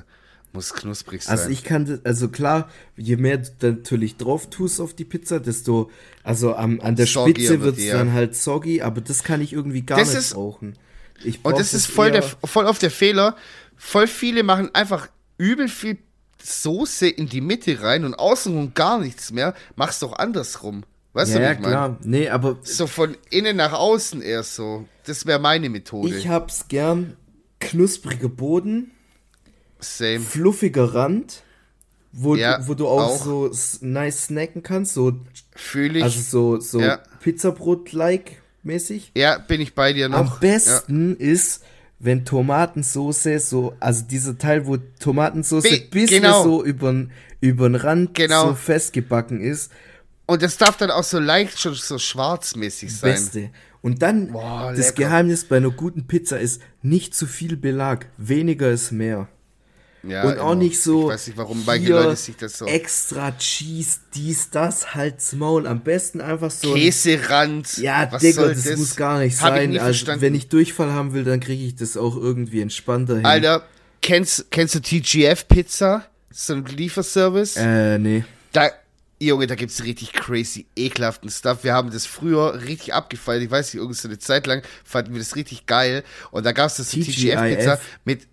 muss 0.53 0.73
knusprig 0.73 1.23
sein. 1.23 1.37
Also 1.37 1.51
ich 1.51 1.65
kann, 1.65 1.85
das- 1.87 2.05
also 2.05 2.29
klar, 2.29 2.69
je 2.97 3.17
mehr 3.17 3.39
du 3.39 3.73
natürlich 3.73 4.17
drauf 4.17 4.49
tust 4.51 4.81
auf 4.81 4.95
die 4.95 5.05
Pizza, 5.05 5.41
desto, 5.41 5.91
also 6.23 6.55
am, 6.55 6.81
an 6.81 6.97
der 6.97 7.07
Soggier 7.07 7.35
Spitze 7.35 7.61
wird 7.63 7.77
es 7.77 7.83
die, 7.85 7.91
dann 7.91 8.09
ja. 8.09 8.13
halt 8.15 8.35
soggy, 8.37 8.83
aber 8.83 9.01
das 9.01 9.25
kann 9.25 9.41
ich 9.41 9.53
irgendwie 9.53 9.83
gar 9.83 9.99
Das 9.99 10.09
nicht 10.11 10.19
ist- 10.19 10.35
brauchen. 10.35 10.75
Ich 11.25 11.39
Und 11.39 11.51
brauch 11.51 11.59
das 11.59 11.75
ist 11.75 11.87
voll, 11.87 12.13
der, 12.13 12.23
voll 12.23 12.69
auf 12.69 12.79
der 12.79 12.93
Fehler. 12.93 13.35
Voll 13.79 14.07
viele 14.07 14.43
machen 14.43 14.75
einfach 14.75 15.09
übel 15.39 15.69
viel 15.69 15.99
Soße 16.43 17.09
in 17.09 17.29
die 17.29 17.41
Mitte 17.41 17.81
rein 17.83 18.05
und 18.05 18.15
außenrum 18.15 18.75
gar 18.75 18.99
nichts 19.01 19.33
mehr. 19.33 19.55
Mach's 19.77 19.99
doch 20.01 20.13
andersrum. 20.19 20.85
Weißt 21.15 21.33
Ja, 21.33 21.39
du, 21.39 21.43
ja 21.45 21.51
wie 21.51 21.55
ich 21.55 21.61
meine? 21.61 21.73
klar. 21.73 21.99
Nee, 22.05 22.29
aber 22.29 22.59
So 22.63 22.87
von 22.87 23.17
innen 23.31 23.57
nach 23.57 23.73
außen 23.73 24.23
eher 24.23 24.43
so. 24.43 24.87
Das 25.07 25.27
wäre 25.27 25.39
meine 25.39 25.69
Methode. 25.69 26.17
ich 26.17 26.29
hab's 26.29 26.69
gern 26.69 27.17
knuspriger 27.61 28.29
Boden, 28.29 28.93
Same. 29.81 30.21
fluffiger 30.21 30.95
Rand, 30.95 31.43
wo, 32.13 32.37
Ja, 32.37 32.59
du, 32.59 32.69
wo 32.69 32.75
du 32.75 32.87
auch, 32.89 33.01
auch. 33.21 33.25
so 33.25 33.51
nice 33.81 34.25
snacken 34.27 34.63
kannst, 34.63 34.95
so, 34.95 35.13
Fühle 35.57 35.99
ich. 35.99 36.05
also 36.05 36.21
so, 36.21 36.61
so 36.61 36.81
Ja. 36.81 36.99
Pizzabrot-like 37.21 38.43
mäßig. 38.63 39.13
ja, 39.17 39.39
bin 39.39 39.61
ich 39.61 39.75
bei 39.75 39.93
dir 39.93 40.09
noch. 40.09 40.19
Am 40.19 40.41
besten 40.41 41.17
ist, 41.17 41.63
wenn 42.01 42.25
Tomatensoße 42.25 43.39
so, 43.41 43.75
also 43.81 44.05
dieser 44.05 44.39
Teil, 44.39 44.67
wo 44.67 44.77
Tomatensoße 45.01 45.69
Be- 45.69 45.87
bis 45.91 46.11
genau. 46.11 46.43
so 46.45 46.65
übern, 46.65 47.11
übern 47.41 47.75
Rand 47.75 48.15
Genau. 48.15 48.49
so 48.49 48.55
festgebacken 48.55 49.41
ist. 49.41 49.71
Und 50.27 50.43
das 50.43 50.57
darf 50.59 50.77
dann 50.77 50.91
auch 50.91 51.05
so 51.05 51.19
leicht 51.19 51.59
schon 51.61 51.75
so 51.75 51.99
schwarzmäßig 51.99 52.95
sein. 52.97 53.13
beste. 53.13 53.51
Und 53.81 54.03
dann, 54.03 54.33
Boah, 54.33 54.73
das 54.77 54.89
lecker. 54.89 55.05
Geheimnis 55.05 55.45
bei 55.45 55.57
einer 55.57 55.71
guten 55.71 56.07
Pizza 56.07 56.39
ist, 56.39 56.61
nicht 56.83 57.15
zu 57.15 57.27
viel 57.27 57.57
Belag, 57.57 58.07
weniger 58.19 58.71
ist 58.71 58.91
mehr. 58.93 59.29
Ja, 60.03 60.23
und 60.25 60.39
auch 60.39 60.53
immer. 60.53 60.63
nicht 60.63 60.81
so, 60.81 61.09
Ich 61.09 61.15
weiß 61.15 61.27
nicht, 61.29 61.37
warum 61.37 61.65
hier 61.79 61.89
Leute 61.91 62.17
sich 62.17 62.37
das 62.37 62.59
so. 62.59 62.67
extra 62.67 63.33
Cheese, 63.37 63.99
dies, 64.15 64.51
das, 64.51 64.95
halt's 64.95 65.33
Maul. 65.33 65.67
Am 65.67 65.81
besten 65.81 66.21
einfach 66.21 66.51
so 66.51 66.73
Käserand. 66.75 67.79
Ja, 67.79 68.09
was 68.11 68.23
Digga, 68.23 68.43
soll 68.43 68.55
das, 68.55 68.77
muss 68.77 68.97
gar 68.97 69.19
nicht 69.19 69.41
Hab 69.41 69.55
ich 69.55 69.61
sein. 69.63 69.71
nie 69.71 69.79
Also, 69.79 69.87
verstanden. 69.91 70.21
wenn 70.23 70.35
ich 70.35 70.49
Durchfall 70.49 70.93
haben 70.93 71.15
will, 71.15 71.25
dann 71.25 71.41
kriege 71.41 71.65
ich 71.65 71.75
das 71.77 71.97
auch 71.97 72.17
irgendwie 72.17 72.61
entspannter 72.61 73.17
hin. 73.17 73.27
Alter, 73.27 73.65
kennst, 74.01 74.51
kennst 74.51 74.75
du 74.77 74.81
TGF 74.81 75.49
Pizza? 75.49 76.05
So 76.31 76.55
ein 76.55 76.65
Lieferservice? 76.65 77.57
Äh, 77.57 77.99
nee. 77.99 78.25
Da, 78.53 78.71
Junge, 79.21 79.49
da 79.49 79.57
gibt's 79.57 79.83
richtig 79.83 80.13
crazy, 80.13 80.67
ekelhaften 80.77 81.29
Stuff. 81.29 81.65
Wir 81.65 81.73
haben 81.75 81.91
das 81.91 82.07
früher 82.07 82.63
richtig 82.63 82.95
abgefeiert. 82.95 83.43
Ich 83.43 83.51
weiß 83.51 83.67
nicht, 83.75 83.81
irgendwie 83.81 83.99
so 83.99 84.07
eine 84.07 84.19
Zeit 84.19 84.47
lang 84.47 84.63
fanden 84.85 85.13
wir 85.13 85.19
das 85.19 85.35
richtig 85.35 85.67
geil. 85.67 86.05
Und 86.31 86.47
da 86.47 86.53
gab's 86.53 86.77
das? 86.77 86.91
TGF-Pizza 86.91 87.81
mit 88.05 88.29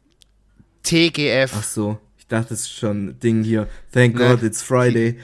TGF. 0.85 1.51
Ach 1.55 1.63
so. 1.63 1.97
Ich 2.17 2.27
dachte, 2.27 2.53
ist 2.53 2.71
schon 2.71 3.07
ein 3.07 3.19
Ding 3.19 3.43
hier. 3.43 3.67
Thank 3.91 4.15
Nein. 4.15 4.37
God 4.37 4.43
it's 4.43 4.61
Friday. 4.61 5.17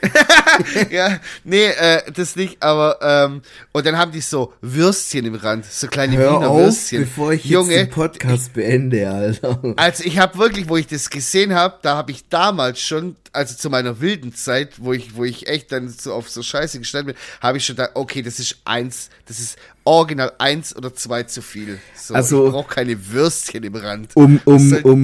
ja, 0.90 1.18
nee, 1.44 1.66
äh, 1.66 2.02
das 2.12 2.36
nicht, 2.36 2.62
aber, 2.62 2.98
ähm, 3.02 3.42
und 3.72 3.86
dann 3.86 3.96
haben 3.96 4.12
die 4.12 4.20
so 4.20 4.52
Würstchen 4.60 5.24
im 5.26 5.34
Rand, 5.34 5.64
so 5.66 5.86
kleine 5.88 6.16
Hör 6.16 6.36
Wiener 6.36 6.48
auf, 6.50 6.58
Würstchen. 6.60 7.00
bevor 7.02 7.32
ich 7.32 7.44
Junge, 7.44 7.72
jetzt 7.74 7.86
den 7.86 7.90
Podcast 7.90 8.52
beende, 8.52 9.10
Alter. 9.10 9.60
Also 9.76 10.04
ich 10.04 10.18
habe 10.18 10.38
wirklich, 10.38 10.68
wo 10.68 10.76
ich 10.76 10.86
das 10.86 11.10
gesehen 11.10 11.54
habe, 11.54 11.76
da 11.82 11.96
habe 11.96 12.12
ich 12.12 12.28
damals 12.28 12.80
schon, 12.80 13.16
also 13.32 13.54
zu 13.54 13.70
meiner 13.70 14.00
wilden 14.00 14.34
Zeit, 14.34 14.74
wo 14.78 14.92
ich, 14.92 15.14
wo 15.16 15.24
ich 15.24 15.46
echt 15.48 15.70
dann 15.72 15.88
so 15.88 16.12
auf 16.12 16.28
so 16.30 16.42
Scheiße 16.42 16.78
gestanden 16.78 17.14
bin, 17.14 17.22
habe 17.40 17.58
ich 17.58 17.66
schon 17.66 17.76
gedacht, 17.76 17.92
okay, 17.94 18.22
das 18.22 18.38
ist 18.38 18.58
eins, 18.64 19.10
das 19.26 19.38
ist 19.38 19.56
original 19.84 20.32
eins 20.38 20.74
oder 20.76 20.94
zwei 20.94 21.22
zu 21.22 21.40
viel. 21.42 21.78
So, 21.96 22.14
Also- 22.14 22.46
ich 22.46 22.52
brauche 22.52 22.74
keine 22.74 23.10
Würstchen 23.12 23.64
im 23.64 23.74
Rand. 23.74 24.14
Um, 24.16 24.40
um, 24.44 24.72
um, 24.82 25.02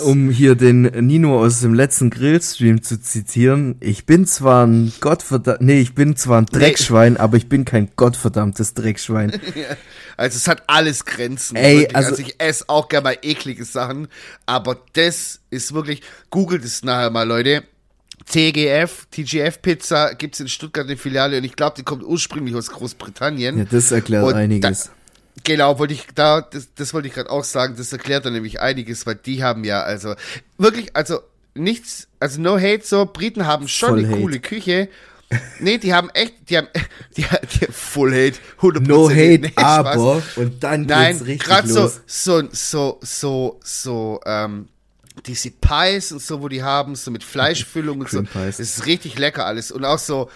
um 0.00 0.30
hier 0.30 0.54
den 0.54 0.82
Nino 1.06 1.38
aus 1.42 1.60
dem 1.60 1.74
letzten 1.74 2.10
Grillstream 2.10 2.82
zu 2.82 3.00
zitieren. 3.00 3.76
Ich 3.80 3.95
bin 4.04 4.26
zwar 4.26 4.66
ein 4.66 4.92
Gottverdammt, 5.00 5.62
nee, 5.62 5.80
ich 5.80 5.94
bin 5.94 6.16
zwar 6.16 6.42
ein 6.42 6.46
Dreckschwein, 6.46 7.16
aber 7.16 7.36
ich 7.38 7.48
bin 7.48 7.64
kein 7.64 7.90
gottverdammtes 7.96 8.74
Dreckschwein. 8.74 9.40
Also 10.18 10.38
es 10.38 10.48
hat 10.48 10.62
alles 10.66 11.04
Grenzen. 11.04 11.56
Ey, 11.56 11.80
wirklich. 11.80 11.96
also- 11.96 12.08
also, 12.12 12.22
ich 12.22 12.36
esse 12.40 12.64
auch 12.68 12.88
gerne 12.88 13.04
mal 13.04 13.18
eklige 13.20 13.66
Sachen, 13.66 14.08
aber 14.46 14.78
das 14.94 15.40
ist 15.50 15.74
wirklich, 15.74 16.00
googelt 16.30 16.64
es 16.64 16.82
nachher 16.82 17.10
mal, 17.10 17.24
Leute. 17.28 17.64
TGF, 18.24 19.06
TGF 19.10 19.60
Pizza 19.62 20.14
gibt's 20.14 20.40
in 20.40 20.48
Stuttgart 20.48 20.86
eine 20.86 20.96
Filiale 20.96 21.36
und 21.38 21.44
ich 21.44 21.54
glaube, 21.54 21.76
die 21.76 21.82
kommt 21.82 22.02
ursprünglich 22.02 22.54
aus 22.56 22.70
Großbritannien. 22.70 23.58
Ja, 23.58 23.64
das 23.64 23.92
erklärt 23.92 24.24
Und 24.24 24.34
einiges. 24.34 24.84
Da, 24.84 24.90
genau, 25.44 25.78
wollte 25.78 25.92
ich 25.94 26.06
da, 26.14 26.40
das, 26.40 26.68
das 26.74 26.94
wollte 26.94 27.08
ich 27.08 27.14
gerade 27.14 27.30
auch 27.30 27.44
sagen, 27.44 27.74
das 27.76 27.92
erklärt 27.92 28.24
dann 28.24 28.32
nämlich 28.32 28.60
einiges, 28.60 29.06
weil 29.06 29.16
die 29.16 29.44
haben 29.44 29.64
ja, 29.64 29.82
also 29.82 30.14
wirklich, 30.58 30.96
also 30.96 31.20
nichts, 31.56 32.08
also 32.20 32.40
no 32.40 32.56
hate 32.58 32.82
so, 32.84 33.06
Briten 33.06 33.46
haben 33.46 33.68
schon 33.68 33.90
Voll 33.90 33.98
eine 34.00 34.08
Hate. 34.08 34.20
coole 34.20 34.40
Küche, 34.40 34.88
Nee, 35.58 35.78
die 35.78 35.92
haben 35.92 36.08
echt, 36.10 36.34
die 36.50 36.56
haben, 36.56 36.68
die, 37.16 37.22
die 37.24 37.66
Full 37.72 38.12
Hate, 38.12 38.38
100%. 38.60 38.80
No 38.86 39.10
hate, 39.10 39.38
nee, 39.40 39.52
aber 39.56 40.22
und 40.36 40.62
dann 40.62 40.82
Nein, 40.86 41.16
richtig 41.16 41.40
gerade 41.48 41.66
so, 41.66 41.80
los. 41.82 42.00
so, 42.06 42.42
so, 42.52 43.00
so, 43.02 43.60
so, 43.64 44.20
ähm, 44.24 44.68
diese 45.26 45.50
Pies 45.50 46.12
und 46.12 46.22
so, 46.22 46.42
wo 46.42 46.48
die 46.48 46.62
haben, 46.62 46.94
so 46.94 47.10
mit 47.10 47.24
Fleischfüllung 47.24 48.00
und 48.00 48.08
so. 48.08 48.22
Pies. 48.22 48.58
Das 48.58 48.60
ist 48.60 48.86
richtig 48.86 49.18
lecker 49.18 49.46
alles. 49.46 49.72
Und 49.72 49.84
auch 49.84 49.98
so, 49.98 50.30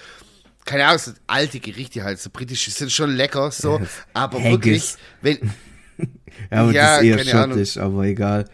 keine 0.65 0.87
Ahnung, 0.87 0.99
so 0.99 1.13
alte 1.29 1.61
Gerichte 1.61 2.03
halt, 2.03 2.19
so 2.19 2.29
britische, 2.31 2.73
sind 2.73 2.91
schon 2.91 3.11
lecker, 3.15 3.53
so. 3.53 3.79
Ja, 3.79 3.87
aber 4.15 4.39
Haggis. 4.43 4.51
wirklich, 4.51 4.95
wenn, 5.23 5.55
Ja, 6.51 6.63
aber 6.63 6.73
Ja, 6.73 6.83
das 6.97 7.03
ist 7.03 7.05
eher 7.05 7.17
keine 7.19 7.35
Ahnung. 7.35 7.57
schottisch, 7.59 7.77
aber 7.77 8.03
egal. 8.05 8.45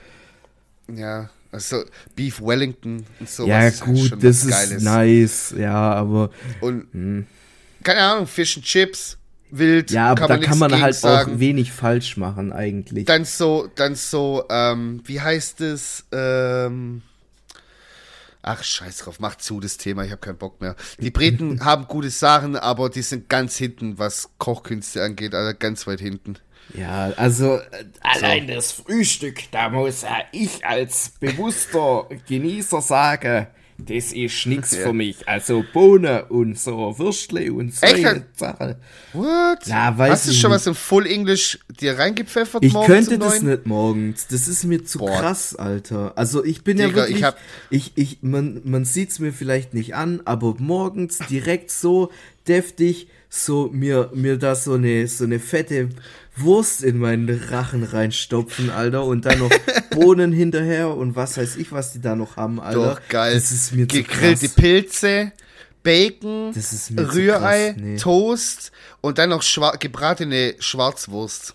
ja, 0.92 1.30
also 1.56 1.84
Beef 2.14 2.40
Wellington 2.42 3.06
und 3.18 3.28
so. 3.30 3.46
ja, 3.46 3.56
halt 3.60 3.80
gut, 3.80 4.08
schon 4.10 4.20
das 4.20 4.44
ist 4.44 4.50
Geiles. 4.50 4.82
nice, 4.82 5.54
ja, 5.56 5.74
aber 5.94 6.30
Und, 6.60 7.26
keine 7.82 8.00
Ahnung, 8.02 8.26
Fish 8.26 8.58
and 8.58 8.66
Chips, 8.66 9.16
wild, 9.50 9.90
ja, 9.90 10.08
aber 10.10 10.20
kann 10.20 10.28
da 10.28 10.36
man 10.36 10.44
kann 10.44 10.58
man 10.58 10.80
halt 10.82 10.94
sagen. 10.94 11.34
auch 11.36 11.38
wenig 11.40 11.72
falsch 11.72 12.18
machen 12.18 12.52
eigentlich. 12.52 13.06
Dann 13.06 13.24
so, 13.24 13.70
dann 13.74 13.94
so, 13.94 14.44
ähm, 14.50 15.00
wie 15.06 15.18
heißt 15.20 15.62
es? 15.62 16.04
Ähm, 16.12 17.00
ach, 18.42 18.62
scheiß 18.62 18.98
drauf, 18.98 19.18
mach 19.18 19.36
zu 19.36 19.58
das 19.58 19.78
Thema, 19.78 20.04
ich 20.04 20.10
habe 20.10 20.20
keinen 20.20 20.36
Bock 20.36 20.60
mehr. 20.60 20.76
Die 21.00 21.10
Briten 21.10 21.60
haben 21.64 21.86
gute 21.86 22.10
Sachen, 22.10 22.56
aber 22.56 22.90
die 22.90 23.00
sind 23.02 23.30
ganz 23.30 23.56
hinten, 23.56 23.98
was 23.98 24.28
Kochkünste 24.36 25.02
angeht, 25.02 25.34
also 25.34 25.56
ganz 25.58 25.86
weit 25.86 26.00
hinten. 26.00 26.36
Ja, 26.74 27.12
also 27.16 27.56
äh, 27.56 27.84
Allein 28.00 28.46
das 28.46 28.72
Frühstück, 28.72 29.50
da 29.50 29.68
muss 29.70 30.02
ja 30.02 30.18
ich 30.32 30.64
als 30.64 31.12
bewusster 31.20 32.08
Genießer 32.28 32.80
sagen, 32.80 33.46
das 33.78 34.12
ist 34.14 34.46
nichts 34.46 34.72
Ja. 34.74 34.84
für 34.84 34.92
mich. 34.94 35.28
Also 35.28 35.62
Bohnen 35.74 36.22
und 36.30 36.58
so 36.58 36.98
Würstle 36.98 37.52
und 37.52 37.74
so 37.74 37.84
Echt? 37.86 38.06
eine 38.06 38.24
Sache. 38.34 38.78
What? 39.12 39.66
Ja, 39.66 39.96
weiß 39.98 40.10
Hast 40.12 40.28
du 40.28 40.32
schon 40.32 40.50
nicht. 40.50 40.60
was 40.60 40.66
in 40.66 40.74
Full 40.74 41.06
English 41.06 41.58
dir 41.78 41.98
reingepfeffert 41.98 42.64
Ich 42.64 42.72
morgens 42.72 42.88
könnte 43.08 43.14
um 43.14 43.20
das 43.20 43.42
neun? 43.42 43.50
nicht 43.52 43.66
morgens. 43.66 44.26
Das 44.28 44.48
ist 44.48 44.64
mir 44.64 44.82
zu 44.86 44.98
Boah. 45.00 45.20
krass, 45.20 45.54
Alter. 45.56 46.14
Also 46.16 46.42
ich 46.42 46.64
bin 46.64 46.78
ja 46.78 46.86
Digga, 46.86 46.96
wirklich. 47.02 47.18
ich 47.18 47.22
hab- 47.24 47.36
ich, 47.68 47.92
ich, 47.96 48.18
man, 48.22 48.62
man 48.64 48.86
sieht 48.86 49.10
es 49.10 49.18
mir 49.18 49.34
vielleicht 49.34 49.74
nicht 49.74 49.94
an, 49.94 50.22
aber 50.24 50.54
morgens 50.58 51.18
direkt 51.30 51.70
so 51.70 52.10
deftig, 52.48 53.08
so 53.28 53.68
mir, 53.72 54.10
mir 54.14 54.38
da 54.38 54.54
so 54.54 54.74
eine, 54.74 55.06
so 55.08 55.24
eine 55.24 55.38
fette 55.38 55.88
Wurst 56.36 56.82
in 56.82 56.98
meinen 56.98 57.28
Rachen 57.50 57.82
reinstopfen, 57.82 58.70
Alter, 58.70 59.04
und 59.04 59.24
dann 59.24 59.38
noch 59.38 59.50
Bohnen 59.90 60.32
hinterher 60.32 60.94
und 60.94 61.16
was 61.16 61.38
weiß 61.38 61.56
ich, 61.56 61.72
was 61.72 61.92
die 61.92 62.00
da 62.00 62.14
noch 62.14 62.36
haben, 62.36 62.60
Alter. 62.60 62.94
Doch, 62.94 63.00
geil. 63.08 63.34
Das 63.34 63.52
ist 63.52 63.72
mir 63.72 63.88
zu 63.88 63.96
Gegrillte. 63.96 64.48
Pilze, 64.50 65.32
Bacon, 65.82 66.52
Das 66.54 66.72
ist 66.72 66.90
mir 66.90 67.08
zu 67.08 67.14
Rührei, 67.14 67.70
krass, 67.70 67.82
nee. 67.82 67.96
Toast 67.96 68.72
und 69.00 69.18
dann 69.18 69.30
noch 69.30 69.42
schwa 69.42 69.76
gebratene 69.76 70.54
Schwarzwurst. 70.58 71.54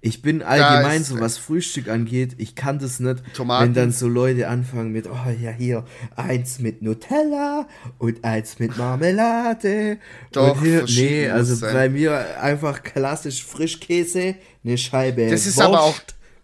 Ich 0.00 0.22
bin 0.22 0.42
allgemein, 0.42 1.02
so 1.02 1.18
was 1.20 1.38
Frühstück 1.38 1.88
angeht, 1.88 2.34
ich 2.38 2.54
kann 2.54 2.78
das 2.78 3.00
nicht, 3.00 3.22
Tomaten. 3.34 3.64
wenn 3.66 3.74
dann 3.74 3.92
so 3.92 4.06
Leute 4.08 4.48
anfangen 4.48 4.92
mit, 4.92 5.06
oh 5.06 5.30
ja, 5.40 5.50
hier, 5.50 5.84
eins 6.14 6.58
mit 6.58 6.82
Nutella 6.82 7.66
und 7.98 8.24
eins 8.24 8.58
mit 8.58 8.76
Marmelade. 8.76 9.98
Doch, 10.32 10.62
hier, 10.62 10.84
nee, 10.88 11.28
also 11.28 11.54
sein. 11.54 11.74
bei 11.74 11.88
mir 11.88 12.40
einfach 12.42 12.82
klassisch 12.82 13.44
Frischkäse, 13.44 14.36
eine 14.64 14.78
Scheibe 14.78 15.28
Das 15.30 15.46
ist 15.46 15.56
Wurst 15.56 15.66
aber 15.66 15.80
auch- 15.82 16.00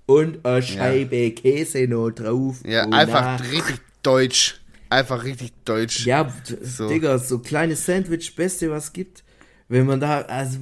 und 0.06 0.44
eine 0.44 0.62
Scheibe 0.62 1.30
Käse 1.30 1.86
noch 1.86 2.10
drauf. 2.10 2.56
Ja, 2.66 2.84
und 2.84 2.92
einfach 2.92 3.38
na- 3.40 3.46
richtig 3.50 3.76
deutsch. 4.02 4.58
Einfach 4.90 5.24
richtig 5.24 5.52
deutsch. 5.64 6.04
Ja, 6.04 6.30
So. 6.62 6.88
Digga, 6.88 7.18
so 7.18 7.38
kleines 7.38 7.86
Sandwich, 7.86 8.34
beste 8.34 8.70
was 8.70 8.92
gibt. 8.92 9.22
Wenn 9.72 9.86
man 9.86 10.00
da, 10.00 10.20
also, 10.22 10.58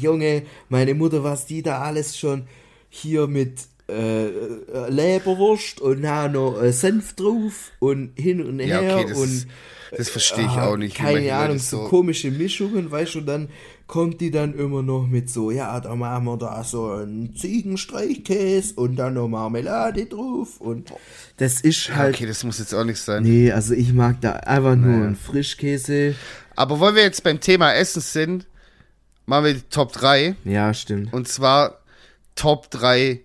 Junge, 0.00 0.42
meine 0.68 0.92
Mutter, 0.94 1.24
was 1.24 1.46
die 1.46 1.62
da 1.62 1.80
alles 1.80 2.18
schon 2.18 2.42
hier 2.90 3.26
mit 3.26 3.60
äh, 3.88 4.26
äh, 4.26 4.90
Leberwurst 4.90 5.80
und 5.80 6.02
dann 6.02 6.32
noch 6.32 6.60
äh, 6.62 6.70
Senf 6.70 7.14
drauf 7.14 7.72
und 7.78 8.12
hin 8.16 8.44
und 8.44 8.60
Ja, 8.60 8.80
her 8.80 8.96
okay, 8.98 9.06
das, 9.08 9.18
und 9.18 9.46
das 9.96 10.08
verstehe 10.10 10.44
ich 10.44 10.50
ah, 10.52 10.68
auch 10.68 10.76
nicht. 10.76 10.94
Keine 10.94 11.34
Ahnung, 11.34 11.58
so 11.58 11.84
komische 11.84 12.30
Mischungen, 12.30 12.90
weißt 12.90 13.14
du, 13.14 13.20
dann 13.22 13.48
kommt 13.86 14.20
die 14.20 14.30
dann 14.30 14.54
immer 14.54 14.82
noch 14.82 15.06
mit 15.06 15.30
so, 15.30 15.50
ja, 15.50 15.80
da 15.80 15.96
machen 15.96 16.24
wir 16.26 16.36
da 16.36 16.62
so 16.62 16.90
einen 16.92 17.34
Ziegenstreichkäse 17.34 18.74
und 18.74 18.96
dann 18.96 19.14
noch 19.14 19.26
Marmelade 19.28 20.06
drauf 20.06 20.60
und 20.60 20.92
das 21.38 21.60
ist 21.62 21.88
Ja, 21.88 21.96
halt, 21.96 22.14
okay, 22.14 22.26
das 22.26 22.44
muss 22.44 22.58
jetzt 22.58 22.74
auch 22.74 22.84
nicht 22.84 23.00
sein. 23.00 23.22
nee, 23.22 23.50
also 23.50 23.74
ich 23.74 23.92
mag 23.92 24.20
da 24.20 24.32
einfach 24.32 24.76
nur 24.76 24.94
einen 24.94 25.16
Frischkäse. 25.16 26.14
Aber 26.54 26.78
wollen 26.78 26.94
wir 26.94 27.02
jetzt 27.02 27.24
beim 27.24 27.40
Thema 27.40 27.72
Essen 27.72 28.02
sind, 28.02 28.46
machen 29.26 29.44
wir 29.44 29.54
die 29.54 29.62
Top 29.62 29.92
3. 29.92 30.34
Ja, 30.44 30.72
stimmt. 30.74 31.12
Und 31.12 31.28
zwar 31.28 31.80
Top 32.34 32.70
3 32.70 33.20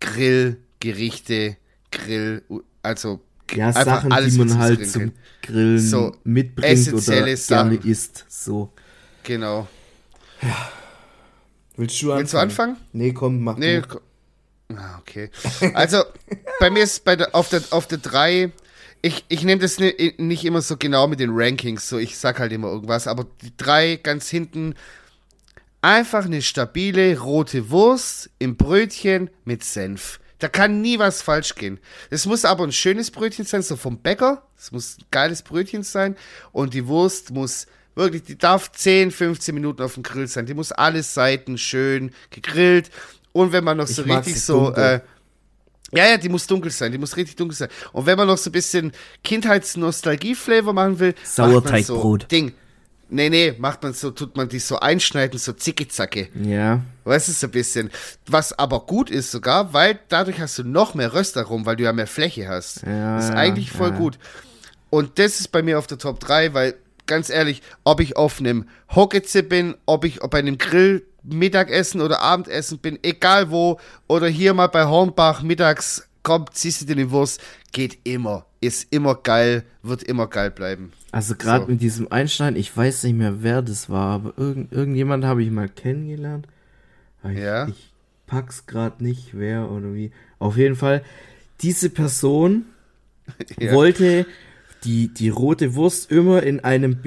Grillgerichte, 0.00 1.56
Grill, 1.90 2.42
also 2.82 3.20
Ja, 3.54 3.72
Sachen, 3.72 4.12
alles, 4.12 4.34
die 4.34 4.40
was 4.40 4.48
man 4.48 4.58
halt 4.58 4.80
drin 4.80 4.88
zum. 4.88 5.12
Grillen 5.42 5.78
So, 5.78 6.16
mitbringt 6.24 6.64
oder 6.64 6.72
essentielle 6.72 7.24
gerne 7.36 7.36
Sachen. 7.76 7.82
isst. 7.90 8.24
So. 8.28 8.72
Genau. 9.24 9.68
Willst 11.76 12.02
du 12.02 12.12
anfangen? 12.12 12.18
Willst 12.20 12.34
du 12.34 12.38
anfangen? 12.38 12.76
Nee, 12.92 13.12
komm, 13.12 13.40
mach 13.42 13.56
Nee, 13.56 13.80
du. 13.80 13.86
ko- 13.88 14.00
ah, 14.76 14.98
okay. 15.00 15.30
Also, 15.74 16.02
bei 16.60 16.70
mir 16.70 16.82
ist 16.84 17.04
bei 17.04 17.16
der, 17.16 17.34
auf 17.34 17.48
der 17.48 17.62
auf 17.70 17.86
der 17.86 17.98
3, 17.98 18.50
ich, 19.02 19.24
ich 19.28 19.42
nehme 19.44 19.60
das 19.60 19.78
ni- 19.78 20.14
nicht 20.18 20.44
immer 20.44 20.62
so 20.62 20.76
genau 20.76 21.06
mit 21.08 21.18
den 21.20 21.30
Rankings, 21.32 21.88
so 21.88 21.98
ich 21.98 22.16
sag 22.18 22.38
halt 22.40 22.52
immer 22.52 22.68
irgendwas, 22.68 23.06
aber 23.08 23.26
die 23.42 23.52
3 23.56 23.96
ganz 23.96 24.28
hinten, 24.28 24.74
einfach 25.82 26.24
eine 26.24 26.40
stabile 26.40 27.18
rote 27.18 27.70
Wurst 27.70 28.30
im 28.38 28.56
Brötchen 28.56 29.28
mit 29.44 29.62
Senf. 29.64 30.20
Da 30.38 30.48
kann 30.48 30.80
nie 30.80 30.98
was 30.98 31.22
falsch 31.22 31.54
gehen. 31.54 31.78
Es 32.10 32.26
muss 32.26 32.44
aber 32.44 32.64
ein 32.64 32.72
schönes 32.72 33.10
Brötchen 33.10 33.44
sein, 33.44 33.62
so 33.62 33.76
vom 33.76 33.98
Bäcker. 33.98 34.42
Es 34.58 34.72
muss 34.72 34.98
ein 34.98 35.04
geiles 35.10 35.42
Brötchen 35.42 35.82
sein. 35.82 36.16
Und 36.50 36.74
die 36.74 36.86
Wurst 36.86 37.30
muss 37.30 37.66
wirklich, 37.94 38.24
die 38.24 38.38
darf 38.38 38.72
10, 38.72 39.10
15 39.12 39.54
Minuten 39.54 39.82
auf 39.82 39.94
dem 39.94 40.02
Grill 40.02 40.26
sein. 40.26 40.46
Die 40.46 40.54
muss 40.54 40.72
alle 40.72 41.02
Seiten 41.02 41.58
schön 41.58 42.10
gegrillt. 42.30 42.90
Und 43.32 43.52
wenn 43.52 43.62
man 43.62 43.76
noch 43.76 43.86
so 43.86 44.02
Ich 44.02 44.10
richtig 44.10 44.42
so, 44.42 44.72
äh, 44.74 45.00
ja, 45.92 46.06
ja, 46.08 46.16
die 46.16 46.28
muss 46.28 46.46
dunkel 46.46 46.70
sein, 46.70 46.90
die 46.90 46.98
muss 46.98 47.16
richtig 47.16 47.36
dunkel 47.36 47.56
sein. 47.56 47.68
Und 47.92 48.06
wenn 48.06 48.16
man 48.16 48.26
noch 48.26 48.38
so 48.38 48.50
ein 48.50 48.52
bisschen 48.52 48.92
Kindheitsnostalgie-Flavor 49.22 50.72
machen 50.72 50.98
will, 50.98 51.14
Sauerteigbrot. 51.22 52.22
So 52.22 52.28
Ding. 52.28 52.52
Nee, 53.12 53.28
nee, 53.28 53.54
macht 53.58 53.82
man 53.82 53.92
so, 53.92 54.10
tut 54.10 54.36
man 54.36 54.48
die 54.48 54.58
so 54.58 54.78
einschneiden, 54.78 55.38
so 55.38 55.52
zicki-zacke. 55.52 56.28
Ja. 56.42 56.80
Weißt 57.04 57.28
du, 57.28 57.32
so 57.32 57.46
ein 57.46 57.50
bisschen. 57.50 57.90
Was 58.26 58.58
aber 58.58 58.80
gut 58.80 59.10
ist 59.10 59.30
sogar, 59.30 59.74
weil 59.74 59.98
dadurch 60.08 60.40
hast 60.40 60.58
du 60.58 60.64
noch 60.64 60.94
mehr 60.94 61.12
Röstaromen, 61.12 61.66
weil 61.66 61.76
du 61.76 61.84
ja 61.84 61.92
mehr 61.92 62.06
Fläche 62.06 62.48
hast. 62.48 62.82
Ja, 62.86 63.16
das 63.16 63.26
ist 63.26 63.34
eigentlich 63.34 63.70
voll 63.70 63.90
ja. 63.90 63.98
gut. 63.98 64.18
Und 64.88 65.18
das 65.18 65.40
ist 65.40 65.48
bei 65.48 65.62
mir 65.62 65.78
auf 65.78 65.86
der 65.86 65.98
Top 65.98 66.20
3, 66.20 66.54
weil 66.54 66.74
ganz 67.06 67.28
ehrlich, 67.28 67.60
ob 67.84 68.00
ich 68.00 68.16
auf 68.16 68.40
einem 68.40 68.66
Hocketze 68.94 69.42
bin, 69.42 69.74
ob 69.84 70.06
ich 70.06 70.20
bei 70.20 70.38
einem 70.38 70.56
Grill 70.56 71.04
Mittagessen 71.22 72.00
oder 72.00 72.22
Abendessen 72.22 72.78
bin, 72.78 72.98
egal 73.02 73.50
wo, 73.50 73.78
oder 74.08 74.26
hier 74.26 74.54
mal 74.54 74.68
bei 74.68 74.86
Hornbach 74.86 75.42
mittags, 75.42 76.08
kommt, 76.22 76.54
ziehst 76.54 76.80
du 76.82 76.86
dir 76.86 76.96
die 76.96 77.10
Wurst, 77.10 77.40
geht 77.72 77.98
immer. 78.04 78.46
Ist 78.60 78.92
immer 78.92 79.14
geil, 79.16 79.64
wird 79.82 80.02
immer 80.04 80.26
geil 80.28 80.50
bleiben. 80.50 80.92
Also 81.10 81.34
gerade 81.34 81.64
So. 81.66 81.70
mit 81.72 81.80
diesem 81.82 82.10
Einschneiden, 82.12 82.56
ich 82.58 82.74
weiß 82.76 83.02
nicht 83.04 83.14
mehr, 83.16 83.42
wer 83.42 83.60
das 83.62 83.90
war, 83.90 84.14
aber 84.14 84.34
irgend, 84.36 84.72
irgendjemand 84.72 85.24
habe 85.24 85.42
ich 85.42 85.50
mal 85.50 85.68
kennengelernt. 85.68 86.46
Ich, 87.24 87.38
Ja. 87.38 87.66
ich 87.68 87.92
pack's 88.26 88.66
gerade 88.66 89.02
nicht, 89.04 89.30
wer 89.32 89.70
oder 89.70 89.94
wie. 89.94 90.12
Auf 90.38 90.56
jeden 90.56 90.76
Fall, 90.76 91.02
diese 91.60 91.90
Person 91.90 92.66
Ja. 93.58 93.72
wollte 93.72 94.26
die, 94.84 95.08
die 95.08 95.28
rote 95.28 95.74
Wurst 95.76 96.10
immer 96.10 96.42
in 96.42 96.58
einem 96.60 96.98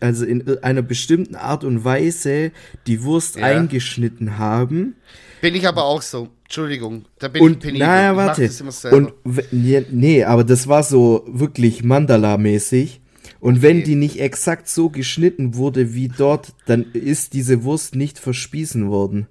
also 0.00 0.24
in 0.24 0.62
einer 0.62 0.80
bestimmten 0.82 1.34
Art 1.34 1.62
und 1.62 1.84
Weise 1.84 2.52
die 2.86 3.02
Wurst 3.02 3.36
Ja. 3.36 3.44
eingeschnitten 3.46 4.38
haben. 4.38 4.94
Bin 5.40 5.54
ich 5.54 5.66
aber 5.68 5.84
auch 5.84 6.02
so. 6.02 6.28
Entschuldigung, 6.44 7.04
da 7.18 7.28
bin 7.28 7.42
ich 7.42 7.46
Und 7.50 7.60
penibel. 7.60 7.86
naja, 7.86 8.12
Ich 8.12 8.16
warte. 8.16 8.94
Und 8.94 9.12
nee, 9.52 9.84
nee, 9.90 10.24
aber 10.24 10.44
das 10.44 10.66
war 10.66 10.82
so 10.82 11.24
wirklich 11.28 11.82
Mandala-mäßig. 11.84 13.00
Und 13.40 13.62
wenn 13.62 13.76
Okay. 13.78 13.84
die 13.86 13.94
nicht 13.94 14.18
exakt 14.20 14.68
so 14.68 14.88
geschnitten 14.90 15.54
wurde 15.54 15.94
wie 15.94 16.08
dort, 16.08 16.54
dann 16.66 16.86
ist 16.92 17.34
diese 17.34 17.62
Wurst 17.64 17.94
nicht 17.94 18.18
verspießen 18.18 18.88
worden. 18.88 19.26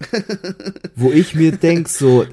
Wo 0.96 1.10
ich 1.10 1.34
mir 1.34 1.52
denk 1.52 1.88
so, 1.88 2.26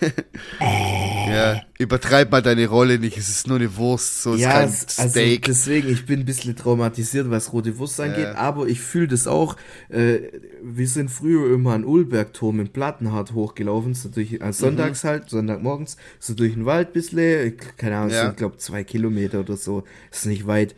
Ja, 0.60 1.62
übertreib 1.78 2.30
mal 2.30 2.42
deine 2.42 2.66
Rolle 2.66 2.98
nicht. 2.98 3.16
Es 3.16 3.28
ist 3.28 3.46
nur 3.46 3.56
eine 3.58 3.76
Wurst, 3.76 4.22
so 4.22 4.34
ist 4.34 4.40
ja, 4.40 4.52
kein 4.52 4.68
es- 4.68 4.98
also 4.98 5.10
Steak. 5.10 5.44
deswegen, 5.44 5.88
ich 5.88 6.06
bin 6.06 6.20
ein 6.20 6.24
bisschen 6.26 6.56
traumatisiert, 6.56 7.30
was 7.30 7.52
rote 7.52 7.78
Wurst 7.78 8.00
angeht, 8.00 8.24
Ja. 8.24 8.34
aber 8.34 8.66
ich 8.66 8.80
fühle 8.80 9.08
das 9.08 9.26
auch. 9.26 9.56
Äh, 9.88 10.20
wir 10.62 10.88
sind 10.88 11.10
früher 11.10 11.54
immer 11.54 11.72
an 11.74 11.84
Ulbergturm 11.84 12.60
in 12.60 12.68
Plattenhardt 12.68 13.32
hochgelaufen, 13.32 13.94
so 13.94 14.08
durch, 14.08 14.34
äh, 14.40 14.52
sonntags 14.52 15.04
halt, 15.04 15.30
Sonntagmorgens, 15.30 15.96
so 16.18 16.34
durch 16.34 16.54
den 16.54 16.66
Wald 16.66 16.92
bisschen, 16.92 17.56
keine 17.76 17.96
Ahnung, 17.98 18.10
Ja. 18.10 18.26
sind 18.26 18.36
glaube 18.36 18.56
zwei 18.58 18.82
Kilometer 18.84 19.40
oder 19.40 19.56
so, 19.56 19.84
ist 20.10 20.26
nicht 20.26 20.46
weit. 20.46 20.74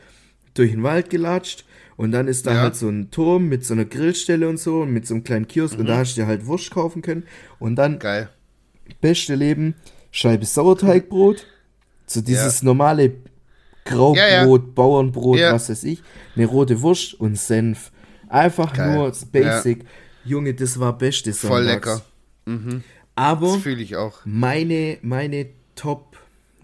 durch 0.55 0.70
den 0.72 0.82
Wald 0.82 1.09
gelatscht 1.09 1.64
und 1.97 2.12
dann 2.12 2.28
ist 2.28 2.47
da 2.47 2.53
Ja. 2.53 2.61
halt 2.61 2.76
so 2.76 2.86
ein 2.86 3.11
Turm 3.11 3.49
mit 3.49 3.64
so 3.64 3.72
einer 3.72 3.86
Grillstelle 3.86 4.47
und 4.47 4.59
so 4.59 4.82
und 4.82 4.93
mit 4.93 5.07
so 5.07 5.14
einem 5.14 5.24
kleinen 5.24 5.49
Kiosk 5.49 5.72
Mhm. 5.76 5.80
und 5.80 5.86
da 5.86 5.97
hast 5.97 6.14
du 6.14 6.20
dir 6.20 6.26
halt 6.26 6.45
Wurst 6.45 6.70
kaufen 6.70 7.01
können 7.01 7.22
und 7.59 7.76
dann 7.76 7.99
Geil. 7.99 8.28
Beste 9.01 9.35
Leben, 9.35 9.74
Scheibe 10.11 10.45
Sauerteigbrot, 10.45 11.47
so 12.07 12.20
dieses 12.20 12.62
normale 12.62 13.12
Graubrot, 13.85 14.16
Ja, 14.18 14.45
ja. 14.47 14.57
Bauernbrot, 14.74 15.39
Ja. 15.39 15.53
was 15.55 15.68
weiß 15.70 15.85
ich, 15.85 16.03
eine 16.37 16.47
rote 16.47 16.80
Wurst 16.83 17.14
und 17.14 17.37
Senf. 17.39 17.91
Einfach 18.28 18.72
Geil. 18.72 18.95
nur 18.97 19.12
Basic. 19.33 19.85
Junge, 20.24 20.55
das 20.55 20.78
war 20.78 20.97
beste 20.97 21.33
Voll 21.33 21.64
Sonntags. 21.64 22.03
lecker. 22.47 22.80
Aber 23.14 23.47
Das 23.55 23.62
fühle 23.62 23.83
ich 23.83 23.97
auch. 23.97 24.20
meine, 24.24 24.99
meine 25.03 25.47
Top, 25.74 26.16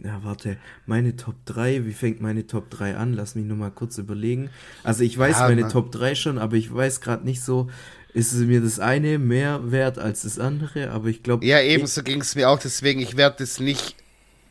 ja 0.02 0.20
warte, 0.22 0.56
meine 0.86 1.16
Top 1.16 1.34
3, 1.46 1.84
wie 1.86 1.92
fängt 1.92 2.20
meine 2.20 2.46
Top 2.46 2.70
3 2.70 2.96
an? 2.96 3.12
Lass 3.14 3.34
mich 3.34 3.44
nur 3.44 3.56
mal 3.56 3.70
kurz 3.70 3.98
überlegen. 3.98 4.50
Also 4.84 5.02
ich 5.04 5.16
weiß 5.18 5.38
Ja, 5.40 5.48
meine 5.48 5.62
na. 5.62 5.68
Top 5.68 5.90
3 5.92 6.14
schon, 6.14 6.38
aber 6.38 6.56
ich 6.56 6.72
weiß 6.72 7.00
gerade 7.00 7.24
nicht 7.24 7.42
so, 7.42 7.68
ist 8.18 8.32
es 8.32 8.40
mir 8.46 8.60
das 8.60 8.80
eine 8.80 9.18
mehr 9.18 9.70
wert 9.70 9.98
als 9.98 10.22
das 10.22 10.38
andere, 10.38 10.90
aber 10.90 11.06
ich 11.08 11.22
glaube, 11.22 11.46
Ja, 11.46 11.60
ebenso 11.60 12.02
ging 12.02 12.20
es 12.20 12.34
mir 12.34 12.50
auch, 12.50 12.58
deswegen, 12.58 13.00
ich 13.00 13.16
werde 13.16 13.36
das 13.38 13.60
nicht 13.60 13.94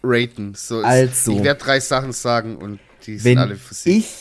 raten. 0.04 0.54
So, 0.56 0.80
Also. 0.82 1.38
Ich 1.38 1.44
werde 1.44 1.60
drei 1.60 1.80
Sachen 1.80 2.14
sagen 2.14 2.56
und 2.56 2.80
die 3.06 3.18
sind 3.20 3.38
alle 3.38 3.56
für 3.58 3.74
sich. 3.74 3.98
ich, 3.98 4.16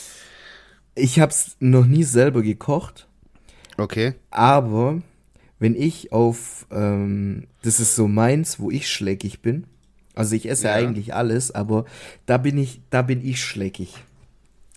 ich 0.95 1.19
habe 1.19 1.31
es 1.31 1.55
noch 1.59 1.85
nie 1.85 2.03
selber 2.03 2.41
gekocht, 2.41 3.07
Okay. 3.77 4.15
aber 4.31 5.01
wenn 5.59 5.75
ich 5.75 6.11
auf, 6.11 6.67
ähm, 6.71 7.47
das 7.61 7.79
ist 7.79 7.95
so 7.95 8.07
meins, 8.07 8.59
wo 8.59 8.69
ich 8.69 8.89
schleckig 8.89 9.41
bin. 9.41 9.65
Also 10.13 10.35
ich 10.35 10.49
esse 10.49 10.67
Ja. 10.67 10.73
eigentlich 10.73 11.13
alles, 11.13 11.51
aber 11.51 11.85
da 12.25 12.37
bin 12.37 12.57
ich, 12.57 12.81
da 12.89 13.01
bin 13.03 13.23
ich 13.25 13.41
schleckig. 13.43 13.93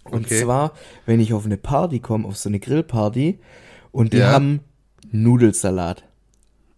Und 0.05 0.27
Okay. 0.27 0.43
zwar, 0.43 0.75
wenn 1.07 1.19
ich 1.21 1.33
auf 1.33 1.45
eine 1.45 1.57
Party 1.57 1.99
komme, 1.99 2.27
auf 2.29 2.37
so 2.37 2.49
eine 2.51 2.61
Grillparty 2.61 3.39
und 3.93 4.13
die 4.13 4.19
Ja. 4.19 4.31
haben 4.33 4.61
Nudelsalat. 5.11 6.05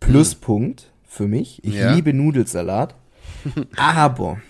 Pluspunkt 0.01 0.91
für 1.07 1.29
mich. 1.29 1.61
Ich 1.65 1.75
Ja. 1.75 1.95
liebe 1.95 2.13
Nudelsalat. 2.13 2.95
aber 3.77 4.41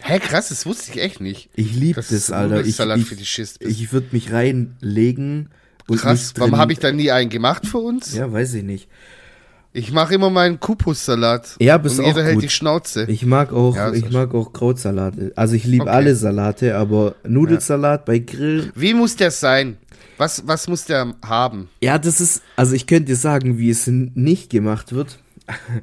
Hä, 0.00 0.18
krass, 0.20 0.50
das 0.50 0.66
wusste 0.66 0.92
ich 0.92 1.00
echt 1.02 1.20
nicht. 1.20 1.48
ich 1.56 1.74
liebe 1.74 2.00
das, 2.08 2.26
du 2.26 2.34
Alter. 2.34 2.54
Ich, 2.56 2.60
Nudelsalat 2.60 2.98
ich, 2.98 3.06
für 3.06 3.16
die 3.16 3.26
Schiss 3.26 3.58
bist. 3.58 3.70
ich 3.70 3.92
würde 3.92 4.08
mich 4.12 4.32
reinlegen 4.32 5.50
und 5.88 5.98
Krass, 6.00 6.34
warum 6.36 6.56
habe 6.56 6.72
ich 6.72 6.78
da 6.78 6.92
nie 6.92 7.10
einen 7.10 7.30
gemacht 7.30 7.66
für 7.66 7.78
uns? 7.78 8.14
Ja, 8.14 8.30
weiß 8.32 8.54
ich 8.54 8.62
nicht. 8.64 8.88
Ich 9.76 9.92
mache 9.92 10.14
immer 10.14 10.30
meinen 10.30 10.58
Kupussalat. 10.58 11.56
Ja, 11.60 11.76
bist 11.76 11.98
und 11.98 12.06
auch 12.06 12.08
jeder 12.08 12.24
hält 12.24 12.36
gut. 12.36 12.44
die 12.44 12.48
Schnauze. 12.48 13.04
Ich 13.08 13.26
mag 13.26 13.52
auch, 13.52 13.76
Ja, 13.76 13.92
ich 13.92 14.10
mag 14.10 14.34
auch 14.34 14.54
Krautsalate. 14.54 15.32
Also 15.36 15.54
ich 15.54 15.64
liebe 15.64 15.82
Okay. 15.82 15.92
alle 15.92 16.14
Salate, 16.14 16.76
aber 16.76 17.14
Nudelsalat 17.28 18.06
bei 18.06 18.18
Grill. 18.20 18.72
Wie 18.74 18.94
muss 18.94 19.16
der 19.16 19.30
sein? 19.30 19.76
Was, 20.16 20.46
was 20.46 20.66
muss 20.66 20.86
der 20.86 21.14
haben? 21.22 21.68
Ja, 21.82 21.98
das 21.98 22.22
ist, 22.22 22.42
also 22.56 22.74
ich 22.74 22.86
könnte 22.86 23.04
dir 23.04 23.16
sagen, 23.16 23.58
wie 23.58 23.68
es 23.68 23.86
nicht 23.86 24.48
gemacht 24.48 24.94
wird. 24.94 25.18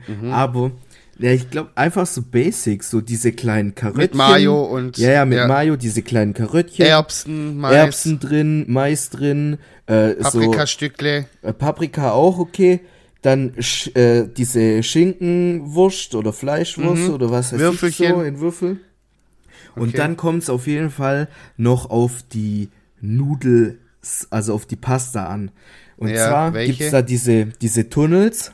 Mhm. 0.08 0.32
aber 0.34 0.72
ja, 1.20 1.30
ich 1.30 1.52
glaube 1.52 1.70
einfach 1.76 2.08
so 2.08 2.24
Basics, 2.24 2.90
so 2.90 3.00
diese 3.00 3.32
kleinen 3.32 3.76
Karöttchen. 3.76 4.02
Mit 4.02 4.16
Mayo 4.16 4.64
und 4.64 4.98
Ja, 4.98 5.12
ja, 5.12 5.26
mit 5.26 5.38
ja. 5.38 5.48
Mayo, 5.48 5.76
diese 5.76 6.02
kleinen 6.02 6.34
Karöttchen. 6.34 6.84
Erbsen, 6.84 7.58
Mais, 7.60 7.76
Erbsen 7.76 8.20
drin, 8.20 8.66
Mais 8.68 9.12
drin, 9.12 9.60
äh, 9.86 10.16
so 10.18 10.40
Paprikastückle. 10.40 11.26
Äh, 11.44 11.54
Paprika 11.54 12.10
auch 12.12 12.40
okay. 12.40 12.80
Dann 13.24 13.54
sch, 13.60 13.88
äh, 13.96 14.28
diese 14.28 14.84
Schinkenwurst 14.84 16.14
oder 16.14 16.32
Fleischwurst 16.34 17.10
oder 17.10 17.32
was 17.32 17.48
heißt 17.52 17.62
Mhm. 17.62 17.66
Würfelchen. 17.66 18.16
so 18.16 18.22
in 18.22 18.40
Würfel. 18.40 18.78
Und 19.76 19.90
Okay. 19.90 19.98
dann 19.98 20.18
kommt 20.18 20.44
es 20.44 20.50
auf 20.52 20.68
jeden 20.68 20.92
Fall 20.92 21.28
noch 21.58 21.90
auf 21.90 22.22
die 22.32 22.70
Nudel, 23.02 23.80
also 24.30 24.54
auf 24.54 24.66
die 24.68 24.76
Pasta 24.76 25.26
an. 25.28 25.50
Und 25.98 26.10
Ja, 26.10 26.28
zwar 26.28 26.54
welche? 26.54 26.74
gibt's 26.74 26.92
da 26.92 27.02
diese, 27.02 27.46
diese 27.62 27.90
Tunnels, 27.90 28.52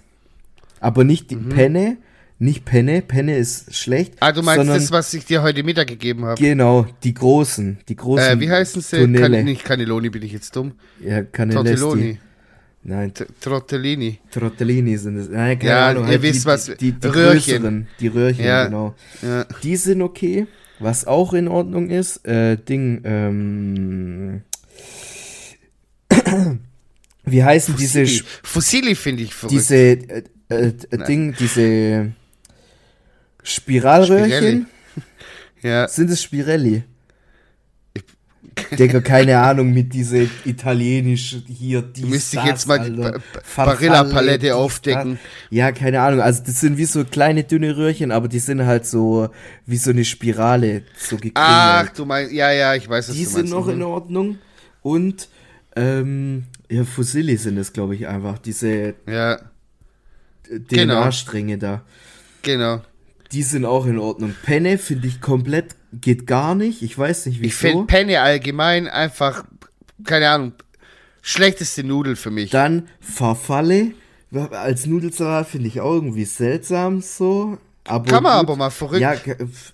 aber 0.79 1.03
nicht 1.03 1.31
die 1.31 1.35
Mhm. 1.35 1.49
Penne, 1.49 1.97
nicht 2.37 2.63
Penne, 2.63 3.01
Penne 3.01 3.35
ist 3.37 3.75
schlecht. 3.75 4.13
Ah, 4.21 4.31
du 4.31 4.41
meinst 4.43 4.57
sondern, 4.59 4.77
das, 4.79 4.91
was 4.91 5.13
ich 5.13 5.25
dir 5.25 5.41
heute 5.41 5.63
Mittag 5.63 5.87
gegeben 5.87 6.23
habe? 6.25 6.39
Genau, 6.41 6.85
die 7.03 7.13
großen, 7.13 7.79
die 7.89 7.95
großen. 7.97 8.37
Äh, 8.37 8.39
wie 8.39 8.49
heißen 8.49 8.81
sie? 8.81 8.97
Tunnele. 8.97 9.37
Kann, 9.37 9.45
nicht 9.45 9.65
Cannelloni, 9.65 10.09
bin 10.09 10.21
ich 10.21 10.31
jetzt 10.31 10.55
dumm. 10.55 10.73
Ja, 11.03 11.23
Cannellesti. 11.23 12.19
Nein, 12.81 13.11
Trottellini. 13.41 14.19
Tortellini 14.31 14.97
sind 14.97 15.17
es. 15.17 15.29
Nein, 15.29 15.59
keine 15.59 15.71
Ja, 15.71 15.87
Ahnung. 15.89 16.03
ihr 16.05 16.09
halt 16.11 16.21
wisst 16.21 16.43
die, 16.43 16.45
was, 16.47 16.65
Die, 16.65 16.75
die, 16.77 16.91
die 16.93 17.07
Röhrchen. 17.07 17.53
größeren, 17.61 17.87
die 17.99 18.07
Röhrchen, 18.07 18.45
Ja. 18.45 18.65
genau. 18.65 18.95
Ja. 19.21 19.43
Die 19.63 19.75
sind 19.75 20.01
okay. 20.01 20.47
Was 20.79 21.05
auch 21.05 21.33
in 21.33 21.49
Ordnung 21.49 21.89
ist, 21.89 22.25
äh, 22.25 22.55
Ding, 22.55 23.01
ähm, 23.03 24.41
wie 27.25 27.43
heißen 27.43 27.75
diese, 27.75 27.99
Fusilli, 28.05 28.21
Sch- 28.21 28.25
Fusilli 28.43 28.95
finde 28.95 29.23
ich 29.23 29.33
verrückt. 29.33 29.51
diese, 29.53 29.75
äh, 29.75 30.23
äh, 30.49 30.73
Ding, 31.07 31.35
diese 31.37 32.11
Spiralröhrchen? 33.43 34.29
Spirelli. 34.31 34.65
ja, 35.61 35.87
Sind 35.87 36.09
es 36.11 36.23
Spirelli? 36.23 36.83
Digga, 38.77 39.01
keine 39.01 39.39
Ahnung, 39.39 39.71
mit 39.73 39.93
diese 39.93 40.27
italienisch 40.45 41.37
hier, 41.47 41.81
die 41.81 42.05
müsste 42.05 42.37
ich 42.37 42.43
jetzt 42.43 42.67
mal 42.67 42.79
die 42.79 43.01
Alter. 43.01 43.19
Ba- 43.19 43.41
Ba- 43.55 43.65
Barilla-Palette 43.65 44.55
aufdecken. 44.55 45.19
Ja, 45.49 45.71
keine 45.71 46.01
Ahnung, 46.01 46.21
also 46.21 46.43
das 46.45 46.59
sind 46.61 46.77
wie 46.77 46.85
so 46.85 47.03
kleine 47.05 47.43
dünne 47.43 47.75
Röhrchen, 47.77 48.11
aber 48.11 48.27
die 48.27 48.39
sind 48.39 48.65
halt 48.65 48.85
so, 48.85 49.29
wie 49.65 49.77
so 49.77 49.89
eine 49.91 50.05
Spirale, 50.05 50.83
so 50.97 51.15
gekringelt. 51.15 51.35
Ach, 51.37 51.89
du 51.89 52.05
meinst, 52.05 52.31
ja, 52.33 52.51
ja, 52.51 52.75
ich 52.75 52.87
weiß, 52.89 53.09
was 53.09 53.15
die 53.15 53.23
du 53.23 53.29
sind 53.29 53.49
noch 53.49 53.65
Mhm. 53.67 53.73
in 53.73 53.83
Ordnung 53.83 54.37
und, 54.81 55.29
ähm, 55.75 56.45
ja, 56.69 56.83
Fusilli 56.83 57.37
sind 57.37 57.57
es, 57.57 57.73
glaube 57.73 57.95
ich, 57.95 58.07
einfach, 58.07 58.37
diese 58.39 58.95
Ja, 59.07 59.39
Genau. 60.67 61.01
DNA-Stränge 61.03 61.57
da. 61.57 61.83
genau. 62.41 62.81
Die 63.31 63.43
sind 63.43 63.65
auch 63.65 63.85
in 63.85 63.99
Ordnung. 63.99 64.33
Penne 64.43 64.79
finde 64.79 65.07
ich 65.07 65.21
komplett, 65.21 65.75
geht 65.93 66.27
gar 66.27 66.55
nicht. 66.55 66.81
Ich 66.81 66.97
weiß 66.97 67.25
nicht, 67.27 67.39
wieso. 67.39 67.47
Ich 67.47 67.55
finde 67.55 67.85
Penne 67.85 68.21
allgemein 68.21 68.87
einfach, 68.87 69.45
keine 70.03 70.29
Ahnung, 70.29 70.53
schlechteste 71.21 71.83
Nudel 71.83 72.15
für 72.15 72.31
mich. 72.31 72.51
Dann 72.51 72.87
Farfalle. 72.99 73.91
Als 74.51 74.85
Nudelsalat 74.85 75.47
finde 75.47 75.67
ich 75.67 75.81
auch 75.81 75.93
irgendwie 75.95 76.25
seltsam 76.25 77.01
so. 77.01 77.57
Aber 77.85 78.05
Kann 78.05 78.21
man 78.21 78.33
gut. 78.33 78.41
aber 78.49 78.55
mal 78.55 78.69
verrückt. 78.69 79.01
Ja, 79.01 79.15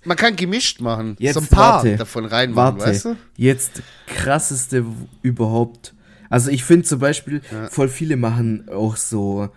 Man 0.05 0.15
kann 0.15 0.37
gemischt 0.37 0.79
machen. 0.79 1.17
jetzt 1.19 1.33
so 1.33 1.41
ein 1.41 1.47
paar 1.47 1.83
warte, 1.83 1.97
davon 1.97 2.23
reinmachen, 2.23 2.79
warte. 2.79 2.89
weißt 2.91 3.05
du? 3.05 3.15
Jetzt 3.35 3.81
krasseste 4.07 4.85
überhaupt. 5.21 5.93
Also 6.29 6.49
ich 6.49 6.63
finde 6.63 6.85
zum 6.85 6.99
Beispiel, 6.99 7.41
voll 7.69 7.89
viele 7.89 8.15
machen 8.15 8.69
auch 8.69 8.95
so 8.95 9.49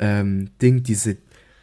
ähm, 0.00 0.50
Ding, 0.60 0.82
diese 0.82 1.18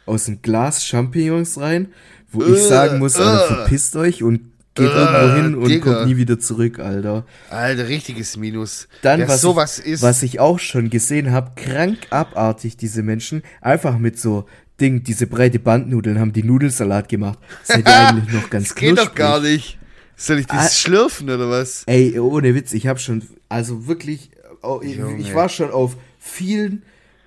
aus 0.06 0.24
dem 0.24 0.40
Glas 0.40 0.84
Champignons 0.86 1.60
rein, 1.60 1.88
wo 2.30 2.42
ich 2.42 2.58
Äh, 2.58 2.68
sagen 2.68 2.98
muss, 2.98 3.16
Alter, 3.16 3.44
äh. 3.44 3.54
verpisst 3.56 3.96
euch 3.96 4.22
und 4.22 4.40
geht 4.74 4.86
Äh, 4.90 4.94
irgendwo 4.94 5.34
hin 5.36 5.54
und 5.56 5.68
Digga. 5.68 5.92
kommt 5.94 6.06
nie 6.08 6.16
wieder 6.16 6.38
zurück, 6.38 6.78
Alter. 6.78 7.24
Alter, 7.50 7.88
richtiges 7.88 8.36
Minus. 8.36 8.86
Dann, 9.02 9.26
was, 9.26 9.40
sowas 9.40 9.78
ich, 9.80 9.86
ist, 9.86 10.02
was 10.02 10.22
ich 10.22 10.38
auch 10.40 10.58
schon 10.58 10.88
gesehen 10.90 11.32
habe, 11.32 11.52
krank 11.56 11.98
abartig, 12.10 12.76
diese 12.76 13.02
Menschen, 13.02 13.42
einfach 13.60 13.98
mit 13.98 14.18
so 14.18 14.46
Ding, 14.80 15.02
diese 15.02 15.26
breite 15.26 15.58
Bandnudeln 15.58 16.20
haben 16.20 16.32
die 16.32 16.44
Nudelsalat 16.44 17.08
gemacht. 17.08 17.38
Seid 17.64 17.88
ihr 17.88 17.94
eigentlich 18.08 18.32
noch 18.32 18.48
ganz 18.50 18.68
das 18.68 18.74
geht 18.76 18.90
doch 18.92 18.96
knusprig? 19.06 19.16
gar 19.16 19.40
nicht. 19.40 19.78
Soll 20.16 20.38
ich 20.38 20.46
das 20.46 20.56
Ah. 20.56 20.70
schlürfen 20.70 21.28
oder 21.30 21.48
was? 21.50 21.82
Ey, 21.86 22.18
ohne 22.18 22.54
Witz, 22.54 22.72
ich 22.72 22.86
habe 22.86 22.98
schon, 23.00 23.22
also 23.48 23.86
wirklich, 23.88 24.30
oh, 24.62 24.80
ich, 24.82 24.98
ich 25.18 25.34
war 25.34 25.48
schon 25.48 25.70
auf 25.72 25.96
vielen 26.20 26.82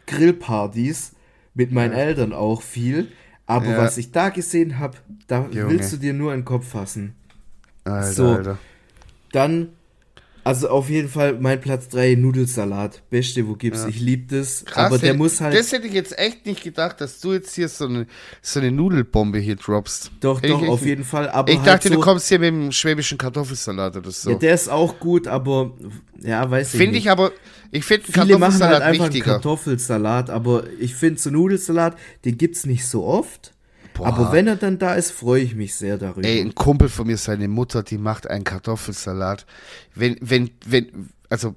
Grillpartys, 0.08 1.12
mit 1.54 1.72
meinen 1.72 1.94
Eltern 1.94 2.32
auch 2.34 2.62
viel, 2.62 3.08
aber 3.52 3.72
Ja. 3.72 3.78
was 3.78 3.98
ich 3.98 4.12
da 4.12 4.30
gesehen 4.30 4.80
habe, 4.80 4.98
da 5.28 5.48
Junge. 5.52 5.70
willst 5.72 5.94
du 5.94 5.98
dir 5.98 6.14
nur 6.14 6.32
einen 6.32 6.46
Kopf 6.46 6.70
fassen. 6.70 7.16
Alter, 7.84 8.12
So. 8.12 8.28
Alter. 8.30 8.58
Dann, 9.32 9.70
also 10.44 10.70
auf 10.70 10.90
jeden 10.90 11.08
Fall 11.10 11.38
mein 11.40 11.62
Platz 11.62 11.88
3, 11.90 12.16
Nudelsalat. 12.16 13.02
Beste, 13.10 13.48
wo 13.48 13.54
gibt's. 13.56 13.86
Ich 13.86 14.00
lieb 14.00 14.30
das. 14.30 14.66
Krass, 14.66 14.86
aber 14.88 14.98
der 14.98 15.10
hätte- 15.10 15.18
muss 15.18 15.40
halt. 15.42 15.56
Das 15.58 15.72
hätte 15.72 15.88
ich 15.88 15.94
jetzt 15.94 16.18
echt 16.18 16.46
nicht 16.46 16.64
gedacht, 16.64 17.00
dass 17.02 17.20
du 17.20 17.34
jetzt 17.34 17.54
hier 17.56 17.70
so 17.70 17.86
eine, 17.86 18.08
so 18.42 18.60
eine 18.60 18.72
Nudelbombe 18.72 19.40
hier 19.40 19.56
droppst. 19.56 20.12
doch, 20.20 20.42
Hätte 20.42 20.54
doch, 20.54 20.68
auf 20.68 20.86
jeden 20.86 21.04
Fall. 21.04 21.30
Aber 21.30 21.52
Ich 21.52 21.58
halt 21.60 21.68
dachte, 21.68 21.90
so, 21.90 21.96
du 21.96 22.02
kommst 22.02 22.28
hier 22.28 22.40
mit 22.40 22.50
dem 22.50 22.72
schwäbischen 22.72 23.18
Kartoffelsalat 23.18 23.98
oder 23.98 24.12
so. 24.12 24.32
Ja, 24.32 24.36
der 24.38 24.54
ist 24.56 24.70
auch 24.70 25.00
gut, 25.00 25.28
aber 25.28 25.72
ja, 26.22 26.50
weiß 26.50 26.74
ich 26.74 26.78
finde 26.78 26.94
nicht. 26.94 27.06
ich 27.06 27.12
aber, 27.12 27.32
ich 27.72 27.86
finde 27.86 28.06
Viele 28.12 28.38
machen 28.38 28.62
halt 28.64 28.82
einfach 28.82 29.06
einen 29.06 29.14
wichtiger. 29.14 29.34
Kartoffelsalat, 29.34 30.30
aber 30.30 30.64
ich 30.80 30.96
finde 30.96 31.20
so 31.20 31.30
Nudelsalat, 31.30 31.98
den 32.26 32.38
gibt's 32.38 32.66
nicht 32.66 32.86
so 32.86 33.06
oft. 33.06 33.54
Boah. 34.02 34.08
Aber 34.08 34.32
wenn 34.32 34.48
er 34.48 34.56
dann 34.56 34.80
da 34.80 34.96
ist, 34.96 35.12
freue 35.12 35.44
ich 35.44 35.54
mich 35.54 35.76
sehr 35.76 36.00
darüber. 36.00 36.28
Ey, 36.28 36.42
ein 36.42 36.56
Kumpel 36.56 36.90
von 36.90 37.06
mir, 37.06 37.18
seine 37.18 37.48
Mutter, 37.48 37.84
die 37.84 38.00
macht 38.00 38.28
einen 38.28 38.44
Kartoffelsalat. 38.44 39.46
Wenn, 39.94 40.18
wenn, 40.22 40.50
wenn, 40.66 41.12
also, 41.30 41.54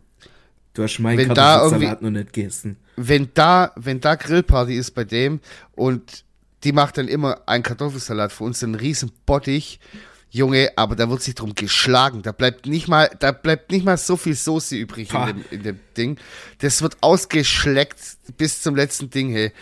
du 0.75 0.83
hast 0.83 0.99
meinen 0.99 1.17
wenn 1.17 1.29
Kartoffelsalat 1.29 2.03
noch 2.03 2.11
nicht 2.11 2.35
gegessen. 2.35 2.77
wenn 2.97 3.31
da, 3.33 3.73
wenn 3.77 4.03
da 4.03 4.17
Grillparty 4.17 4.77
ist 4.77 4.91
bei 4.91 5.05
dem 5.05 5.41
und 5.73 6.25
die 6.65 6.73
macht 6.73 6.99
dann 6.99 7.09
immer 7.09 7.41
einen 7.47 7.63
Kartoffelsalat 7.63 8.31
für 8.31 8.45
uns, 8.45 8.63
einen 8.63 8.75
riesen 8.75 9.11
Bottich. 9.25 9.81
Junge, 10.29 10.73
aber 10.75 10.97
da 10.97 11.09
wird 11.09 11.23
sich 11.23 11.37
drum 11.37 11.55
geschlagen. 11.55 12.23
Da 12.23 12.33
bleibt 12.33 12.67
nicht 12.67 12.89
mal, 12.89 13.09
da 13.21 13.31
bleibt 13.31 13.71
nicht 13.71 13.85
mal 13.85 13.97
so 13.97 14.17
viel 14.17 14.35
Soße 14.35 14.77
übrig 14.77 15.15
in 15.15 15.27
dem, 15.27 15.45
in 15.53 15.63
dem 15.63 15.81
Ding. 15.97 16.19
Das 16.59 16.83
wird 16.83 16.97
ausgeschleckt 17.03 18.01
bis 18.37 18.61
zum 18.61 18.75
letzten 18.75 19.11
Ding, 19.11 19.31
hey. 19.31 19.53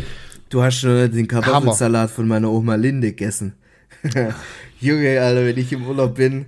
Du 0.52 0.62
hast 0.62 0.80
schon 0.80 1.10
den 1.10 1.26
Kartoffelsalat 1.26 2.10
von 2.10 2.28
meiner 2.28 2.50
Oma 2.50 2.74
Linde 2.74 3.08
gegessen. 3.08 3.54
Junge, 4.80 5.18
Alter, 5.18 5.46
wenn 5.46 5.56
ich 5.56 5.72
im 5.72 5.86
Urlaub 5.86 6.14
bin, 6.16 6.44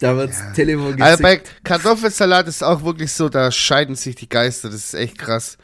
da 0.00 0.14
wird's 0.18 0.36
Telefon 0.54 0.88
gezückt. 0.88 1.02
Also 1.02 1.22
bei 1.22 1.40
Kartoffelsalat 1.64 2.46
ist 2.46 2.62
auch 2.62 2.84
wirklich 2.84 3.10
so, 3.10 3.30
da 3.30 3.50
scheiden 3.50 3.94
sich 3.94 4.16
die 4.16 4.28
Geister, 4.28 4.68
das 4.68 4.84
ist 4.84 4.94
echt 4.94 5.16
krass. 5.16 5.56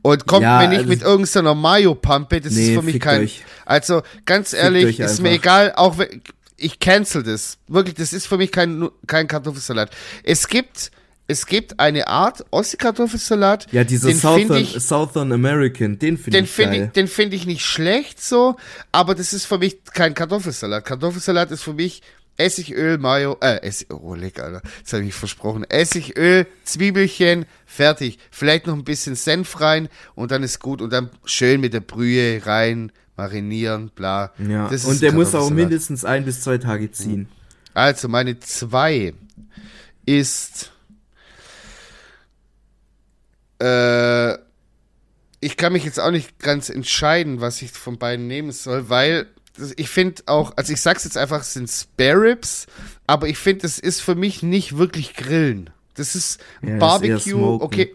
Und 0.00 0.26
kommt 0.26 0.44
Ja, 0.44 0.60
mir 0.60 0.68
nicht 0.68 0.78
also- 0.78 0.88
mit 0.88 1.02
irgendeiner 1.02 1.54
Mayo-Pampe, 1.54 2.40
das 2.40 2.54
Nee, 2.54 2.68
ist 2.68 2.74
für 2.74 2.82
mich 2.82 3.00
kein. 3.00 3.20
euch. 3.20 3.44
Also 3.66 4.00
ganz 4.24 4.54
ehrlich, 4.54 4.98
ist 4.98 5.20
mir 5.20 5.32
egal, 5.32 5.74
auch 5.76 5.98
wenn 5.98 6.22
ich 6.56 6.80
cancel 6.80 7.22
das. 7.22 7.58
Wirklich, 7.68 7.96
das 7.96 8.14
ist 8.14 8.26
für 8.26 8.38
mich 8.38 8.50
kein, 8.50 8.88
kein 9.06 9.28
Kartoffelsalat. 9.28 9.90
Es 10.22 10.48
gibt, 10.48 10.90
es 11.28 11.46
gibt 11.46 11.80
eine 11.80 12.06
Art 12.06 12.44
Ossi-Kartoffelsalat. 12.50 13.66
ja, 13.72 13.84
dieser 13.84 14.08
find 14.08 14.20
Southern, 14.20 14.56
ich, 14.56 14.80
Southern 14.80 15.32
American, 15.32 15.98
den 15.98 16.18
finde 16.18 16.38
den 16.38 16.44
ich 16.44 16.50
finde 16.50 16.76
geil. 16.78 16.84
ich, 16.86 16.92
den 16.92 17.08
finde 17.08 17.36
ich 17.36 17.46
nicht 17.46 17.64
schlecht 17.64 18.22
so, 18.22 18.56
aber 18.92 19.14
das 19.14 19.32
ist 19.32 19.46
für 19.46 19.58
mich 19.58 19.78
kein 19.92 20.14
Kartoffelsalat. 20.14 20.84
Kartoffelsalat 20.84 21.50
ist 21.50 21.62
für 21.62 21.72
mich 21.72 22.02
Essigöl, 22.38 22.98
Mayo, 22.98 23.38
äh, 23.40 23.62
Essig, 23.62 23.92
oh, 23.92 24.14
lecker, 24.14 24.44
Alter. 24.44 24.62
Das 24.82 24.92
habe 24.92 25.04
ich 25.04 25.14
versprochen. 25.14 25.64
Essigöl, 25.68 26.46
Zwiebelchen, 26.64 27.46
fertig. 27.64 28.18
Vielleicht 28.30 28.66
noch 28.66 28.74
ein 28.74 28.84
bisschen 28.84 29.14
Senf 29.16 29.60
rein 29.60 29.88
und 30.14 30.30
dann 30.30 30.42
ist 30.42 30.60
gut 30.60 30.82
und 30.82 30.92
dann 30.92 31.10
schön 31.24 31.60
mit 31.60 31.72
der 31.72 31.80
Brühe 31.80 32.44
rein, 32.44 32.92
marinieren, 33.16 33.90
bla. 33.94 34.32
ja, 34.46 34.64
Das 34.68 34.82
ist 34.82 34.86
und 34.86 35.02
der 35.02 35.12
muss 35.12 35.34
auch 35.34 35.50
mindestens 35.50 36.04
ein 36.04 36.24
bis 36.24 36.42
zwei 36.42 36.58
Tage 36.58 36.90
ziehen. 36.90 37.28
Also, 37.72 38.08
meine 38.08 38.38
zwei 38.40 39.14
ist, 40.04 40.72
äh, 43.58 44.34
ich 45.40 45.56
kann 45.56 45.72
mich 45.72 45.84
jetzt 45.84 46.00
auch 46.00 46.10
nicht 46.10 46.38
ganz 46.38 46.68
entscheiden, 46.70 47.40
was 47.40 47.62
ich 47.62 47.70
von 47.72 47.98
beiden 47.98 48.26
nehmen 48.26 48.52
soll, 48.52 48.88
weil 48.88 49.26
ich 49.76 49.88
finde 49.88 50.22
auch, 50.26 50.52
also 50.56 50.72
ich 50.72 50.80
sag's 50.80 51.04
jetzt 51.04 51.16
einfach, 51.16 51.40
es 51.40 51.54
sind 51.54 51.68
Spare 51.70 52.20
Ribs, 52.20 52.66
aber 53.06 53.28
ich 53.28 53.38
finde, 53.38 53.62
das 53.62 53.78
ist 53.78 54.00
für 54.00 54.14
mich 54.14 54.42
nicht 54.42 54.76
wirklich 54.76 55.14
Grillen. 55.14 55.70
Das 55.94 56.14
ist 56.14 56.40
Ja, 56.62 56.74
ist 56.74 56.78
Barbecue, 56.80 57.18
Smoken. 57.20 57.64
okay. 57.66 57.94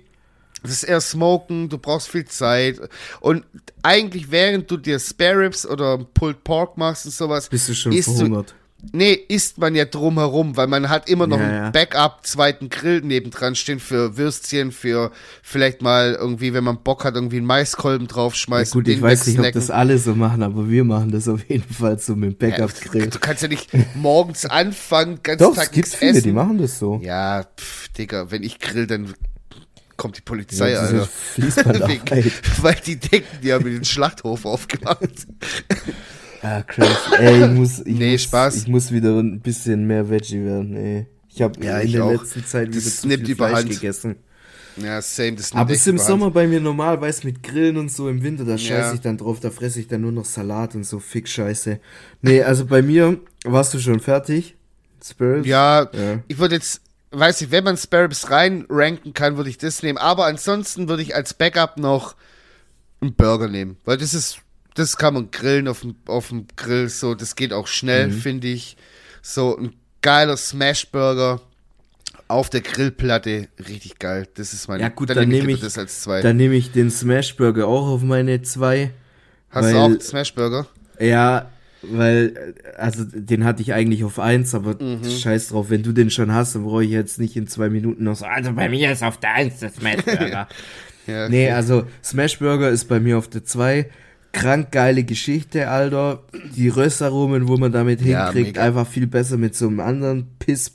Das 0.64 0.72
ist 0.72 0.84
eher 0.84 1.02
Smoken, 1.02 1.70
du 1.70 1.78
brauchst 1.80 2.08
viel 2.10 2.26
Zeit. 2.26 2.80
Und 3.20 3.46
eigentlich, 3.82 4.30
während 4.30 4.70
du 4.70 4.78
dir 4.78 5.00
Spare 5.00 5.40
Ribs 5.40 5.66
oder 5.66 5.98
Pulled 5.98 6.44
Pork 6.44 6.78
machst 6.78 7.06
und 7.06 7.12
sowas, 7.12 7.50
Bist 7.50 7.68
du 7.70 7.74
schon 7.74 7.92
isst 7.92 8.10
du, 8.10 8.16
verhungert. 8.18 8.54
Nee, 8.94 9.14
isst 9.14 9.60
man 9.60 9.76
ja 9.76 9.86
drumherum, 9.86 10.58
weil 10.58 10.66
man 10.68 10.90
hat 10.90 11.08
immer 11.08 11.28
noch 11.28 11.38
Ja, 11.38 11.44
einen 11.46 11.56
ja. 11.56 11.70
Backup, 11.70 12.26
zweiten 12.26 12.70
Grill 12.70 13.02
nebendran 13.02 13.54
stehen 13.56 13.80
für 13.80 14.18
Würstchen, 14.18 14.72
für 14.72 15.12
vielleicht 15.44 15.82
mal 15.84 16.18
irgendwie, 16.20 16.54
wenn 16.54 16.64
man 16.64 16.82
Bock 16.82 17.04
hat, 17.06 17.14
irgendwie 17.16 17.38
einen 17.38 17.46
Maiskolben 17.46 18.08
Ja, 18.08 18.14
draufschmeißen. 18.14 18.74
gut, 18.74 18.88
ich 18.88 19.00
weiß 19.02 19.28
nicht, 19.28 19.40
ob 19.40 19.52
das 19.52 19.70
alle 19.70 19.98
so 20.00 20.16
machen, 20.16 20.42
aber 20.42 20.68
wir 20.70 20.84
machen 20.84 21.12
das 21.12 21.28
auf 21.28 21.48
jeden 21.48 21.72
Fall 21.72 22.00
so 22.00 22.16
mit 22.16 22.42
dem 22.42 22.50
ja, 22.50 22.58
Backup-Grill. 22.58 23.08
Du 23.10 23.20
kannst 23.20 23.44
ja 23.44 23.50
nicht 23.50 23.70
morgens 23.96 24.46
anfangen, 24.46 25.20
ganz 25.22 25.40
Doch, 25.40 25.54
Tag 25.54 25.66
es 25.66 25.72
gibt 25.72 25.86
nichts 25.88 25.96
viele, 26.00 26.12
essen. 26.14 26.24
die 26.24 26.32
machen 26.32 26.58
das 26.58 26.80
so. 26.80 27.00
Ja, 27.04 27.44
pff, 27.44 27.88
Digga, 27.90 28.32
wenn 28.32 28.42
ich 28.42 28.58
grill, 28.60 28.88
dann 28.88 29.14
kommt 29.96 30.18
die 30.18 30.22
Polizei, 30.22 30.72
Ja, 30.72 30.80
Alter. 30.80 31.08
Fließbandarbeit. 31.08 32.12
Wegen- 32.12 32.32
Weil 32.62 32.76
die 32.84 32.96
denken, 32.96 33.28
die 33.44 33.54
haben 33.54 33.64
den 33.66 33.86
Schlachthof 33.86 34.46
aufgemacht. 34.46 35.28
Ah, 36.42 36.62
crazy. 36.64 36.90
Ey, 37.20 37.46
ich 37.46 37.52
muss, 37.52 37.80
ich 37.80 37.86
Nee, 38.00 38.12
muss, 38.14 38.22
Spaß. 38.24 38.56
Ich 38.58 38.68
muss 38.68 38.92
wieder 38.92 39.20
ein 39.20 39.40
bisschen 39.42 39.86
mehr 39.86 40.10
Veggie 40.10 40.44
werden, 40.44 40.76
ey. 40.76 41.06
Ich 41.30 41.42
habe 41.42 41.64
Ja, 41.64 41.80
in 41.80 41.88
ich 41.88 41.94
der 41.94 42.06
auch. 42.06 42.12
letzten 42.12 42.46
Zeit 42.46 42.70
wieder 42.70 42.82
Das 42.82 43.02
zu 43.02 43.08
nimmt 43.08 43.26
viel 43.26 43.36
Fleisch 43.36 43.50
überhand. 43.52 43.70
gegessen. 43.70 44.16
Ja, 44.78 45.02
same, 45.02 45.34
das 45.34 45.54
nimmt 45.54 45.62
Aber 45.62 45.74
ist 45.74 45.88
im 45.88 45.96
überhand. 45.96 46.10
Sommer 46.10 46.32
bei 46.32 46.48
mir 46.48 46.60
normal, 46.62 47.00
weißt 47.00 47.26
mit 47.26 47.44
Grillen 47.44 47.78
und 47.78 47.92
so 47.92 48.10
im 48.10 48.24
Winter, 48.24 48.44
da 48.46 48.52
Ja. 48.54 48.58
scheiße 48.58 48.96
ich 48.96 49.02
dann 49.02 49.18
drauf, 49.18 49.40
da 49.40 49.50
fresse 49.52 49.80
ich 49.82 49.88
dann 49.88 50.02
nur 50.02 50.12
noch 50.14 50.26
Salat 50.26 50.76
und 50.76 50.86
so 50.86 51.00
Fick-Scheiße. 51.00 51.80
Nee, 52.22 52.42
also 52.44 52.66
bei 52.66 52.82
mir 52.82 53.20
warst 53.44 53.74
du 53.74 53.80
schon 53.80 54.00
fertig. 54.00 54.56
Spirits? 55.04 55.48
Ja, 55.48 55.90
Ja. 55.94 56.20
ich 56.28 56.38
würde 56.40 56.56
jetzt, 56.56 56.82
weiß 57.12 57.42
ich, 57.42 57.52
wenn 57.52 57.64
man 57.66 57.76
Sparrows 57.78 58.30
rein 58.32 58.66
ranken 58.70 59.14
kann, 59.14 59.36
würde 59.38 59.50
ich 59.50 59.58
das 59.58 59.84
nehmen. 59.84 59.98
Aber 59.98 60.26
ansonsten 60.26 60.88
würde 60.88 61.04
ich 61.04 61.16
als 61.16 61.34
Backup 61.34 61.78
noch 61.78 62.16
einen 63.02 63.14
Burger 63.14 63.48
nehmen. 63.50 63.78
Weil 63.84 63.98
das 63.98 64.14
ist, 64.14 64.38
das 64.76 64.98
kann 64.98 65.14
man 65.14 65.32
grillen 65.32 65.68
auf 65.68 65.82
dem, 65.82 65.96
auf 66.06 66.30
dem 66.30 66.46
Grill, 66.56 66.88
so, 66.90 67.14
das 67.16 67.36
geht 67.36 67.54
auch 67.54 67.68
schnell, 67.68 68.08
Mhm. 68.08 68.12
finde 68.14 68.48
ich. 68.48 68.78
So 69.22 69.58
ein 69.58 69.74
geiler 70.02 70.38
Smash-Burger 70.38 71.42
auf 72.28 72.50
der 72.50 72.62
Grillplatte, 72.62 73.50
richtig 73.68 74.00
geil. 74.00 74.28
Das 74.36 74.54
ist 74.54 74.68
mein, 74.68 74.80
Ja 74.80 74.88
gut, 74.90 75.10
dann, 75.10 75.28
nehme 75.30 75.52
ich, 75.52 75.60
das 75.60 75.78
als 75.78 76.02
zwei. 76.02 76.22
dann 76.22 76.38
nehme 76.38 76.56
ich 76.56 76.72
den 76.72 76.90
Smash 76.90 77.36
Burger 77.36 77.68
auch 77.68 77.88
auf 77.88 78.02
meine 78.04 78.42
zwei. 78.42 78.92
Hast 79.50 79.66
weil- 79.66 79.74
du 79.74 79.80
auch 79.80 79.86
einen 79.86 80.02
Smash-Burger? 80.02 80.68
Ja, 81.00 81.52
weil, 81.82 82.54
also 82.78 83.04
den 83.06 83.44
hatte 83.44 83.62
ich 83.62 83.74
eigentlich 83.74 84.04
auf 84.04 84.20
eins, 84.20 84.56
aber 84.56 84.82
Mhm. 84.82 85.04
scheiß 85.04 85.50
drauf, 85.50 85.70
wenn 85.70 85.84
du 85.84 85.92
den 85.92 86.10
schon 86.10 86.32
hast, 86.34 86.56
dann 86.56 86.64
brauche 86.64 86.84
ich 86.86 86.92
jetzt 86.92 87.20
nicht 87.20 87.36
in 87.36 87.48
zwei 87.48 87.70
Minuten 87.70 88.04
noch 88.06 88.16
so, 88.16 88.26
Also 88.26 88.54
bei 88.54 88.70
mir 88.70 88.92
ist 88.92 89.04
auf 89.04 89.18
der 89.20 89.34
1 89.34 89.60
das 89.60 89.76
Smash-Burger. 89.76 90.48
Ja, 91.08 91.28
Nee, 91.30 91.50
also 91.52 91.86
Smash 92.04 92.40
Burger 92.40 92.70
ist 92.70 92.86
bei 92.86 93.00
mir 93.00 93.18
auf 93.18 93.28
der 93.28 93.44
2. 93.44 93.90
Krank 94.34 94.72
geile 94.72 95.04
Geschichte, 95.04 95.70
Alter. 95.70 96.24
Die 96.56 96.70
Röstaromen, 96.70 97.48
wo 97.48 97.58
man 97.58 97.72
damit 97.72 98.02
Ja, 98.02 98.26
hinkriegt, 98.26 98.48
mega. 98.58 98.64
einfach 98.64 98.88
viel 98.88 99.08
besser 99.08 99.38
mit 99.38 99.56
so 99.56 99.68
einem 99.68 99.80
anderen 99.80 100.28
Piss. 100.40 100.74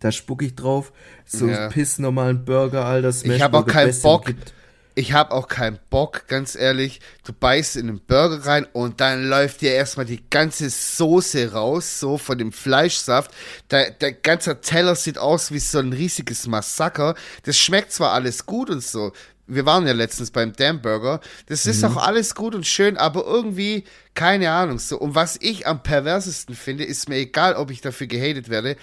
Da 0.00 0.12
spuck 0.12 0.42
ich 0.42 0.54
drauf. 0.54 0.92
So 1.26 1.46
Ja. 1.48 1.62
einen 1.64 1.72
Piss 1.72 1.98
normalen 1.98 2.44
Burger, 2.44 2.84
Alter. 2.84 3.12
Smash 3.12 3.40
hab 3.40 3.54
auch 3.54 3.64
Burger, 3.64 3.72
keinen 3.72 4.00
Bock. 4.02 4.26
gibt. 4.26 4.52
Ich 4.96 5.12
habe 5.12 5.30
auch 5.32 5.46
keinen 5.48 5.78
Bock, 5.88 6.24
ganz 6.26 6.56
ehrlich. 6.56 7.00
Du 7.24 7.32
beißt 7.32 7.76
in 7.76 7.86
den 7.86 8.00
Burger 8.00 8.44
rein 8.44 8.66
und 8.72 9.00
dann 9.00 9.24
läuft 9.28 9.60
dir 9.62 9.72
erstmal 9.72 10.04
die 10.04 10.20
ganze 10.28 10.68
Soße 10.68 11.52
raus, 11.52 12.00
so 12.00 12.18
von 12.18 12.36
dem 12.36 12.50
Fleischsaft. 12.52 13.30
Der, 13.70 13.92
der 13.92 14.12
ganze 14.12 14.60
Teller 14.60 14.96
sieht 14.96 15.16
aus 15.16 15.52
wie 15.52 15.60
so 15.60 15.78
ein 15.78 15.92
riesiges 15.92 16.46
Massaker. 16.48 17.14
Das 17.44 17.56
schmeckt 17.56 17.92
zwar 17.92 18.12
alles 18.12 18.44
gut 18.44 18.68
und 18.68 18.82
so. 18.82 19.12
Wir 19.50 19.66
waren 19.66 19.86
ja 19.86 19.92
letztens 19.92 20.30
beim 20.30 20.52
Damn 20.52 20.80
Burger. 20.80 21.20
Das 21.46 21.66
ist 21.66 21.84
auch 21.84 21.96
alles 21.96 22.34
gut 22.34 22.54
und 22.54 22.66
schön, 22.66 22.96
aber 22.96 23.24
irgendwie, 23.24 23.84
keine 24.14 24.50
Ahnung, 24.52 24.78
so. 24.78 24.98
Und 24.98 25.14
was 25.14 25.36
ich 25.40 25.66
am 25.66 25.82
perversesten 25.82 26.54
finde, 26.54 26.84
ist 26.84 27.08
mir 27.08 27.16
egal, 27.16 27.54
ob 27.54 27.70
ich 27.70 27.80
dafür 27.80 28.06
gehatet 28.06 28.48
werde. 28.48 28.76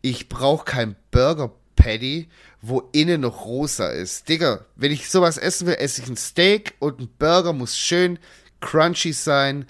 Ich 0.00 0.28
brauche 0.28 0.64
kein 0.64 0.96
Burger 1.10 1.52
Patty, 1.76 2.28
wo 2.62 2.88
innen 2.92 3.20
noch 3.20 3.44
rosa 3.44 3.90
ist. 3.90 4.28
Digga, 4.28 4.64
wenn 4.76 4.92
ich 4.92 5.10
sowas 5.10 5.36
essen 5.36 5.66
will, 5.66 5.74
esse 5.74 6.02
ich 6.02 6.08
ein 6.08 6.16
Steak 6.16 6.74
und 6.78 7.00
ein 7.00 7.08
Burger 7.18 7.52
muss 7.52 7.76
schön 7.76 8.18
crunchy 8.60 9.12
sein. 9.12 9.66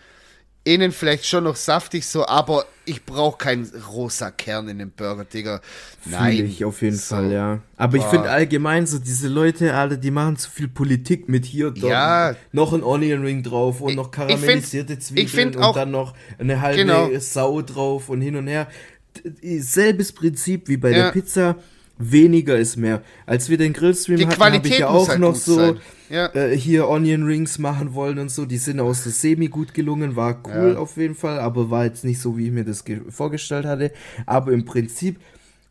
Innen 0.67 0.93
vielleicht 0.93 1.27
schon 1.27 1.45
noch 1.45 1.57
saftig 1.57 2.07
so, 2.07 2.27
aber 2.27 2.65
ich 2.87 3.05
brauche 3.05 3.37
keinen 3.37 3.71
rosa 3.93 4.31
Kern 4.31 4.67
in 4.69 4.79
dem 4.79 4.91
Burger, 4.91 5.25
Digga. 5.27 5.61
Nein. 6.07 6.37
Fühl 6.39 6.47
ich 6.47 6.65
auf 6.65 6.81
jeden 6.81 6.97
So. 6.97 7.17
Fall, 7.17 7.31
ja. 7.33 7.59
Aber 7.77 7.97
ich 7.99 8.03
Boah. 8.03 8.11
finde 8.11 8.31
allgemein 8.31 8.87
so 8.87 8.99
diese 8.99 9.29
Leute, 9.29 9.75
Alter, 9.75 9.99
die 9.99 10.11
machen 10.11 10.37
zu 10.39 10.51
viel 10.51 10.69
Politik 10.69 11.29
mit 11.29 11.45
hier, 11.45 11.71
dort, 11.71 11.93
Ja. 11.93 12.35
noch 12.53 12.73
ein 12.73 12.83
Onion 12.83 13.23
Ring 13.23 13.43
drauf 13.43 13.83
und 13.83 13.91
Ich- 13.91 13.97
noch 13.97 14.09
ich 14.11 14.17
find- 14.17 14.29
karamellisierte 14.31 14.93
ich 14.95 15.01
Zwiebeln 15.01 15.29
find 15.29 15.57
und 15.57 15.63
auch- 15.63 15.75
dann 15.75 15.91
noch 15.91 16.15
eine 16.39 16.61
halbe 16.63 16.79
Genau. 16.79 17.11
Sau 17.19 17.61
drauf 17.61 18.09
und 18.09 18.23
hin 18.23 18.37
und 18.37 18.47
her. 18.47 18.67
Selbes 19.59 20.13
Prinzip 20.13 20.69
wie 20.69 20.77
bei 20.77 20.91
Ja. 20.91 21.05
der 21.05 21.11
Pizza. 21.13 21.57
Weniger 21.99 22.57
ist 22.59 22.77
mehr. 22.77 23.03
Als 23.25 23.49
wir 23.49 23.57
den 23.57 23.73
Grillstream 23.73 24.17
Die 24.19 24.27
hatten, 24.27 24.41
habe 24.43 24.67
ich 24.69 24.79
ja 24.79 24.89
auch 24.89 25.09
halt 25.09 25.21
noch 25.21 25.37
so. 25.37 25.77
Ja. 26.11 26.27
äh, 26.35 26.57
hier 26.57 26.89
Onion 26.89 27.23
Rings 27.25 27.59
machen 27.59 27.95
wollen 27.95 28.19
und 28.19 28.31
so. 28.31 28.45
Die 28.47 28.59
sind 28.59 28.81
aus 28.81 29.05
der 29.05 29.13
Semi 29.13 29.47
gut 29.49 29.73
gelungen, 29.75 30.17
war 30.17 30.39
cool 30.47 30.73
Ja. 30.75 30.79
auf 30.79 30.97
jeden 30.97 31.15
Fall, 31.15 31.39
aber 31.39 31.71
war 31.71 31.85
jetzt 31.85 32.05
nicht 32.05 32.21
so, 32.21 32.37
wie 32.37 32.47
ich 32.47 32.53
mir 32.53 32.65
das 32.65 32.85
ge- 32.85 33.01
vorgestellt 33.09 33.65
hatte. 33.65 33.91
Aber 34.27 34.53
im 34.53 34.65
Prinzip 34.65 35.17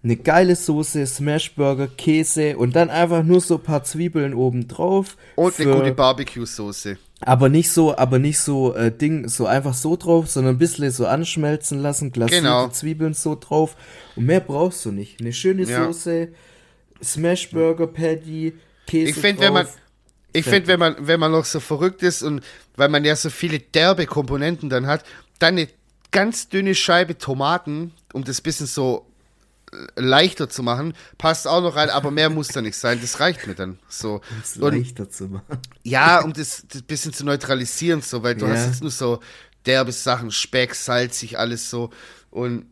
eine 0.03 0.15
geile 0.17 0.55
Soße, 0.55 1.05
Smashburger, 1.05 1.88
Käse 1.88 2.57
und 2.57 2.76
dann 2.76 2.89
einfach 2.89 3.24
nur 3.24 3.39
so 3.41 3.55
ein 3.55 3.63
paar 3.63 3.84
Zwiebeln 3.84 4.34
oben 4.34 4.67
drauf. 4.67 5.17
Und 5.36 5.57
eine 5.59 5.71
gute 5.76 5.91
Barbecue-Soße. 5.93 6.97
Aber 7.26 7.49
nicht 7.49 7.71
so, 7.71 7.95
aber 7.97 8.19
nicht 8.19 8.39
so 8.39 8.74
äh, 8.76 8.91
Ding, 8.95 9.28
so 9.28 9.45
einfach 9.45 9.74
so 9.74 9.95
drauf, 9.95 10.30
sondern 10.30 10.55
ein 10.55 10.57
bisschen 10.57 10.89
so 10.91 11.05
anschmelzen 11.07 11.80
lassen, 11.80 12.11
glasierte 12.11 12.43
Genau. 12.43 12.67
Zwiebeln 12.69 13.13
so 13.13 13.36
drauf. 13.39 13.76
Und 14.15 14.26
mehr 14.26 14.39
brauchst 14.39 14.86
du 14.86 14.91
nicht. 14.91 15.19
Eine 15.19 15.34
schöne 15.34 15.63
Ja. 15.63 15.86
Soße, 15.86 16.30
Smashburger 17.03 17.88
Patty, 17.88 18.53
Käse 18.88 19.09
Ich 19.11 19.15
finde, 19.15 19.41
wenn 19.43 19.53
man, 19.53 19.67
ich 20.32 20.45
finde, 20.45 20.67
wenn 20.67 20.80
man, 20.80 20.95
wenn 20.99 21.19
man 21.19 21.32
noch 21.32 21.45
so 21.45 21.59
verrückt 21.59 22.03
ist 22.03 22.24
und 22.24 22.41
weil 22.76 22.89
man 22.89 23.05
ja 23.05 23.15
so 23.15 23.30
viele 23.30 23.59
derbe 23.59 24.05
Komponenten 24.05 24.69
dann 24.69 24.88
hat, 24.88 25.03
dann 25.39 25.55
eine 25.57 25.67
ganz 26.11 26.49
dünne 26.49 26.76
Scheibe 26.76 27.17
Tomaten, 27.17 27.91
um 28.13 28.24
das 28.24 28.41
bisschen 28.41 28.67
so 28.67 29.05
leichter 29.95 30.49
zu 30.49 30.63
machen, 30.63 30.93
passt 31.17 31.47
auch 31.47 31.61
noch 31.61 31.76
rein, 31.76 31.89
aber 31.89 32.11
mehr 32.11 32.30
muss 32.30 32.49
da 32.49 32.61
nicht 32.61 32.78
sein. 32.78 32.99
Das 33.01 33.19
reicht 33.19 33.47
mir 33.47 33.55
dann. 33.55 33.80
So. 33.88 34.21
es 34.41 34.57
Und, 34.57 34.76
leichter 34.76 35.09
zu 35.09 35.26
machen. 35.26 35.59
ja, 35.84 36.21
um 36.21 36.34
das, 36.34 36.65
das 36.67 36.82
bisschen 36.84 37.13
zu 37.13 37.26
neutralisieren, 37.26 38.01
so, 38.01 38.24
weil 38.24 38.36
du 38.36 38.45
Ja. 38.45 38.53
hast 38.53 38.65
jetzt 38.67 38.82
nur 38.82 38.91
so 38.91 39.19
derbe 39.65 39.91
Sachen, 39.91 40.32
Speck, 40.32 40.76
salzig, 40.76 41.38
alles 41.39 41.69
so. 41.69 41.89
Und 42.30 42.65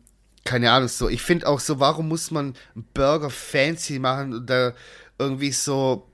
keine 0.44 0.72
Ahnung, 0.72 0.88
so. 0.88 1.08
Ich 1.08 1.22
finde 1.22 1.46
auch 1.46 1.60
so, 1.60 1.78
warum 1.80 2.08
muss 2.08 2.30
man 2.30 2.54
einen 2.74 2.84
Burger 2.94 3.30
fancy 3.30 3.98
machen 3.98 4.34
und 4.34 4.50
da 4.50 4.72
irgendwie 5.18 5.52
so 5.52 6.10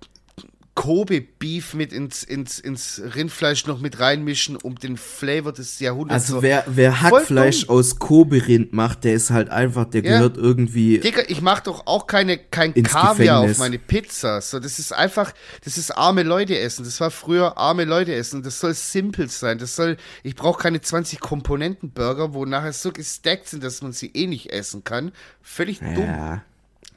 Kobe-Beef 0.79 1.75
mit 1.75 1.93
ins, 1.93 2.23
ins, 2.23 2.59
ins 2.61 3.03
Rindfleisch 3.15 3.67
noch 3.67 3.81
mit 3.81 3.99
reinmischen, 4.01 4.57
um 4.57 4.77
den 4.77 4.97
Flavor 4.97 5.53
des 5.53 5.81
Jahrhunderts 5.81 6.25
Also 6.25 6.37
so. 6.37 6.43
wer, 6.43 6.65
wer 6.69 6.93
Voll 6.93 7.21
Hackfleisch 7.21 7.67
dumm. 7.67 7.77
aus 7.77 7.99
Kobe-Rind 7.99 8.73
macht, 8.73 9.05
der 9.05 9.15
ist 9.15 9.31
halt 9.31 9.51
einfach, 9.51 9.85
der 9.87 10.05
Ja. 10.05 10.13
gehört 10.19 10.37
irgendwie. 10.37 10.99
Digga, 10.99 11.23
ich 11.29 11.41
mach 11.41 11.61
doch 11.61 11.87
auch 11.87 12.07
keine, 12.07 12.39
kein 12.39 12.73
Ins 12.75 12.91
Kaviar 12.91 13.41
Gefängnis. 13.43 13.57
auf 13.57 13.59
meine 13.59 13.79
Pizza. 13.79 14.41
So, 14.41 14.61
das 14.61 14.79
ist 14.79 14.93
einfach, 14.93 15.33
das 15.65 15.79
ist 15.79 15.91
arme 15.91 16.23
Leute 16.23 16.59
essen. 16.59 16.85
Das 16.85 17.01
war 17.01 17.11
früher 17.11 17.59
arme 17.59 17.85
Leute 17.85 18.15
essen. 18.15 18.43
Das 18.43 18.61
soll 18.61 18.75
simpel 18.75 19.29
sein. 19.29 19.59
Das 19.59 19.75
soll, 19.77 19.97
ich 20.23 20.37
brauche 20.37 20.63
keine 20.63 20.81
20 20.81 21.21
Komponenten 21.21 21.91
Burger, 21.91 22.35
wo 22.35 22.45
nachher 22.45 22.73
so 22.73 22.93
gestackt 22.93 23.49
sind, 23.49 23.65
dass 23.65 23.83
man 23.83 23.93
sie 23.93 24.13
eh 24.15 24.27
nicht 24.27 24.53
essen 24.53 24.85
kann. 24.85 25.13
Völlig 25.43 25.81
dumm. 25.81 26.05
Ja. 26.05 26.43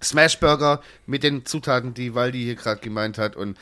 Smashburger 0.04 0.82
mit 1.06 1.24
den 1.24 1.46
Zutaten, 1.46 1.94
die 1.94 2.16
Waldi 2.16 2.40
hier 2.44 2.56
gerade 2.56 2.82
gemeint 2.82 3.18
hat. 3.18 3.36
Und 3.36 3.58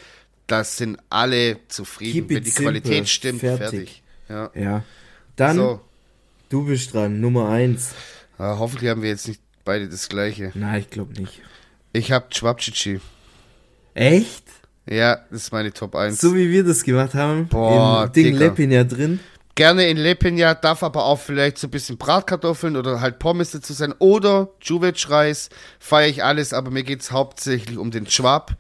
das 0.47 0.77
sind 0.77 0.97
alle 1.09 1.57
zufrieden. 1.67 2.13
Keep 2.27 2.29
Wenn 2.29 2.43
die 2.43 2.49
simple. 2.49 2.81
Qualität 2.81 3.09
stimmt, 3.09 3.39
Fertig. 3.41 3.69
fertig. 3.69 4.03
Ja. 4.29 4.51
Ja. 4.55 4.83
Dann, 5.35 5.55
So, 5.55 5.81
du 6.49 6.65
bist 6.65 6.93
dran, 6.93 7.19
Nummer 7.21 7.49
eins. 7.49 7.93
Ah, 8.37 8.57
hoffentlich 8.57 8.89
haben 8.89 9.01
wir 9.01 9.09
jetzt 9.09 9.27
nicht 9.27 9.41
beide 9.65 9.87
das 9.89 10.09
gleiche. 10.09 10.51
Nein, 10.55 10.81
ich 10.81 10.89
glaube 10.89 11.13
nicht. 11.13 11.41
Ich 11.93 12.11
hab 12.11 12.31
Chwapchichi. 12.31 12.99
Echt? 13.93 14.43
Ja, 14.89 15.17
das 15.29 15.43
ist 15.43 15.51
meine 15.51 15.71
Top 15.73 15.95
1. 15.95 16.19
So 16.19 16.35
wie 16.35 16.49
wir 16.49 16.63
das 16.63 16.83
gemacht 16.83 17.13
haben. 17.13 17.47
Boah, 17.47 18.05
Im 18.05 18.11
Ding. 18.13 18.35
Lepin 18.35 18.71
ja 18.71 18.83
drin. 18.83 19.19
Gerne 19.59 19.89
in 19.89 19.97
Lepenia, 19.97 20.53
darf 20.53 20.83
aber 20.83 21.03
auch 21.03 21.19
vielleicht 21.19 21.57
so 21.57 21.67
ein 21.67 21.71
bisschen 21.71 21.97
Bratkartoffeln 21.97 22.77
oder 22.77 23.01
halt 23.01 23.19
Pommes 23.19 23.51
dazu 23.51 23.73
sein. 23.73 23.93
Oder 23.99 24.47
Juvetsch-Reis, 24.61 25.49
feiere 25.79 26.07
ich 26.07 26.23
alles, 26.23 26.53
aber 26.53 26.71
mir 26.71 26.83
geht's 26.83 27.11
hauptsächlich 27.11 27.77
um 27.77 27.91
den 27.91 28.07
Schwab 28.07 28.55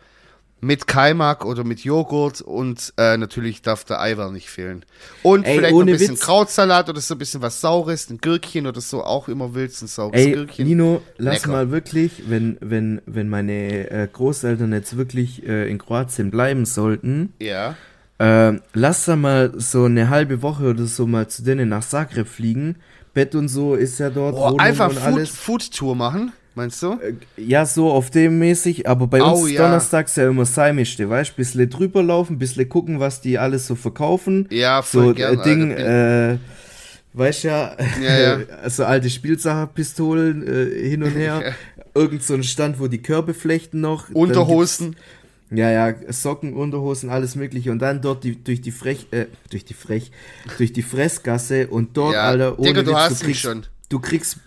mit 0.59 0.87
Kaimak 0.87 1.45
oder 1.45 1.63
mit 1.63 1.85
Joghurt 1.85 2.41
und 2.41 2.93
äh, 2.97 3.15
natürlich 3.15 3.61
darf 3.61 3.85
der 3.85 4.01
Eiweiß 4.01 4.33
nicht 4.33 4.49
fehlen. 4.49 4.83
Und 5.23 5.45
Ey, 5.45 5.59
vielleicht 5.59 5.73
ein 5.73 5.85
bisschen 5.85 6.15
Witz. 6.15 6.19
Krautsalat 6.19 6.89
oder 6.89 6.99
so 6.99 7.15
ein 7.15 7.17
bisschen 7.17 7.41
was 7.41 7.61
Saures, 7.61 8.09
ein 8.09 8.17
Gürkchen 8.17 8.67
oder 8.67 8.81
so, 8.81 9.01
auch 9.01 9.29
immer 9.29 9.53
willst, 9.53 9.81
ein 9.81 9.87
saures 9.87 10.19
Ey, 10.19 10.33
Gürkchen. 10.33 10.67
Nino, 10.67 11.01
lass 11.17 11.35
Lecker. 11.35 11.51
mal 11.51 11.71
wirklich, 11.71 12.23
wenn, 12.27 12.57
wenn, 12.59 13.01
wenn 13.05 13.29
meine 13.29 13.89
äh, 13.89 14.05
Großeltern 14.11 14.73
jetzt 14.73 14.97
wirklich 14.97 15.47
äh, 15.47 15.69
in 15.71 15.77
Kroatien 15.77 16.29
bleiben 16.29 16.65
sollten, 16.65 17.31
Ja. 17.39 17.77
Äh, 18.19 18.53
lass 18.73 19.05
da 19.05 19.15
mal 19.15 19.53
so 19.57 19.85
eine 19.85 20.09
halbe 20.09 20.41
Woche 20.41 20.69
oder 20.69 20.85
so 20.85 21.07
mal 21.07 21.27
zu 21.27 21.43
denen 21.43 21.69
nach 21.69 21.83
Zagreb 21.83 22.27
fliegen. 22.27 22.75
Bett 23.13 23.33
und 23.33 23.47
so 23.47 23.75
ist 23.75 23.99
ja 23.99 24.09
dort. 24.09 24.35
Boah, 24.35 24.47
Wohnung 24.47 24.59
einfach 24.59 24.91
Food. 24.91 25.27
Food-Tour 25.27 25.95
machen, 25.95 26.31
meinst 26.53 26.83
du? 26.83 26.99
Ja, 27.37 27.65
so 27.65 27.91
auf 27.91 28.11
dem 28.11 28.37
mäßig, 28.37 28.87
aber 28.87 29.07
bei 29.07 29.21
uns 29.23 29.49
ja. 29.49 29.63
donnerstags 29.63 30.15
ja 30.17 30.27
immer 30.27 30.45
Seimischte, 30.45 31.09
weißt 31.09 31.31
du? 31.31 31.35
Bisschen 31.37 31.69
drüber 31.69 32.03
laufen, 32.03 32.37
bisschen 32.37 32.67
gucken, 32.69 32.99
was 32.99 33.21
die 33.21 33.39
alles 33.39 33.67
so 33.67 33.75
verkaufen. 33.75 34.47
Ja, 34.51 34.81
voll 34.81 35.07
so 35.07 35.13
gern, 35.13 35.39
äh, 35.39 35.43
Ding, 35.43 35.71
Alter. 35.71 36.31
äh, 36.33 36.37
weißt 37.13 37.43
ja, 37.43 37.75
Ja, 38.01 38.19
ja. 38.19 38.39
also 38.63 38.85
alte 38.85 39.09
Spielsacherpistolen 39.09 40.45
äh, 40.47 40.89
hin 40.89 41.03
und 41.03 41.11
her. 41.15 41.55
Irgend 41.95 42.21
so 42.21 42.35
ein 42.35 42.43
Stand, 42.43 42.79
wo 42.79 42.87
die 42.87 43.01
Körbe 43.01 43.33
flechten 43.33 43.81
noch. 43.81 44.09
Unterhosen. 44.11 44.95
Ja, 45.51 45.71
ja, 45.71 45.95
Socken, 46.11 46.53
Unterhosen, 46.53 47.09
alles 47.09 47.35
mögliche. 47.35 47.71
Und 47.71 47.79
dann 47.79 48.01
dort 48.01 48.23
die, 48.23 48.43
durch 48.43 48.61
die 48.61 48.71
Frech, 48.71 49.07
äh, 49.11 49.25
durch 49.49 49.65
die 49.65 49.73
Frech, 49.73 50.11
durch 50.57 50.73
die 50.73 50.83
Fressgasse 50.83 51.67
und 51.67 51.97
dort, 51.97 52.13
Ja, 52.13 52.23
Alter, 52.23 52.59
ohne 52.59 52.67
Digga, 52.69 52.83
du 52.83 52.91
Witz, 52.91 52.97
hast 52.97 53.11
mich 53.11 53.21
kriegst, 53.23 53.41
schon. 53.41 53.65
Du 53.89 53.99
kriegst, 53.99 54.37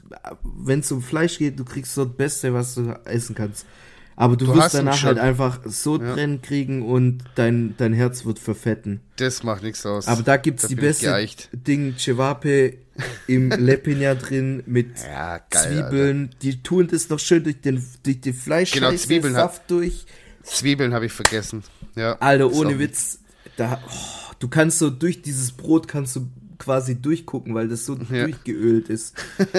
wenn 0.43 0.81
es 0.81 0.93
um 0.93 1.03
Fleisch 1.03 1.39
geht, 1.39 1.59
du 1.59 1.65
kriegst 1.65 1.97
dort 1.97 2.17
Beste, 2.17 2.55
was 2.55 2.75
du 2.77 2.97
essen 3.05 3.35
kannst. 3.35 3.67
Aber 4.15 4.37
du, 4.37 4.45
Du 4.45 4.55
wirst 4.55 4.75
danach 4.75 5.03
halt 5.03 5.19
einfach 5.19 5.61
so 5.65 5.97
Tränen 5.99 6.43
kriegen 6.43 6.83
und 6.83 7.25
dein, 7.35 7.75
dein 7.79 7.95
Herz 7.95 8.25
wird 8.25 8.39
verfetten. 8.39 9.01
Das 9.17 9.43
macht 9.43 9.63
nichts 9.63 9.85
aus. 9.87 10.07
Aber 10.07 10.23
da 10.23 10.37
gibt's 10.37 10.63
Da 10.63 10.69
die 10.69 10.75
beste. 10.77 11.27
Ding 11.53 11.97
Cevape 11.99 12.75
im 13.27 13.49
Lepinja 13.59 14.15
drin 14.15 14.63
mit 14.67 14.99
Ja, 15.03 15.39
geil, 15.39 15.73
Zwiebeln. 15.89 16.31
Die 16.43 16.63
tun 16.63 16.89
das 16.89 17.09
noch 17.09 17.19
schön 17.19 17.43
durch 17.43 17.63
den, 17.63 17.83
durch 18.03 18.21
den 18.21 18.35
Fleisch, 18.35 18.73
Genau, 18.73 18.93
Zwiebeln 18.93 19.33
Saft 19.33 19.63
durch. 19.71 20.05
Zwiebeln 20.43 20.93
habe 20.95 21.07
ich 21.07 21.13
vergessen. 21.13 21.63
Ja. 21.97 22.17
Alter, 22.21 22.53
ohne 22.53 22.75
auch- 22.75 22.79
Witz, 22.79 23.19
da, 23.57 23.81
oh, 23.87 24.33
du 24.39 24.49
kannst 24.49 24.79
so 24.79 24.91
durch 24.91 25.23
dieses 25.23 25.53
Brot 25.53 25.89
kannst 25.89 26.17
du 26.17 26.27
quasi 26.59 26.95
durchgucken, 27.01 27.55
weil 27.55 27.69
das 27.69 27.85
so 27.87 27.97
Ja. 28.11 28.25
durchgeölt 28.25 28.89
ist. 28.89 29.15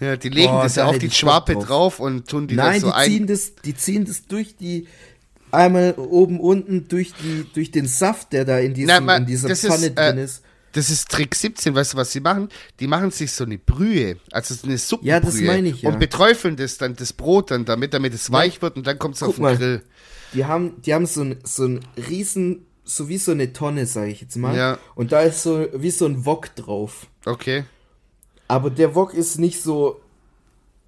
Ja, 0.00 0.16
die 0.16 0.28
legen 0.28 0.52
Boah, 0.52 0.62
das 0.62 0.76
ja 0.76 0.84
da 0.84 0.90
auf 0.90 0.98
die 0.98 1.10
Schwape 1.10 1.54
drauf. 1.54 1.66
drauf 1.66 2.00
und 2.00 2.28
tun 2.28 2.46
die 2.46 2.54
Nein, 2.54 2.80
das 2.80 2.82
so 2.82 2.92
die 2.96 3.04
ziehen 3.10 3.22
ein. 3.22 3.26
das, 3.26 3.54
die 3.56 3.74
ziehen 3.76 4.04
das 4.04 4.26
durch 4.26 4.54
die 4.54 4.86
einmal 5.50 5.94
oben 5.96 6.38
unten 6.38 6.86
durch 6.86 7.14
die 7.20 7.46
durch 7.52 7.72
den 7.72 7.88
Saft, 7.88 8.32
der 8.32 8.44
da 8.44 8.58
in, 8.60 8.74
diesem, 8.74 8.86
Na, 8.94 9.00
ma- 9.00 9.16
in 9.16 9.26
dieser 9.26 9.48
Pfanne 9.56 9.86
ist, 9.86 9.98
drin 9.98 10.18
äh, 10.18 10.22
ist. 10.24 10.42
Das 10.72 10.90
ist 10.90 11.08
Trick 11.08 11.34
17, 11.34 11.74
weißt 11.74 11.94
du, 11.94 11.96
was 11.96 12.12
sie 12.12 12.20
machen? 12.20 12.48
Die 12.78 12.86
machen 12.86 13.10
sich 13.10 13.32
so 13.32 13.44
eine 13.44 13.58
Brühe, 13.58 14.16
also 14.30 14.54
so 14.54 14.66
eine 14.66 14.78
Suppenbrühe. 14.78 15.14
Ja, 15.14 15.20
das 15.20 15.40
meine 15.40 15.68
ich, 15.68 15.82
ja. 15.82 15.90
Und 15.90 15.98
beträufeln 15.98 16.56
das 16.56 16.78
dann, 16.78 16.94
das 16.94 17.12
Brot 17.12 17.50
dann 17.50 17.64
damit, 17.64 17.94
damit 17.94 18.14
es 18.14 18.30
weich 18.30 18.60
wird 18.60 18.76
und 18.76 18.86
dann 18.86 18.98
kommt 18.98 19.16
es 19.16 19.22
auf 19.22 19.36
den 19.36 19.42
mal. 19.42 19.56
Grill. 19.56 19.82
Die 20.34 20.44
haben, 20.44 20.80
die 20.82 20.92
haben 20.92 21.06
so 21.06 21.22
ein, 21.22 21.38
so 21.42 21.64
ein 21.64 21.80
riesen, 21.96 22.66
so 22.84 23.08
wie 23.08 23.18
so 23.18 23.32
eine 23.32 23.52
Tonne, 23.52 23.86
sage 23.86 24.10
ich 24.10 24.20
jetzt 24.20 24.36
mal. 24.36 24.56
Ja. 24.56 24.78
Und 24.94 25.12
da 25.12 25.22
ist 25.22 25.42
so 25.42 25.66
wie 25.72 25.90
so 25.90 26.04
ein 26.04 26.26
Wok 26.26 26.54
drauf. 26.54 27.06
Okay. 27.24 27.64
Aber 28.46 28.70
der 28.70 28.94
Wok 28.94 29.14
ist 29.14 29.38
nicht 29.38 29.62
so 29.62 30.00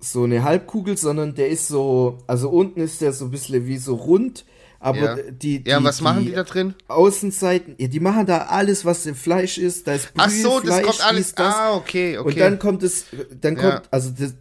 so 0.00 0.24
eine 0.24 0.42
Halbkugel, 0.42 0.96
sondern 0.96 1.34
der 1.34 1.48
ist 1.48 1.68
so, 1.68 2.18
also 2.26 2.48
unten 2.48 2.80
ist 2.80 3.02
der 3.02 3.12
so 3.12 3.26
ein 3.26 3.30
bisschen 3.30 3.66
wie 3.66 3.76
so 3.76 3.94
rund, 3.94 4.44
aber 4.80 4.98
Ja. 4.98 5.16
die, 5.30 5.62
die 5.62 5.70
Ja, 5.70 5.82
was 5.84 6.00
machen 6.00 6.24
die 6.24 6.32
da 6.32 6.42
drin? 6.42 6.74
Außenseiten, 6.88 7.74
ja, 7.78 7.86
die 7.86 8.00
machen 8.00 8.26
da 8.26 8.38
alles, 8.46 8.84
was 8.84 9.06
im 9.06 9.14
Fleisch 9.14 9.58
ist, 9.58 9.86
da 9.86 9.92
ist 9.94 10.12
Brühe, 10.14 10.24
Ach 10.26 10.30
so, 10.30 10.60
das 10.60 10.68
Fleisch, 10.78 10.86
kommt 10.86 11.04
alles. 11.06 11.34
das. 11.34 11.54
Ah, 11.54 11.74
okay, 11.74 12.18
okay. 12.18 12.28
Und 12.28 12.38
dann 12.40 12.58
kommt 12.58 12.82
es, 12.82 13.04
dann 13.40 13.56
Ja. 13.56 13.62
kommt, 13.72 13.82
also 13.92 14.10
das, 14.10 14.34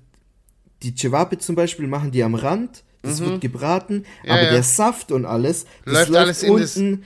die 0.82 0.96
Cevape 0.96 1.38
zum 1.38 1.56
Beispiel 1.56 1.88
machen 1.88 2.12
die 2.12 2.24
am 2.24 2.36
Rand, 2.36 2.84
das 3.02 3.20
wird 3.22 3.40
gebraten, 3.42 3.98
Mhm. 3.98 4.04
Ja, 4.24 4.34
aber 4.34 4.50
der 4.50 4.64
Saft 4.64 5.12
und 5.12 5.26
alles, 5.26 5.66
das 5.86 5.94
Läuft 5.94 6.10
läuft, 6.10 6.22
alles 6.22 6.44
in 6.44 6.58
das- 6.58 6.78
unten 6.78 7.04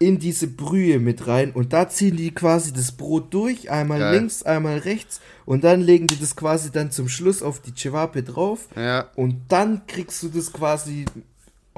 in 0.00 0.20
diese 0.20 0.46
Brühe 0.46 1.00
mit 1.00 1.26
rein 1.26 1.50
und 1.50 1.72
da 1.72 1.88
ziehen 1.88 2.16
die 2.16 2.30
quasi 2.32 2.72
das 2.72 2.92
Brot 2.92 3.34
durch, 3.34 3.68
einmal 3.72 3.98
Geil. 3.98 4.14
links, 4.20 4.44
einmal 4.44 4.78
rechts 4.78 5.20
und 5.44 5.64
dann 5.64 5.80
legen 5.80 6.06
die 6.06 6.20
das 6.20 6.36
quasi 6.36 6.70
dann 6.70 6.92
zum 6.92 7.08
Schluss 7.08 7.42
auf 7.42 7.58
die 7.60 7.74
Cevape 7.74 8.22
drauf 8.22 8.68
Ja. 8.76 9.08
und 9.16 9.40
dann 9.48 9.88
kriegst 9.88 10.22
du 10.22 10.28
das 10.28 10.52
quasi 10.52 11.04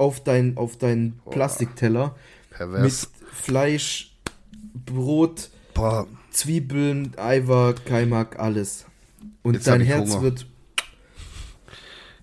auf 0.01 0.23
dein 0.23 0.57
auf 0.57 0.77
deinen 0.77 1.19
Plastikteller 1.29 2.15
mit 2.49 2.57
Pervers. 2.57 3.09
Fleisch, 3.31 4.15
Brot, 4.85 5.49
Boah, 5.73 6.07
Zwiebeln, 6.31 7.13
Eiver, 7.17 7.75
Kaimak, 7.85 8.39
alles. 8.39 8.85
Und 9.43 9.53
Jetzt 9.55 9.67
dein 9.67 9.81
Herz 9.81 10.09
Hunger. 10.11 10.21
wird. 10.23 10.45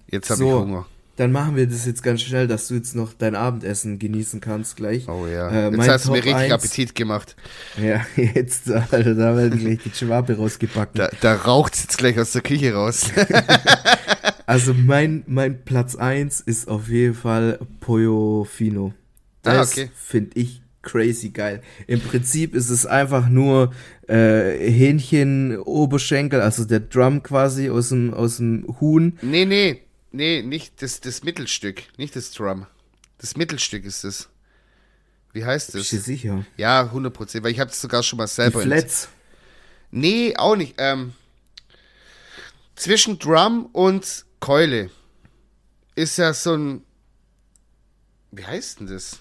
jetzt 0.09 0.31
habe 0.31 0.39
So. 0.39 0.49
ich 0.49 0.55
Hunger. 0.55 0.87
Dann 1.17 1.33
machen 1.33 1.57
wir 1.57 1.67
das 1.67 1.85
jetzt 1.85 2.05
ganz 2.05 2.23
schnell, 2.23 2.47
dass 2.47 2.69
du 2.69 2.75
jetzt 2.75 2.95
noch 2.95 3.13
dein 3.13 3.35
Abendessen 3.35 3.99
genießen 3.99 4.41
kannst 4.41 4.77
gleich. 4.77 5.09
Oh 5.09 5.27
ja. 5.27 5.51
Äh, 5.51 5.71
jetzt 5.75 5.89
hast 5.89 6.07
du 6.07 6.13
mir 6.13 6.19
Top 6.19 6.27
richtig 6.27 6.45
1 6.45 6.53
Appetit 6.53 6.95
gemacht. 6.95 7.35
Ja, 7.77 8.07
jetzt, 8.17 8.71
Alter, 8.71 9.15
da 9.15 9.37
werden 9.37 9.59
gleich 9.59 9.79
die 9.85 9.91
Schwabe 9.93 10.37
rausgebacken. 10.37 10.95
Da, 10.95 11.11
da 11.21 11.35
raucht 11.35 11.75
es 11.75 11.83
jetzt 11.83 11.99
gleich 11.99 12.19
aus 12.21 12.31
der 12.33 12.43
Küche 12.43 12.73
raus. 12.73 13.11
Also 14.49 14.73
mein, 14.73 15.25
mein 15.27 15.63
Platz 15.65 15.95
1 15.95 16.41
ist 16.41 16.69
auf 16.69 16.89
jeden 16.89 17.15
Fall 17.15 17.59
Pollo 17.81 18.45
Fino. 18.45 18.95
Ah, 19.45 19.53
Das 19.55 19.73
okay. 19.73 19.91
finde 19.95 20.39
ich 20.41 20.63
crazy 20.81 21.29
geil. 21.31 21.63
Im 21.87 22.01
Prinzip 22.01 22.55
ist 22.55 22.71
es 22.71 22.87
einfach 22.87 23.29
nur 23.29 23.75
äh, 24.09 24.57
Hähnchen, 24.71 25.59
Oberschenkel, 25.59 26.41
also 26.41 26.65
der 26.65 26.81
Drum 26.81 27.23
quasi 27.23 27.69
aus 27.69 27.91
dem, 27.91 28.15
aus 28.15 28.39
dem 28.39 28.65
Huhn. 28.81 29.19
nee, 29.23 29.45
nee. 29.45 29.83
Nee, 30.13 30.41
nicht 30.41 30.81
das, 30.81 31.03
das 31.03 31.23
Mittelstück. 31.23 31.83
Nicht 31.99 32.17
das 32.17 32.31
Drum. 32.31 32.65
Das 33.19 33.37
Mittelstück 33.37 33.85
ist 33.85 34.05
es. 34.05 34.31
Wie 35.35 35.45
heißt 35.45 35.73
Bist 35.75 35.93
du 35.93 35.97
das? 35.97 36.05
sicher? 36.07 36.47
Ja, 36.57 36.85
100 36.85 37.13
Prozent, 37.13 37.45
weil 37.45 37.53
ich 37.53 37.61
habe 37.61 37.71
es 37.71 37.79
sogar 37.79 38.03
schon 38.03 38.17
mal 38.17 38.25
Die 38.25 38.31
selber. 38.33 38.63
in- 38.63 38.69
Flats. 38.71 39.09
Nee, 39.91 40.35
auch 40.39 40.57
nicht. 40.57 40.77
Ähm, 40.79 41.13
zwischen 42.77 43.19
Drum 43.19 43.67
und 43.73 44.25
Keule 44.41 44.91
ist 45.95 46.17
ja 46.19 46.33
so 46.33 46.55
ein. 46.55 46.83
Wie 48.31 48.45
heißt 48.45 48.81
denn 48.81 48.87
das? 48.89 49.21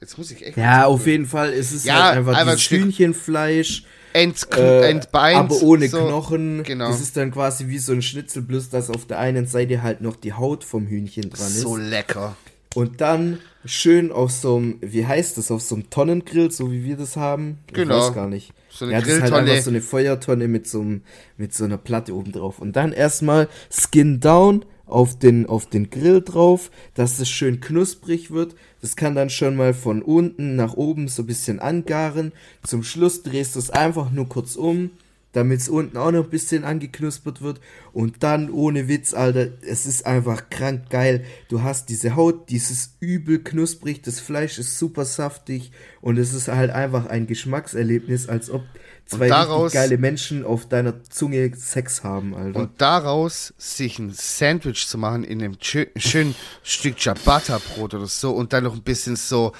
Jetzt 0.00 0.18
muss 0.18 0.30
ich 0.30 0.44
echt. 0.46 0.56
Ja, 0.56 0.86
auf 0.86 1.06
jeden 1.06 1.26
Fall 1.26 1.52
ist 1.52 1.72
es 1.72 1.84
Ja, 1.84 2.04
halt 2.04 2.18
einfach 2.18 2.36
einfach 2.36 2.58
Hühnchenfleisch, 2.58 3.84
Ent, 4.12 4.46
äh, 4.54 4.90
entbeint. 4.90 5.36
aber 5.38 5.62
ohne 5.62 5.88
so. 5.88 6.06
Knochen. 6.06 6.62
genau. 6.62 6.88
Das 6.88 7.00
ist 7.00 7.16
dann 7.16 7.30
quasi 7.32 7.68
wie 7.68 7.78
so 7.78 7.92
ein 7.92 8.02
Schnitzel, 8.02 8.42
bloß 8.42 8.68
dass 8.70 8.90
auf 8.90 9.06
der 9.06 9.18
einen 9.18 9.46
Seite 9.46 9.82
halt 9.82 10.00
noch 10.02 10.16
die 10.16 10.34
Haut 10.34 10.62
vom 10.62 10.86
Hühnchen 10.86 11.30
dran 11.30 11.46
ist. 11.46 11.60
So 11.60 11.76
lecker. 11.76 12.36
Und 12.74 13.00
dann 13.00 13.38
schön 13.64 14.12
auf 14.12 14.30
so 14.32 14.56
einem, 14.56 14.78
wie 14.82 15.06
heißt 15.06 15.38
das, 15.38 15.50
auf 15.50 15.62
so 15.62 15.76
einem 15.76 15.88
Tonnengrill, 15.90 16.50
so 16.50 16.70
wie 16.70 16.84
wir 16.84 16.96
das 16.96 17.16
haben. 17.16 17.58
Ich 17.68 17.74
Genau. 17.74 17.98
weiß 18.00 18.14
gar 18.14 18.28
nicht. 18.28 18.52
So 18.74 18.84
eine 18.84 18.94
Ja, 18.94 19.00
das 19.00 19.08
ist 19.08 19.22
halt 19.22 19.32
einfach 19.32 19.62
so 19.62 19.70
eine 19.70 19.80
Feuertonne 19.80 20.48
mit 20.48 20.66
so, 20.66 20.80
einem, 20.80 21.02
mit 21.36 21.54
so 21.54 21.64
einer 21.64 21.78
Platte 21.78 22.14
oben 22.14 22.32
drauf. 22.32 22.58
Und 22.58 22.74
dann 22.74 22.92
erstmal 22.92 23.48
Skin 23.70 24.18
down 24.18 24.64
auf 24.86 25.18
den, 25.18 25.46
auf 25.46 25.66
den 25.66 25.90
Grill 25.90 26.22
drauf, 26.22 26.70
dass 26.94 27.20
es 27.20 27.30
schön 27.30 27.60
knusprig 27.60 28.32
wird. 28.32 28.56
Das 28.80 28.96
kann 28.96 29.14
dann 29.14 29.30
schon 29.30 29.54
mal 29.54 29.74
von 29.74 30.02
unten 30.02 30.56
nach 30.56 30.74
oben 30.74 31.08
so 31.08 31.22
ein 31.22 31.26
bisschen 31.26 31.60
angaren. 31.60 32.32
Zum 32.64 32.82
Schluss 32.82 33.22
drehst 33.22 33.54
du 33.54 33.60
es 33.60 33.70
einfach 33.70 34.10
nur 34.10 34.28
kurz 34.28 34.56
um, 34.56 34.90
damit 35.34 35.60
es 35.60 35.68
unten 35.68 35.96
auch 35.96 36.12
noch 36.12 36.24
ein 36.24 36.30
bisschen 36.30 36.64
angeknuspert 36.64 37.42
wird. 37.42 37.60
Und 37.92 38.22
dann 38.22 38.50
ohne 38.50 38.88
Witz, 38.88 39.12
Alter, 39.14 39.48
es 39.62 39.84
ist 39.84 40.06
einfach 40.06 40.48
krank 40.48 40.88
geil. 40.90 41.24
Du 41.48 41.62
hast 41.62 41.88
diese 41.88 42.14
Haut, 42.16 42.48
dieses 42.50 42.94
übel 43.00 43.40
knusprig, 43.42 44.00
das 44.02 44.20
Fleisch 44.20 44.58
ist 44.58 44.78
super 44.78 45.04
saftig 45.04 45.72
und 46.00 46.18
es 46.18 46.32
ist 46.32 46.48
halt 46.48 46.70
einfach 46.70 47.06
ein 47.06 47.26
Geschmackserlebnis, 47.26 48.28
als 48.28 48.48
ob 48.48 48.62
zwei 49.06 49.28
daraus- 49.28 49.72
geile 49.72 49.98
Menschen 49.98 50.44
auf 50.44 50.68
deiner 50.68 51.02
Zunge 51.02 51.50
Sex 51.56 52.04
haben, 52.04 52.34
Alter. 52.34 52.60
Und 52.60 52.80
daraus 52.80 53.54
sich 53.58 53.98
ein 53.98 54.12
Sandwich 54.12 54.86
zu 54.86 54.98
machen 54.98 55.24
in 55.24 55.42
einem 55.42 55.56
schö 55.60 55.86
schönen 55.96 56.36
Stück 56.62 56.98
Ciabatta-Brot 56.98 57.94
oder 57.94 58.06
so 58.06 58.30
und 58.30 58.52
dann 58.52 58.64
noch 58.64 58.74
ein 58.74 58.82
bisschen 58.82 59.16
so, 59.16 59.52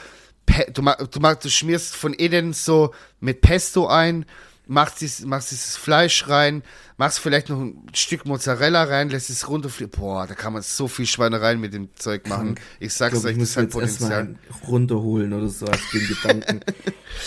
du, 0.72 0.82
du, 0.82 1.20
du 1.20 1.48
schmierst 1.50 1.96
von 1.96 2.14
innen 2.14 2.52
so 2.52 2.92
mit 3.18 3.40
Pesto 3.40 3.88
ein, 3.88 4.24
machst, 4.66 5.00
dies, 5.00 5.24
machst 5.24 5.50
dieses 5.50 5.76
Fleisch 5.76 6.28
rein, 6.28 6.62
machst 6.96 7.18
vielleicht 7.18 7.48
noch 7.48 7.60
ein 7.60 7.86
Stück 7.92 8.24
Mozzarella 8.24 8.84
rein, 8.84 9.10
lässt 9.10 9.30
es 9.30 9.48
runterfliegen. 9.48 9.90
Boah, 9.98 10.26
da 10.26 10.34
kann 10.34 10.52
man 10.52 10.62
so 10.62 10.88
viel 10.88 11.06
Schweinereien 11.06 11.60
mit 11.60 11.74
dem 11.74 11.88
Zeug 11.96 12.28
machen. 12.28 12.54
Ich 12.80 12.86
ich 12.86 12.94
sag's 12.94 13.12
glaube, 13.12 13.28
euch, 13.28 13.32
ich 13.34 13.38
das 13.40 13.48
muss 13.56 13.56
hat 13.64 13.70
Potenzial. 13.70 14.34
runterholen 14.66 15.32
oder 15.32 15.48
so 15.48 15.66
als 15.66 15.80
den 15.92 16.06
Gedanken. 16.06 16.60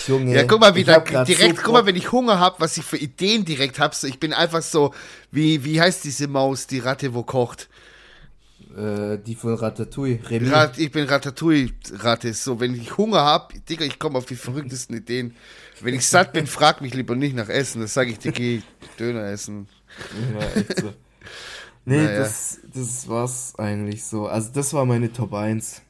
Junge. 0.08 0.34
Ja, 0.36 0.44
guck 0.44 0.60
mal, 0.60 0.76
wie 0.76 0.82
ich 0.82 0.86
da 0.86 1.00
direkt, 1.00 1.58
so 1.58 1.64
guck 1.64 1.74
mal, 1.74 1.86
wenn 1.86 1.96
ich 1.96 2.12
Hunger 2.12 2.40
hab, 2.40 2.60
was 2.60 2.78
ich 2.78 2.84
für 2.84 2.98
Ideen 2.98 3.46
direkt 3.46 3.80
hab, 3.80 3.94
so, 3.96 4.08
ich 4.08 4.20
bin 4.20 4.34
einfach 4.34 4.62
so, 4.62 4.94
wie, 5.32 5.64
wie 5.64 5.80
heißt 5.80 6.04
diese 6.04 6.28
Maus, 6.28 6.68
die 6.68 6.80
Ratte, 6.80 7.14
wo 7.14 7.24
kocht? 7.24 7.70
Äh, 8.78 9.18
die 9.26 9.34
von 9.36 9.56
Ratatouille. 9.56 10.20
Remy. 10.30 10.50
Rat, 10.50 10.78
ich 10.78 10.92
bin 10.92 11.06
Ratatouille-Ratte. 11.06 12.32
So, 12.34 12.60
wenn 12.60 12.76
ich 12.76 12.96
Hunger 12.96 13.24
hab, 13.24 13.54
Digga, 13.66 13.86
ich 13.86 13.98
komme 13.98 14.18
auf 14.20 14.26
die 14.26 14.36
verrücktesten 14.36 14.96
Ideen. 14.98 15.36
Wenn 15.82 15.96
ich 15.96 16.06
satt 16.06 16.34
bin, 16.34 16.46
frag 16.48 16.82
mich 16.82 16.94
lieber 16.94 17.16
nicht 17.16 17.36
nach 17.36 17.50
Essen. 17.50 17.82
Das 17.82 17.94
sage 17.96 18.12
ich 18.12 18.20
dir, 18.20 18.32
geh 18.32 18.62
Döner 19.00 19.26
essen. 19.32 19.68
Ja, 20.40 20.62
echt 20.62 20.80
so. 20.80 20.94
Nee, 21.90 22.04
Naja. 22.04 22.20
das, 22.20 22.60
das 22.74 23.08
war's 23.08 23.54
eigentlich 23.58 24.04
so. 24.04 24.28
Also 24.28 24.50
das 24.54 24.74
war 24.74 24.86
meine 24.86 25.10
Top 25.14 25.34
1 25.34 25.82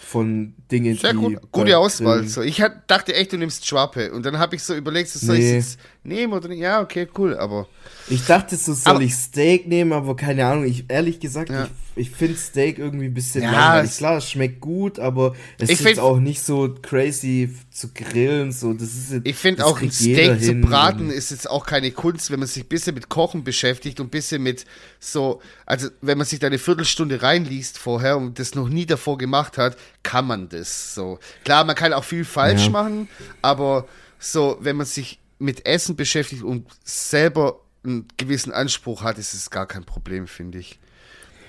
von 0.00 0.54
Dingen, 0.70 0.96
Sehr 0.96 1.12
die 1.12 1.18
gut, 1.18 1.34
beim 1.34 1.48
gute 1.52 1.76
Auswahl. 1.76 2.26
So, 2.26 2.40
ich 2.40 2.62
hat, 2.62 2.90
dachte 2.90 3.14
echt, 3.14 3.32
du 3.34 3.36
nimmst 3.36 3.66
Schwappe. 3.66 4.12
Und 4.12 4.24
dann 4.24 4.38
habe 4.38 4.56
ich 4.56 4.62
so 4.62 4.74
überlegt, 4.74 5.10
so, 5.10 5.18
soll 5.18 5.36
ich 5.36 5.42
Nee. 5.42 5.56
es 5.58 5.76
nehmen 6.04 6.32
oder 6.32 6.48
nicht? 6.48 6.60
Ja, 6.60 6.80
okay, 6.80 7.06
cool, 7.18 7.36
aber 7.36 7.68
Ich 8.08 8.24
dachte, 8.24 8.56
so 8.56 8.72
soll 8.72 8.94
Aber- 8.94 9.02
ich 9.02 9.14
Steak 9.14 9.66
nehmen, 9.68 9.92
aber 9.92 10.16
keine 10.16 10.46
Ahnung. 10.46 10.64
Ich 10.64 10.86
ehrlich 10.88 11.20
gesagt, 11.20 11.50
Ja. 11.50 11.64
ich, 11.64 11.70
ich 11.94 12.10
finde 12.10 12.36
Steak 12.36 12.78
irgendwie 12.78 13.06
ein 13.06 13.14
bisschen 13.14 13.42
Ja, 13.44 13.52
langweilig. 13.52 13.96
Klar, 13.96 14.16
es 14.16 14.30
schmeckt 14.30 14.60
gut, 14.60 14.98
aber 14.98 15.34
es 15.58 15.68
ist 15.70 15.82
find- 15.82 15.98
auch 15.98 16.18
nicht 16.18 16.42
so 16.42 16.74
crazy 16.82 17.54
zu 17.70 17.88
grillen. 17.92 18.50
So, 18.52 18.72
das 18.72 18.88
ist 18.94 19.12
jetzt, 19.12 19.26
Ich 19.26 19.36
finde 19.36 19.64
auch 19.66 19.80
ein 19.80 19.90
Steak 19.90 20.42
zu 20.42 20.54
braten 20.54 21.10
ist 21.10 21.30
jetzt 21.30 21.48
auch 21.50 21.66
keine 21.66 21.90
Kunst, 21.90 22.30
wenn 22.30 22.38
man 22.40 22.48
sich 22.48 22.64
ein 22.64 22.68
bisschen 22.68 22.94
mit 22.94 23.08
Kochen 23.08 23.44
beschäftigt 23.44 24.00
und 24.00 24.06
ein 24.06 24.10
bisschen 24.10 24.42
mit 24.42 24.64
so, 25.00 25.40
also 25.66 25.88
wenn 26.00 26.16
man 26.18 26.26
sich 26.26 26.38
da 26.38 26.46
eine 26.46 26.58
Viertelstunde 26.58 27.22
reinliest 27.22 27.78
vorher 27.78 28.16
und 28.16 28.38
das 28.38 28.54
noch 28.54 28.68
nie 28.68 28.86
davor 28.86 29.18
gemacht 29.18 29.58
hat, 29.58 29.76
kann 30.02 30.26
man 30.26 30.48
das 30.48 30.94
so. 30.94 31.18
Klar, 31.44 31.64
man 31.64 31.76
kann 31.76 31.92
auch 31.92 32.04
viel 32.04 32.24
falsch 32.24 32.64
Ja. 32.64 32.70
machen, 32.70 33.08
aber 33.42 33.86
so, 34.18 34.56
wenn 34.60 34.76
man 34.76 34.86
sich 34.86 35.18
mit 35.38 35.66
Essen 35.66 35.96
beschäftigt 35.96 36.42
und 36.42 36.66
selber 36.84 37.58
einen 37.84 38.06
gewissen 38.16 38.52
Anspruch 38.52 39.02
hat, 39.02 39.18
ist 39.18 39.34
es 39.34 39.50
gar 39.50 39.66
kein 39.66 39.84
Problem, 39.84 40.28
finde 40.28 40.58
ich. 40.58 40.78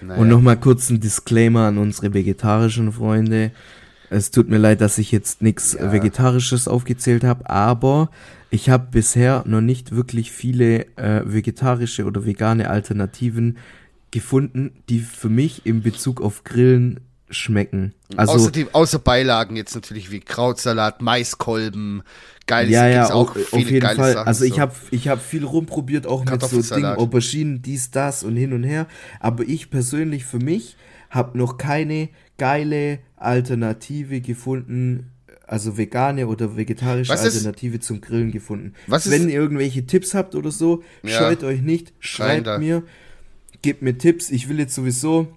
Naja. 0.07 0.21
Und 0.21 0.27
nochmal 0.27 0.57
kurz 0.57 0.89
ein 0.89 0.99
Disclaimer 0.99 1.67
an 1.67 1.77
unsere 1.77 2.13
vegetarischen 2.13 2.91
Freunde. 2.91 3.51
Es 4.09 4.31
tut 4.31 4.49
mir 4.49 4.57
leid, 4.57 4.81
dass 4.81 4.97
ich 4.97 5.11
jetzt 5.11 5.41
nichts 5.41 5.73
Ja. 5.73 5.91
Vegetarisches 5.91 6.67
aufgezählt 6.67 7.23
habe, 7.23 7.49
aber 7.49 8.09
ich 8.51 8.69
habe 8.69 8.87
bisher 8.91 9.43
noch 9.47 9.61
nicht 9.61 9.95
wirklich 9.95 10.31
viele 10.31 10.85
äh, 10.97 11.23
vegetarische 11.25 12.05
oder 12.05 12.25
vegane 12.25 12.69
Alternativen 12.69 13.57
gefunden, 14.11 14.71
die 14.89 14.99
für 14.99 15.29
mich 15.29 15.65
in 15.65 15.81
Bezug 15.81 16.21
auf 16.21 16.43
Grillen 16.43 16.99
schmecken. 17.33 17.93
Also 18.15 18.33
außer, 18.33 18.51
die, 18.51 18.67
außer 18.71 18.99
Beilagen 18.99 19.55
jetzt 19.55 19.75
natürlich 19.75 20.11
wie 20.11 20.19
Krautsalat, 20.19 21.01
Maiskolben, 21.01 22.03
geiles 22.47 22.71
ja, 22.71 22.87
ja, 22.87 22.97
gibt's 22.99 23.11
auch 23.11 23.35
auf, 23.35 23.53
jeden 23.53 23.81
Fall. 23.95 24.13
Sachen. 24.13 24.27
also 24.27 24.45
ich 24.45 24.53
so. 24.55 24.59
habe 24.59 24.73
ich 24.91 25.07
hab 25.07 25.21
viel 25.21 25.43
rumprobiert, 25.45 26.07
auch 26.07 26.23
mit 26.25 26.41
so 26.43 26.61
Dingen. 26.75 26.85
Auberginen, 26.95 27.61
dies, 27.61 27.91
das 27.91 28.23
und 28.23 28.35
hin 28.35 28.53
und 28.53 28.63
her. 28.63 28.87
Aber 29.19 29.43
ich 29.43 29.69
persönlich 29.69 30.25
für 30.25 30.39
mich 30.39 30.75
habe 31.09 31.37
noch 31.37 31.57
keine 31.57 32.09
geile 32.37 32.99
Alternative 33.17 34.21
gefunden, 34.21 35.09
also 35.47 35.77
vegane 35.77 36.27
oder 36.27 36.55
vegetarische 36.57 37.13
ist- 37.13 37.19
Alternative 37.23 37.79
zum 37.79 38.01
Grillen 38.01 38.31
gefunden. 38.31 38.73
Was 38.87 39.05
ist- 39.05 39.11
Wenn 39.11 39.29
ihr 39.29 39.35
irgendwelche 39.35 39.85
Tipps 39.85 40.13
habt 40.13 40.35
oder 40.35 40.51
so, 40.51 40.83
Ja. 41.03 41.17
scheut 41.17 41.43
euch 41.43 41.61
nicht, 41.61 41.93
schreibt 41.99 42.59
mir, 42.59 42.83
gebt 43.61 43.81
mir 43.81 43.97
Tipps. 43.97 44.29
Ich 44.29 44.49
will 44.49 44.59
jetzt 44.59 44.75
sowieso 44.75 45.27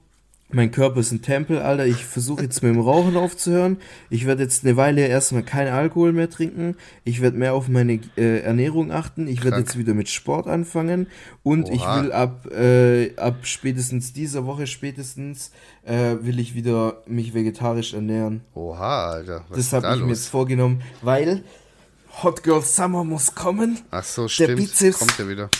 mein 0.52 0.70
Körper 0.70 1.00
ist 1.00 1.10
ein 1.10 1.22
Tempel, 1.22 1.58
Alter. 1.58 1.86
Ich 1.86 2.04
versuche 2.04 2.42
jetzt 2.42 2.62
mit 2.62 2.72
dem 2.72 2.80
Rauchen 2.80 3.16
aufzuhören. 3.16 3.78
Ich 4.10 4.26
werde 4.26 4.44
jetzt 4.44 4.64
eine 4.64 4.76
Weile 4.76 5.06
erstmal 5.06 5.42
keinen 5.42 5.72
Alkohol 5.72 6.12
mehr 6.12 6.30
trinken. 6.30 6.76
Ich 7.04 7.20
werde 7.20 7.36
mehr 7.36 7.54
auf 7.54 7.66
meine 7.68 7.98
äh, 8.16 8.40
Ernährung 8.40 8.92
achten. 8.92 9.26
Ich 9.26 9.42
werde 9.42 9.58
jetzt 9.58 9.76
wieder 9.76 9.92
mit 9.92 10.08
Sport 10.08 10.46
anfangen. 10.46 11.08
Und 11.42 11.68
ich 11.68 11.80
Oha. 11.82 12.02
will 12.02 12.12
ab, 12.12 12.46
äh, 12.52 13.16
ab 13.16 13.38
spätestens 13.42 14.12
dieser 14.12 14.46
Woche 14.46 14.68
spätestens 14.68 15.50
äh, 15.84 16.14
will 16.20 16.38
ich 16.38 16.54
wieder 16.54 17.02
mich 17.06 17.34
vegetarisch 17.34 17.92
ernähren. 17.94 18.42
Oha, 18.54 19.10
Alter. 19.10 19.44
Was 19.48 19.58
das 19.58 19.72
habe 19.72 19.82
da 19.82 19.94
ich 19.94 20.00
mir 20.02 20.08
los? 20.08 20.18
jetzt 20.20 20.28
vorgenommen, 20.28 20.82
weil 21.02 21.42
Hot 22.22 22.42
Girl 22.44 22.62
Summer 22.62 23.02
muss 23.04 23.34
kommen. 23.34 23.80
Ach 23.90 24.04
so, 24.04 24.28
stimmt. 24.28 24.58
Bizeps- 24.60 25.00
Kommt 25.00 25.18
ja 25.18 25.28
wieder. 25.28 25.50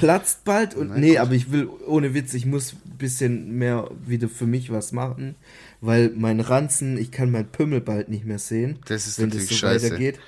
Platzt 0.00 0.44
bald 0.44 0.74
und 0.74 0.88
Nein, 0.88 1.00
nee, 1.00 1.08
gut. 1.10 1.18
aber 1.18 1.32
ich 1.34 1.50
will 1.52 1.68
ohne 1.86 2.14
Witz, 2.14 2.34
ich 2.34 2.46
muss 2.46 2.72
ein 2.74 2.98
bisschen 2.98 3.56
mehr 3.58 3.90
wieder 4.06 4.28
für 4.28 4.46
mich 4.46 4.70
was 4.70 4.92
machen, 4.92 5.34
weil 5.80 6.10
mein 6.16 6.40
Ranzen, 6.40 6.96
ich 6.98 7.10
kann 7.10 7.30
mein 7.30 7.46
Pümmel 7.48 7.80
bald 7.80 8.08
nicht 8.08 8.24
mehr 8.24 8.38
sehen, 8.38 8.78
Das 8.86 9.06
ist 9.06 9.18
wenn 9.18 9.30
das 9.30 9.46
so 9.48 9.54
scheiße. 9.54 9.86
weitergeht. 9.86 10.18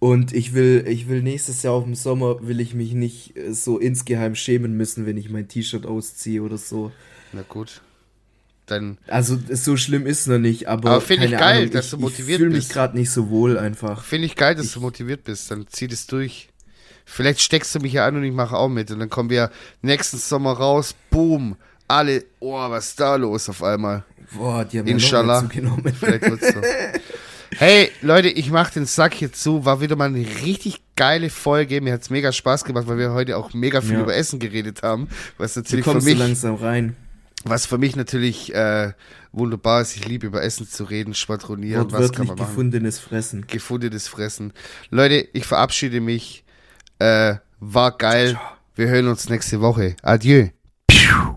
Und 0.00 0.34
ich 0.34 0.52
will, 0.52 0.84
ich 0.86 1.08
will 1.08 1.22
nächstes 1.22 1.62
Jahr 1.62 1.72
auf 1.74 1.84
dem 1.84 1.94
Sommer 1.94 2.46
will 2.46 2.60
ich 2.60 2.74
mich 2.74 2.92
nicht 2.92 3.36
äh, 3.38 3.54
so 3.54 3.78
insgeheim 3.78 4.34
schämen 4.34 4.76
müssen, 4.76 5.06
wenn 5.06 5.16
ich 5.16 5.30
mein 5.30 5.48
T-Shirt 5.48 5.86
ausziehe 5.86 6.42
oder 6.42 6.58
so. 6.58 6.92
Na 7.32 7.42
gut. 7.48 7.80
Dann, 8.66 8.98
Also 9.06 9.38
so 9.50 9.76
schlimm 9.76 10.06
ist 10.06 10.26
noch 10.26 10.38
nicht, 10.38 10.68
aber, 10.68 10.90
Aber 10.92 11.00
find 11.02 11.22
ich 11.22 11.30
geil, 11.32 11.58
Ahnung, 11.58 11.70
dass 11.70 11.86
ich, 11.86 11.90
du 11.92 11.98
motiviert 11.98 12.28
Ich 12.28 12.36
fühle 12.38 12.50
mich 12.50 12.58
bist. 12.64 12.72
gerade 12.72 12.96
nicht 12.98 13.10
so 13.10 13.28
wohl 13.30 13.58
einfach. 13.58 14.02
finde 14.04 14.26
ich 14.26 14.36
geil, 14.36 14.54
dass 14.54 14.72
du 14.72 14.80
motiviert 14.80 15.24
bist. 15.24 15.50
Dann 15.50 15.66
zieh 15.70 15.86
das 15.86 16.06
durch. 16.06 16.48
Vielleicht 17.04 17.40
steckst 17.40 17.74
du 17.74 17.80
mich 17.80 17.92
ja 17.92 18.06
an 18.06 18.16
und 18.16 18.24
ich 18.24 18.32
mache 18.32 18.56
auch 18.56 18.68
mit. 18.68 18.90
Und 18.90 18.98
dann 18.98 19.10
kommen 19.10 19.30
wir 19.30 19.50
nächsten 19.82 20.18
Sommer 20.18 20.52
raus. 20.52 20.94
Boom. 21.10 21.56
Alle, 21.86 22.24
oh, 22.40 22.52
was 22.70 22.88
ist 22.88 23.00
da 23.00 23.16
los 23.16 23.48
auf 23.48 23.62
einmal? 23.62 24.04
Boah, 24.32 24.64
die 24.64 24.78
haben 24.78 24.86
Inshallah. 24.86 25.34
ja 25.36 25.40
zugenommen. 25.42 25.92
Vielleicht 25.98 26.22
wird's 26.22 26.52
so. 26.52 26.60
Hey, 27.56 27.90
Leute, 28.00 28.28
ich 28.28 28.50
mach 28.50 28.70
den 28.70 28.86
Sack 28.86 29.14
hier 29.14 29.32
zu. 29.32 29.64
War 29.64 29.80
wieder 29.80 29.94
mal 29.94 30.06
eine 30.08 30.26
richtig 30.44 30.80
geile 30.96 31.30
Folge. 31.30 31.80
Mir 31.80 31.92
hat's 31.92 32.10
mega 32.10 32.32
Spaß 32.32 32.64
gemacht, 32.64 32.88
weil 32.88 32.98
wir 32.98 33.12
heute 33.12 33.36
auch 33.36 33.52
mega 33.54 33.80
viel 33.80 33.92
Ja. 33.94 34.00
über 34.00 34.14
Essen 34.16 34.38
geredet 34.40 34.82
haben. 34.82 35.08
Was 35.38 35.54
Du 35.54 35.60
natürlich 35.60 35.84
für 35.84 35.92
kommst 35.92 36.06
so 36.06 36.10
mich, 36.10 36.18
langsam 36.18 36.54
rein. 36.56 36.96
was 37.44 37.66
für 37.66 37.78
mich 37.78 37.94
natürlich 37.96 38.52
äh, 38.54 38.92
wunderbar 39.30 39.82
ist. 39.82 39.94
Ich 39.94 40.08
liebe 40.08 40.26
über 40.26 40.42
Essen 40.42 40.66
zu 40.68 40.84
reden, 40.84 41.14
schwadronieren. 41.14 41.92
Was 41.92 42.10
kann 42.12 42.26
man 42.26 42.36
machen? 42.38 42.48
gefundenes 42.48 42.98
Fressen. 42.98 43.46
gefundenes 43.46 44.08
Fressen. 44.08 44.52
Leute, 44.90 45.28
ich 45.32 45.44
verabschiede 45.46 46.00
mich. 46.00 46.43
Äh, 46.98 47.36
war 47.60 47.96
geil. 47.96 48.38
Wir 48.74 48.88
hören 48.88 49.08
uns 49.08 49.28
nächste 49.28 49.60
Woche. 49.60 49.96
Adieu. 50.02 50.48
Piu. 50.86 51.36